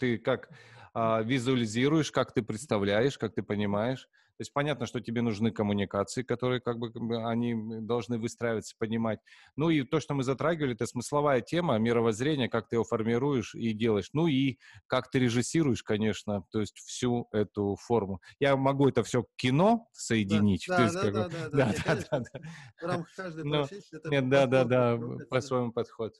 Ты 0.00 0.18
как 0.18 0.50
а, 0.94 1.22
визуализируешь, 1.22 2.10
как 2.10 2.32
ты 2.32 2.42
представляешь, 2.42 3.18
как 3.18 3.34
ты 3.34 3.42
понимаешь. 3.44 4.08
То 4.36 4.40
есть 4.40 4.52
понятно, 4.52 4.86
что 4.86 5.00
тебе 5.00 5.22
нужны 5.22 5.52
коммуникации, 5.52 6.22
которые 6.24 6.60
как 6.60 6.78
бы 6.78 6.90
они 7.24 7.54
должны 7.82 8.18
выстраиваться, 8.18 8.74
понимать. 8.78 9.20
Ну 9.56 9.70
и 9.70 9.82
то, 9.84 10.00
что 10.00 10.14
мы 10.14 10.24
затрагивали, 10.24 10.74
это 10.74 10.86
смысловая 10.86 11.40
тема, 11.40 11.78
мировоззрение, 11.78 12.48
как 12.48 12.68
ты 12.68 12.76
его 12.76 12.84
формируешь 12.84 13.54
и 13.54 13.72
делаешь. 13.72 14.10
Ну 14.12 14.26
и 14.26 14.58
как 14.88 15.08
ты 15.10 15.20
режиссируешь, 15.20 15.84
конечно, 15.84 16.44
то 16.50 16.60
есть 16.60 16.76
всю 16.78 17.28
эту 17.30 17.76
форму. 17.80 18.20
Я 18.40 18.56
могу 18.56 18.88
это 18.88 19.04
все 19.04 19.24
кино 19.36 19.88
соединить. 19.92 20.64
Да, 20.66 20.90
да, 20.90 21.10
да, 21.10 21.12
да, 21.12 21.48
да, 21.50 21.72
да, 21.84 21.94
да, 22.10 22.20
да. 22.32 22.40
В 22.80 22.86
рамках 22.86 23.14
каждой 23.14 23.48
профессии 23.48 23.96
это 23.96 24.08
Нет, 24.10 24.28
да, 24.28 24.46
да, 24.46 24.64
да, 24.64 25.00
по-своему 25.30 25.72
подход. 25.72 26.14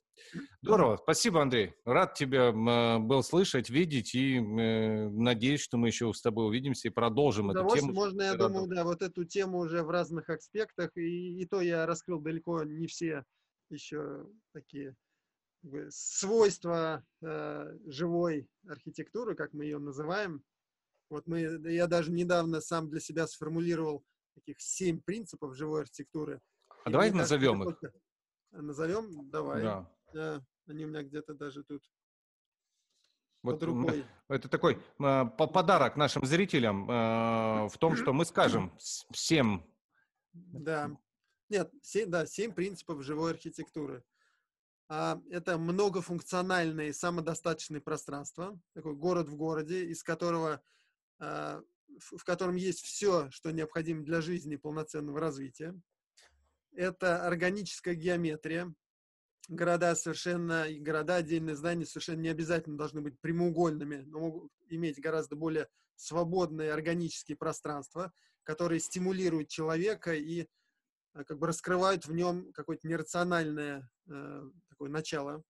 Здорово, 0.63 0.99
спасибо, 1.03 1.43
Андрей. 1.43 1.73
Рад 1.85 2.15
тебя 2.15 2.53
был 2.53 3.23
слышать, 3.25 3.71
видеть 3.71 4.15
и 4.15 4.37
э, 4.39 5.09
надеюсь, 5.09 5.61
что 5.61 5.77
мы 5.77 5.89
еще 5.89 6.13
с 6.13 6.23
тобой 6.23 6.47
увидимся 6.47 6.89
и 6.89 6.91
продолжим 6.91 7.51
эту 7.51 7.69
тему 7.75 8.04
можно, 8.05 8.23
я 8.23 8.33
Рядом. 8.33 8.53
думаю, 8.53 8.69
да, 8.69 8.85
вот 8.85 9.03
эту 9.03 9.25
тему 9.25 9.59
уже 9.59 9.83
в 9.83 9.91
разных 9.91 10.29
аспектах, 10.31 10.97
и, 10.97 11.41
и 11.41 11.47
то 11.47 11.61
я 11.61 11.87
раскрыл 11.87 12.21
далеко 12.21 12.63
не 12.65 12.87
все 12.87 13.25
еще 13.71 14.27
такие 14.53 14.97
как 15.63 15.71
бы, 15.71 15.89
свойства 15.91 17.05
э, 17.23 17.79
живой 17.87 18.49
архитектуры, 18.69 19.35
как 19.35 19.53
мы 19.53 19.65
ее 19.65 19.79
называем. 19.79 20.43
Вот 21.11 21.27
мы, 21.27 21.41
я 21.41 21.87
даже 21.87 22.11
недавно 22.11 22.61
сам 22.61 22.89
для 22.89 23.01
себя 23.01 23.27
сформулировал 23.27 24.05
таких 24.35 24.61
семь 24.61 25.01
принципов 25.01 25.55
живой 25.55 25.83
архитектуры. 25.83 26.41
А 26.85 26.89
и 26.89 26.93
давай 26.93 27.11
назовем 27.11 27.69
их. 27.69 27.81
Назовем? 28.51 29.31
Давай. 29.31 29.63
Да. 30.13 30.43
Они 30.67 30.85
у 30.85 30.89
меня 30.89 31.03
где-то 31.03 31.35
даже 31.35 31.63
тут 31.65 31.83
вот 33.45 33.63
это 34.29 34.49
такой 34.49 34.79
э, 34.99 35.25
подарок 35.37 35.97
нашим 35.97 36.25
зрителям 36.25 36.91
э, 36.91 37.69
в 37.69 37.79
том, 37.79 37.95
что 37.95 38.13
мы 38.13 38.25
скажем 38.25 38.73
всем. 39.13 39.65
Да. 40.33 40.91
Нет, 41.51 41.71
семь, 41.83 42.11
да, 42.11 42.27
семь 42.27 42.53
принципов 42.53 43.03
живой 43.03 43.33
архитектуры. 43.33 44.03
А, 44.89 45.21
это 45.31 45.59
многофункциональное 45.59 46.89
и 46.89 46.93
самодостаточное 46.93 47.81
пространство, 47.81 48.59
такой 48.75 48.95
город 48.95 49.29
в 49.29 49.37
городе, 49.37 49.85
из 49.85 50.03
которого, 50.03 50.63
а, 51.19 51.63
в, 51.99 52.19
в 52.19 52.25
котором 52.25 52.57
есть 52.57 52.81
все, 52.81 53.31
что 53.31 53.51
необходимо 53.51 54.03
для 54.03 54.21
жизни 54.21 54.55
и 54.55 54.59
полноценного 54.59 55.21
развития. 55.21 55.79
Это 56.73 57.27
органическая 57.27 57.95
геометрия, 57.95 58.75
города 59.49 59.95
совершенно, 59.95 60.67
города, 60.79 61.17
отдельные 61.17 61.57
здания 61.57 61.87
совершенно 61.87 62.21
не 62.21 62.29
обязательно 62.29 62.77
должны 62.77 63.01
быть 63.01 63.19
прямоугольными, 63.21 64.03
но 64.07 64.21
могут 64.21 64.53
иметь 64.69 65.01
гораздо 65.01 65.37
более 65.37 65.69
свободные 65.97 66.73
органические 66.73 67.37
пространства, 67.37 68.13
которые 68.43 68.81
стимулируют 68.81 69.49
человека 69.49 70.15
и 70.15 70.47
э, 71.15 71.25
как 71.25 71.39
бы 71.39 71.47
раскрывают 71.47 72.07
в 72.07 72.13
нем 72.13 72.53
какое-то 72.53 72.89
нерациональное 72.89 73.89
э, 74.09 74.51
такое 74.69 74.91
начало. 74.91 75.43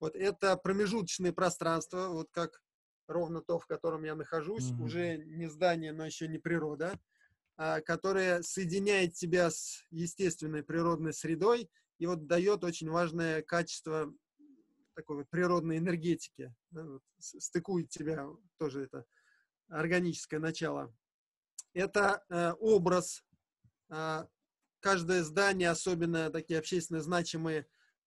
Вот 0.00 0.14
это 0.14 0.56
промежуточные 0.56 1.32
пространства, 1.32 2.08
вот 2.08 2.28
как 2.30 2.60
ровно 3.08 3.40
то, 3.40 3.58
в 3.58 3.66
котором 3.66 4.04
я 4.04 4.14
нахожусь, 4.14 4.70
mm-hmm. 4.70 4.82
уже 4.82 5.16
не 5.18 5.48
здание, 5.48 5.92
но 5.92 6.04
еще 6.04 6.28
не 6.28 6.38
природа. 6.38 6.98
а, 7.60 7.80
которая 7.80 8.42
соединяет 8.42 9.14
тебя 9.14 9.50
с 9.50 9.84
естественной 9.90 10.62
природной 10.62 11.12
средой 11.12 11.68
и 11.98 12.06
вот 12.06 12.26
дает 12.26 12.64
очень 12.64 12.90
важное 12.90 13.42
качество 13.42 14.12
такой 14.94 15.18
вот 15.18 15.30
природной 15.30 15.78
энергетики, 15.78 16.54
да, 16.70 16.84
вот, 16.84 17.02
стыкует 17.18 17.88
тебя 17.88 18.26
тоже 18.58 18.84
это 18.84 19.04
органическое 19.68 20.40
начало. 20.40 20.92
Это 21.72 22.24
э, 22.28 22.52
образ. 22.58 23.24
Э, 23.90 24.26
каждое 24.80 25.22
здание, 25.22 25.70
особенно 25.70 26.30
такие 26.30 26.58
общественно 26.58 27.00
значимые, 27.00 27.66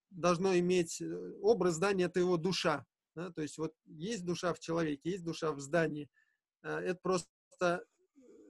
должно 0.10 0.58
иметь 0.58 1.02
э, 1.02 1.34
образ 1.42 1.76
здания, 1.76 2.06
это 2.06 2.20
его 2.20 2.38
душа. 2.38 2.86
Да? 3.16 3.32
То 3.32 3.42
есть 3.42 3.58
вот 3.58 3.74
есть 3.86 4.26
душа 4.26 4.54
в 4.54 4.60
человеке, 4.60 5.12
есть 5.12 5.24
душа 5.24 5.52
в 5.52 5.60
здании. 5.60 6.10
Э, 6.64 6.80
это 6.80 7.00
просто 7.02 7.86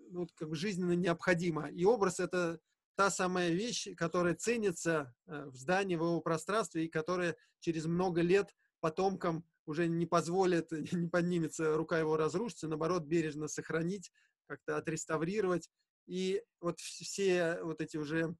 ну, 0.09 0.27
как 0.35 0.49
бы 0.49 0.55
жизненно 0.55 0.93
необходимо. 0.93 1.69
И 1.69 1.85
образ 1.85 2.19
это 2.19 2.59
та 2.95 3.09
самая 3.09 3.51
вещь, 3.51 3.87
которая 3.95 4.35
ценится 4.35 5.13
э, 5.27 5.45
в 5.45 5.55
здании, 5.55 5.95
в 5.95 6.01
его 6.01 6.21
пространстве, 6.21 6.85
и 6.85 6.89
которая 6.89 7.35
через 7.59 7.85
много 7.85 8.21
лет 8.21 8.53
потомкам 8.79 9.45
уже 9.65 9.87
не 9.87 10.05
позволит, 10.05 10.71
не 10.91 11.07
поднимется 11.07 11.75
рука 11.75 11.99
его 11.99 12.17
разрушиться, 12.17 12.67
наоборот, 12.67 13.03
бережно 13.03 13.47
сохранить, 13.47 14.11
как-то 14.47 14.77
отреставрировать. 14.77 15.69
И 16.07 16.43
вот 16.59 16.79
все 16.79 17.59
вот 17.63 17.81
эти 17.81 17.97
уже 17.97 18.35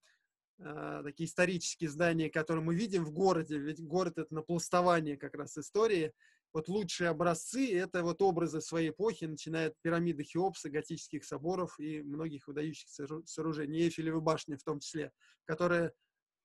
э, 0.59 1.01
такие 1.03 1.27
исторические 1.27 1.89
здания, 1.89 2.29
которые 2.29 2.63
мы 2.63 2.75
видим 2.75 3.05
в 3.05 3.11
городе, 3.11 3.57
ведь 3.57 3.81
город— 3.81 4.13
это 4.17 4.33
напластование 4.33 5.17
как 5.17 5.35
раз 5.35 5.57
истории, 5.57 6.13
вот 6.53 6.67
лучшие 6.67 7.09
образцы— 7.09 7.73
это 7.77 8.03
вот 8.03 8.21
образы 8.21 8.61
своей 8.61 8.89
эпохи, 8.89 9.25
начиная 9.25 9.69
от 9.69 9.75
пирамиды 9.81 10.23
Хеопса, 10.23 10.69
готических 10.69 11.23
соборов 11.23 11.79
и 11.79 12.01
многих 12.01 12.47
выдающихся 12.47 13.07
сооружений, 13.25 13.83
Эйфелевой 13.83 14.21
башни 14.21 14.55
в 14.55 14.63
том 14.63 14.79
числе, 14.79 15.11
которая 15.45 15.93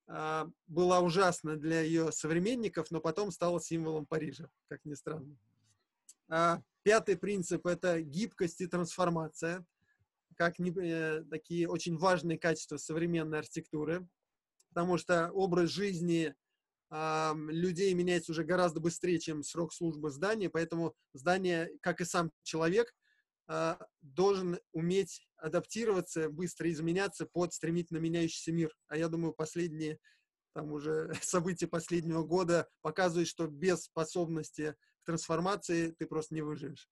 а, 0.07 0.49
была 0.69 1.01
ужасна 1.01 1.57
для 1.57 1.81
ее 1.81 2.13
современников, 2.13 2.91
но 2.91 3.01
потом 3.01 3.33
стала 3.33 3.61
символом 3.61 4.07
Парижа, 4.07 4.49
как 4.69 4.85
ни 4.85 4.95
странно. 4.95 5.37
А, 6.29 6.63
пятый 6.85 7.17
принцип— 7.17 7.67
это 7.69 8.01
гибкость 8.01 8.61
и 8.61 8.67
трансформация, 8.67 9.67
как 10.37 10.59
не, 10.59 10.71
э, 10.71 11.25
такие 11.25 11.69
очень 11.69 11.97
важные 11.97 12.39
качества 12.39 12.77
современной 12.77 13.39
архитектуры, 13.39 14.07
потому 14.69 14.99
что 14.99 15.31
образ 15.33 15.71
жизни 15.71 16.35
людей 16.91 17.93
меняется 17.95 18.33
уже 18.33 18.45
гораздо 18.45 18.81
быстрее, 18.81 19.19
чем 19.19 19.43
срок 19.43 19.73
службы 19.73 20.11
здания, 20.11 20.49
поэтому 20.49 20.95
здание, 21.15 21.71
как 21.81 22.01
и 22.01 22.05
сам 22.05 22.31
человек, 22.43 22.95
а, 23.49 23.79
должен 24.01 24.59
уметь 24.73 25.27
адаптироваться, 25.37 26.29
быстро 26.29 26.71
изменяться 26.71 27.27
под 27.27 27.53
стремительно 27.53 27.99
меняющийся 27.99 28.53
мир. 28.53 28.75
А 28.89 28.97
я 28.97 29.09
думаю, 29.09 29.33
последние 29.33 29.99
там 30.53 30.73
уже 30.73 31.13
события 31.23 31.69
последнего 31.69 32.25
года 32.25 32.69
показывают, 32.81 33.29
что 33.29 33.47
без 33.47 33.85
способности 33.85 34.75
к 35.03 35.07
трансформации 35.07 35.93
ты 35.93 36.07
просто 36.07 36.35
не 36.35 36.43
выживешь. 36.43 36.89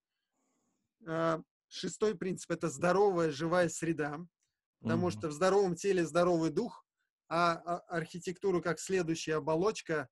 А, 1.07 1.43
шестой 1.69 2.17
принцип– 2.17 2.51
это 2.53 2.69
здоровая, 2.69 3.31
живая 3.31 3.69
среда, 3.69 4.21
потому 4.81 5.09
mm-hmm. 5.09 5.19
что 5.19 5.29
в 5.29 5.33
здоровом 5.33 5.75
теле 5.75 6.07
здоровый 6.07 6.51
дух, 6.51 6.84
а, 7.29 7.53
а 7.65 7.79
архитектуру 7.89 8.63
как 8.63 8.79
следующая 8.79 9.37
оболочка 9.37 10.09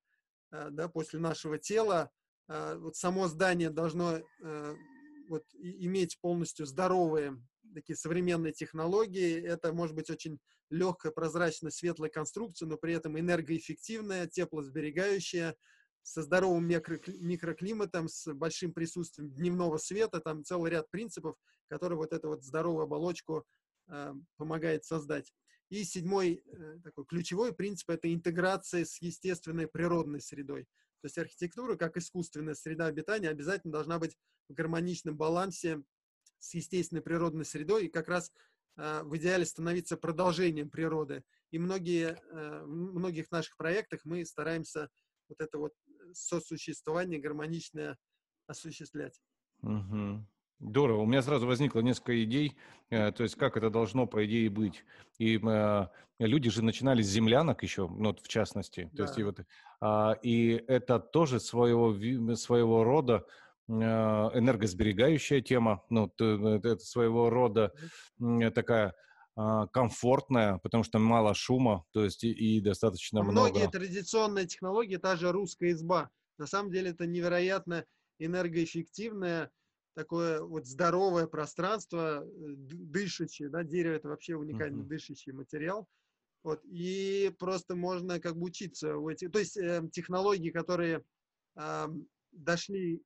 э, 0.51 0.69
да, 0.71 0.89
после 0.89 1.19
нашего 1.19 1.59
тела, 1.59 2.11
э, 2.49 2.77
вот 2.79 2.97
само 2.97 3.29
здание 3.29 3.71
должно 3.71 4.19
э, 4.19 4.77
вот, 5.29 5.45
иметь 5.55 6.19
полностью 6.21 6.67
здоровые 6.67 7.37
такие 7.75 7.97
современные 7.97 8.53
технологии. 8.53 9.41
Это 9.43 9.73
может 9.73 9.95
быть 9.95 10.11
очень 10.11 10.39
легкая, 10.71 11.13
прозрачная, 11.13 11.71
светлая 11.71 12.11
конструкция, 12.11 12.67
но 12.67 12.77
при 12.77 12.95
этом 12.95 13.19
энергоэффективная, 13.19 14.27
теплосберегающая, 14.27 15.57
со 16.03 16.23
здоровым 16.23 16.67
микроклиматом, 16.67 18.09
с 18.09 18.33
большим 18.35 18.73
присутствием 18.73 19.31
дневного 19.31 19.79
света. 19.79 20.21
Там 20.21 20.45
целый 20.45 20.73
ряд 20.73 20.91
принципов, 20.91 21.37
которые 21.69 21.97
вот 21.97 22.13
эту 22.13 22.29
вот 22.29 22.43
здоровую 22.43 22.85
оболочку 22.85 23.45
э, 23.89 24.13
помогает 24.37 24.85
создать. 24.85 25.33
И 25.73 25.85
седьмой 25.85 26.45
э, 26.45 26.81
такой 26.85 27.07
ключевой 27.07 27.55
принцип– 27.55 27.89
это 27.89 28.13
интеграция 28.13 28.85
с 28.85 29.01
естественной 29.01 29.67
природной 29.67 30.21
средой. 30.21 30.65
То 31.01 31.07
есть 31.07 31.17
архитектура, 31.17 31.77
как 31.77 31.97
искусственная 31.97 32.53
среда 32.53 32.89
обитания, 32.89 33.31
обязательно 33.31 33.73
должна 33.73 33.99
быть 33.99 34.19
в 34.51 34.53
гармоничном 34.53 35.17
балансе 35.17 35.83
с 36.41 36.53
естественной 36.53 37.01
природной 37.01 37.47
средой 37.47 37.87
и 37.87 37.89
как 37.89 38.09
раз 38.09 38.31
э, 38.77 39.03
в 39.03 39.17
идеале 39.17 39.47
становиться 39.47 39.97
продолжением 39.97 40.69
природы. 40.69 41.25
И 41.51 41.59
многие, 41.59 42.19
э, 42.21 42.63
в 42.65 42.99
многих 42.99 43.31
наших 43.31 43.57
проектах 43.57 44.05
мы 44.05 44.27
стараемся 44.27 44.91
вот 45.31 45.41
это 45.41 45.57
вот 45.57 45.73
сосуществование 46.13 47.19
гармоничное 47.19 47.97
осуществлять. 48.47 49.19
Угу. 49.63 50.27
Здорово. 50.63 51.03
У 51.03 51.07
меня 51.07 51.23
сразу 51.23 51.47
возникло 51.47 51.81
несколько 51.81 52.23
идей, 52.23 52.57
э, 52.91 53.11
то 53.11 53.25
есть 53.25 53.35
как 53.35 53.57
это 53.57 53.69
должно, 53.69 54.07
по 54.07 54.25
идее, 54.25 54.49
быть. 54.49 54.85
И 55.19 55.37
э, 55.37 55.87
люди 56.21 56.51
же 56.51 56.63
начинали 56.63 57.03
с 57.03 57.09
землянок 57.09 57.65
еще, 57.65 57.89
ну, 57.89 58.11
вот 58.11 58.21
в 58.21 58.29
частности. 58.29 58.89
То 58.93 58.99
да. 58.99 59.03
есть 59.05 59.19
и, 59.19 59.23
вот, 59.25 59.41
э, 59.41 60.15
и 60.23 60.65
это 60.69 61.01
тоже 61.01 61.41
своего, 61.41 61.93
своего 62.37 62.85
рода 62.85 63.27
э, 63.69 63.73
энергосберегающая 63.73 65.41
тема, 65.41 65.83
ну, 65.91 66.13
это 66.17 66.79
своего 66.79 67.29
рода 67.29 67.73
э, 68.21 68.51
такая 68.53 68.95
э, 69.37 69.67
комфортная, 69.73 70.59
потому 70.59 70.85
что 70.85 71.01
мало 71.01 71.35
шума, 71.35 71.85
то 71.91 72.05
есть 72.05 72.23
и, 72.23 72.31
и 72.31 72.61
достаточно 72.61 73.21
Многие 73.21 73.33
много. 73.33 73.59
Многие 73.59 73.71
традиционные 73.71 74.47
технологии, 74.47 74.97
та 74.97 75.17
же 75.17 75.33
русская 75.33 75.73
изба, 75.73 76.11
на 76.39 76.47
самом 76.47 76.71
деле 76.71 76.91
это 76.91 77.05
невероятно 77.05 77.85
энергоэффективная 78.21 79.51
такое 79.95 80.41
вот 80.43 80.67
здоровое 80.67 81.27
пространство, 81.27 82.25
э, 82.25 82.29
дышащее, 82.57 83.49
да, 83.49 83.63
дерево 83.63 83.95
это 83.95 84.09
вообще 84.09 84.35
уникальный 84.35 84.85
uh-huh. 84.85 84.89
дышащий 84.89 85.33
материал. 85.33 85.87
Вот, 86.43 86.61
и 86.65 87.33
просто 87.39 87.77
можно 87.77 88.19
как 88.19 88.37
бы 88.37 88.47
учиться 88.47 88.97
у 88.97 89.09
этих, 89.09 89.31
то 89.31 89.39
есть 89.39 89.57
э, 89.57 89.89
технологии, 89.93 90.51
которые 90.51 91.05
э, 91.57 91.89
дошли 92.33 93.03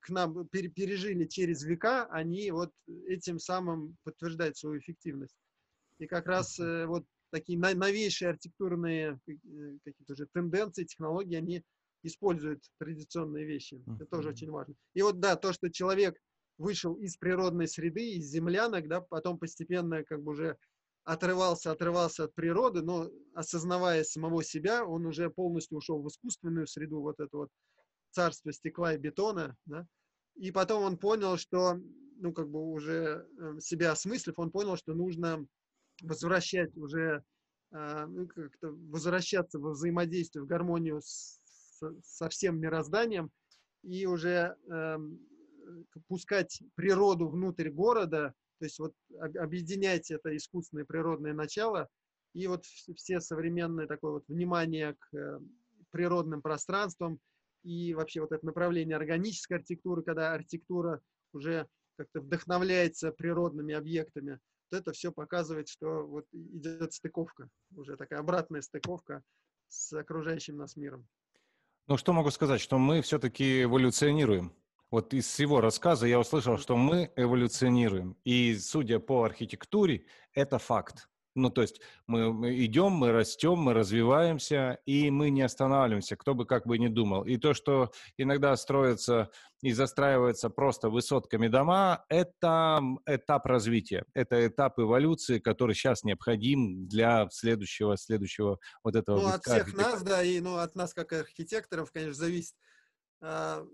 к 0.00 0.10
нам, 0.10 0.46
пер, 0.48 0.70
пережили 0.70 1.24
через 1.24 1.62
века, 1.64 2.06
они 2.10 2.50
вот 2.50 2.70
этим 3.06 3.38
самым 3.38 3.96
подтверждают 4.04 4.58
свою 4.58 4.78
эффективность. 4.78 5.36
И 5.98 6.06
как 6.06 6.26
раз 6.26 6.58
э, 6.58 6.86
вот 6.86 7.06
такие 7.30 7.58
новейшие 7.58 8.30
архитектурные 8.30 9.18
э, 9.26 9.32
какие-то 9.84 10.14
же 10.14 10.26
тенденции, 10.32 10.84
технологии, 10.84 11.36
они 11.36 11.64
используют 12.04 12.62
традиционные 12.78 13.44
вещи. 13.44 13.82
Это 13.86 14.06
тоже 14.06 14.28
очень 14.30 14.50
важно. 14.50 14.74
И 14.94 15.02
вот 15.02 15.20
да, 15.20 15.36
то, 15.36 15.52
что 15.52 15.70
человек 15.70 16.16
вышел 16.58 16.94
из 16.94 17.16
природной 17.16 17.66
среды, 17.66 18.12
из 18.12 18.26
землянок, 18.26 18.88
да, 18.88 19.00
потом 19.00 19.38
постепенно 19.38 20.04
как 20.04 20.22
бы 20.22 20.32
уже 20.32 20.56
отрывался, 21.04 21.72
отрывался 21.72 22.24
от 22.24 22.34
природы, 22.34 22.82
но 22.82 23.10
осознавая 23.34 24.04
самого 24.04 24.42
себя, 24.42 24.84
он 24.84 25.06
уже 25.06 25.30
полностью 25.30 25.78
ушел 25.78 26.02
в 26.02 26.08
искусственную 26.08 26.66
среду, 26.66 27.00
вот 27.00 27.20
это 27.20 27.36
вот 27.36 27.50
царство 28.10 28.52
стекла 28.52 28.94
и 28.94 28.98
бетона, 28.98 29.56
да, 29.66 29.86
и 30.36 30.50
потом 30.50 30.84
он 30.84 30.98
понял, 30.98 31.36
что, 31.36 31.78
ну, 32.16 32.32
как 32.32 32.48
бы 32.48 32.60
уже 32.60 33.26
э, 33.38 33.60
себя 33.60 33.92
осмыслив, 33.92 34.38
он 34.38 34.50
понял, 34.50 34.76
что 34.76 34.94
нужно 34.94 35.46
возвращать 36.02 36.76
уже, 36.76 37.22
э, 37.72 38.06
ну, 38.06 38.26
как-то 38.26 38.70
возвращаться 38.70 39.58
во 39.58 39.70
взаимодействие, 39.72 40.42
в 40.42 40.46
гармонию 40.46 41.00
с 41.02 41.38
со 42.02 42.28
всем 42.28 42.60
мирозданием 42.60 43.30
и 43.82 44.06
уже 44.06 44.56
э, 44.70 44.98
пускать 46.08 46.62
природу 46.74 47.28
внутрь 47.28 47.70
города, 47.70 48.34
то 48.58 48.64
есть 48.64 48.78
вот 48.78 48.94
объединять 49.18 50.10
это 50.10 50.36
искусственное 50.36 50.84
природное 50.84 51.34
начало 51.34 51.88
и 52.34 52.46
вот 52.46 52.64
все 52.64 53.20
современное 53.20 53.86
такое 53.86 54.12
вот 54.12 54.24
внимание 54.28 54.94
к 54.98 55.14
э, 55.16 55.40
природным 55.90 56.42
пространствам 56.42 57.20
и 57.62 57.94
вообще 57.94 58.20
вот 58.20 58.32
это 58.32 58.44
направление 58.44 58.96
органической 58.96 59.54
архитектуры, 59.54 60.02
когда 60.02 60.34
архитектура 60.34 61.00
уже 61.32 61.66
как-то 61.96 62.20
вдохновляется 62.20 63.12
природными 63.12 63.74
объектами, 63.74 64.40
то 64.70 64.78
это 64.78 64.92
все 64.92 65.12
показывает, 65.12 65.68
что 65.68 66.06
вот 66.06 66.26
идет 66.32 66.92
стыковка, 66.92 67.48
уже 67.76 67.96
такая 67.96 68.18
обратная 68.18 68.60
стыковка 68.60 69.22
с 69.68 69.92
окружающим 69.92 70.56
нас 70.56 70.76
миром. 70.76 71.06
Ну, 71.86 71.98
что 71.98 72.14
могу 72.14 72.30
сказать, 72.30 72.62
что 72.62 72.78
мы 72.78 73.02
все-таки 73.02 73.64
эволюционируем. 73.64 74.54
Вот 74.90 75.12
из 75.12 75.26
всего 75.26 75.60
рассказа 75.60 76.06
я 76.06 76.18
услышал, 76.18 76.56
что 76.56 76.78
мы 76.78 77.12
эволюционируем. 77.14 78.16
И 78.24 78.56
судя 78.56 79.00
по 79.00 79.24
архитектуре, 79.24 80.06
это 80.32 80.58
факт. 80.58 81.08
Ну, 81.34 81.50
то 81.50 81.62
есть 81.62 81.80
мы, 82.06 82.32
мы 82.32 82.64
идем, 82.64 82.92
мы 82.92 83.10
растем, 83.10 83.58
мы 83.58 83.74
развиваемся, 83.74 84.78
и 84.86 85.10
мы 85.10 85.30
не 85.30 85.42
останавливаемся, 85.42 86.16
кто 86.16 86.34
бы 86.34 86.46
как 86.46 86.66
бы 86.66 86.78
ни 86.78 86.86
думал. 86.86 87.24
И 87.24 87.36
то, 87.38 87.54
что 87.54 87.90
иногда 88.16 88.56
строится 88.56 89.30
и 89.60 89.72
застраивается 89.72 90.48
просто 90.48 90.90
высотками 90.90 91.48
дома, 91.48 92.04
это 92.08 92.80
этап 93.06 93.46
развития, 93.46 94.04
это 94.14 94.46
этап 94.46 94.78
эволюции, 94.78 95.40
который 95.40 95.74
сейчас 95.74 96.04
необходим 96.04 96.86
для 96.86 97.28
следующего, 97.30 97.96
следующего 97.96 98.58
вот 98.84 98.94
этого. 98.94 99.20
Ну, 99.20 99.28
от 99.28 99.42
всех 99.42 99.74
нас, 99.74 100.02
да, 100.02 100.22
и 100.22 100.38
ну, 100.38 100.58
от 100.58 100.76
нас 100.76 100.94
как 100.94 101.12
архитекторов, 101.12 101.90
конечно, 101.90 102.14
зависит 102.14 102.54
а, 103.20 103.66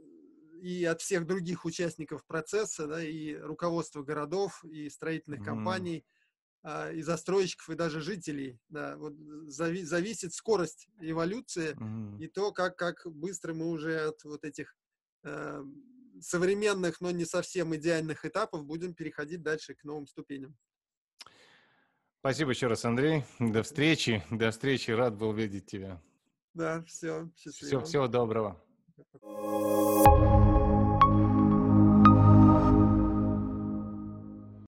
и 0.63 0.87
от 0.87 1.03
всех 1.03 1.27
других 1.27 1.67
участников 1.67 2.25
процесса, 2.27 2.87
да, 2.87 3.05
и 3.05 3.35
руководства 3.35 4.03
городов, 4.03 4.65
и 4.65 4.89
строительных 4.89 5.41
mm. 5.41 5.45
компаний– 5.45 6.07
а, 6.15 6.20
и 6.93 7.03
застройщиков, 7.03 7.71
и 7.71 7.75
даже 7.75 8.01
жителей. 8.01 8.59
Да, 8.69 8.97
вот 8.97 9.15
зави 9.47 9.83
зависит 9.83 10.35
скорость 10.35 10.89
эволюции 11.01 11.75
mm-hmm. 11.75 12.23
и 12.23 12.29
то, 12.29 12.53
как, 12.53 12.77
как 12.77 13.07
быстро 13.07 13.55
мы 13.55 13.71
уже 13.71 14.09
от 14.09 14.23
вот 14.25 14.45
этих 14.45 14.77
э, 15.25 15.65
современных, 16.21 17.01
но 17.01 17.11
не 17.11 17.25
совсем 17.25 17.75
идеальных 17.75 18.25
этапов 18.25 18.67
будем 18.67 18.95
переходить 18.95 19.43
дальше 19.43 19.75
к 19.75 19.85
новым 19.85 20.07
ступеням. 20.07 20.57
Спасибо 22.21 22.51
еще 22.51 22.67
раз, 22.67 22.85
Андрей. 22.85 23.25
До 23.39 23.63
встречи. 23.63 24.23
До 24.31 24.51
встречи. 24.51 24.91
Рад 24.91 25.17
был 25.17 25.33
видеть 25.33 25.67
тебя. 25.67 26.03
Да, 26.53 26.83
все. 26.83 27.31
Счастливо. 27.35 27.81
Все, 27.81 27.89
всего 27.89 28.09
доброго. 28.09 28.63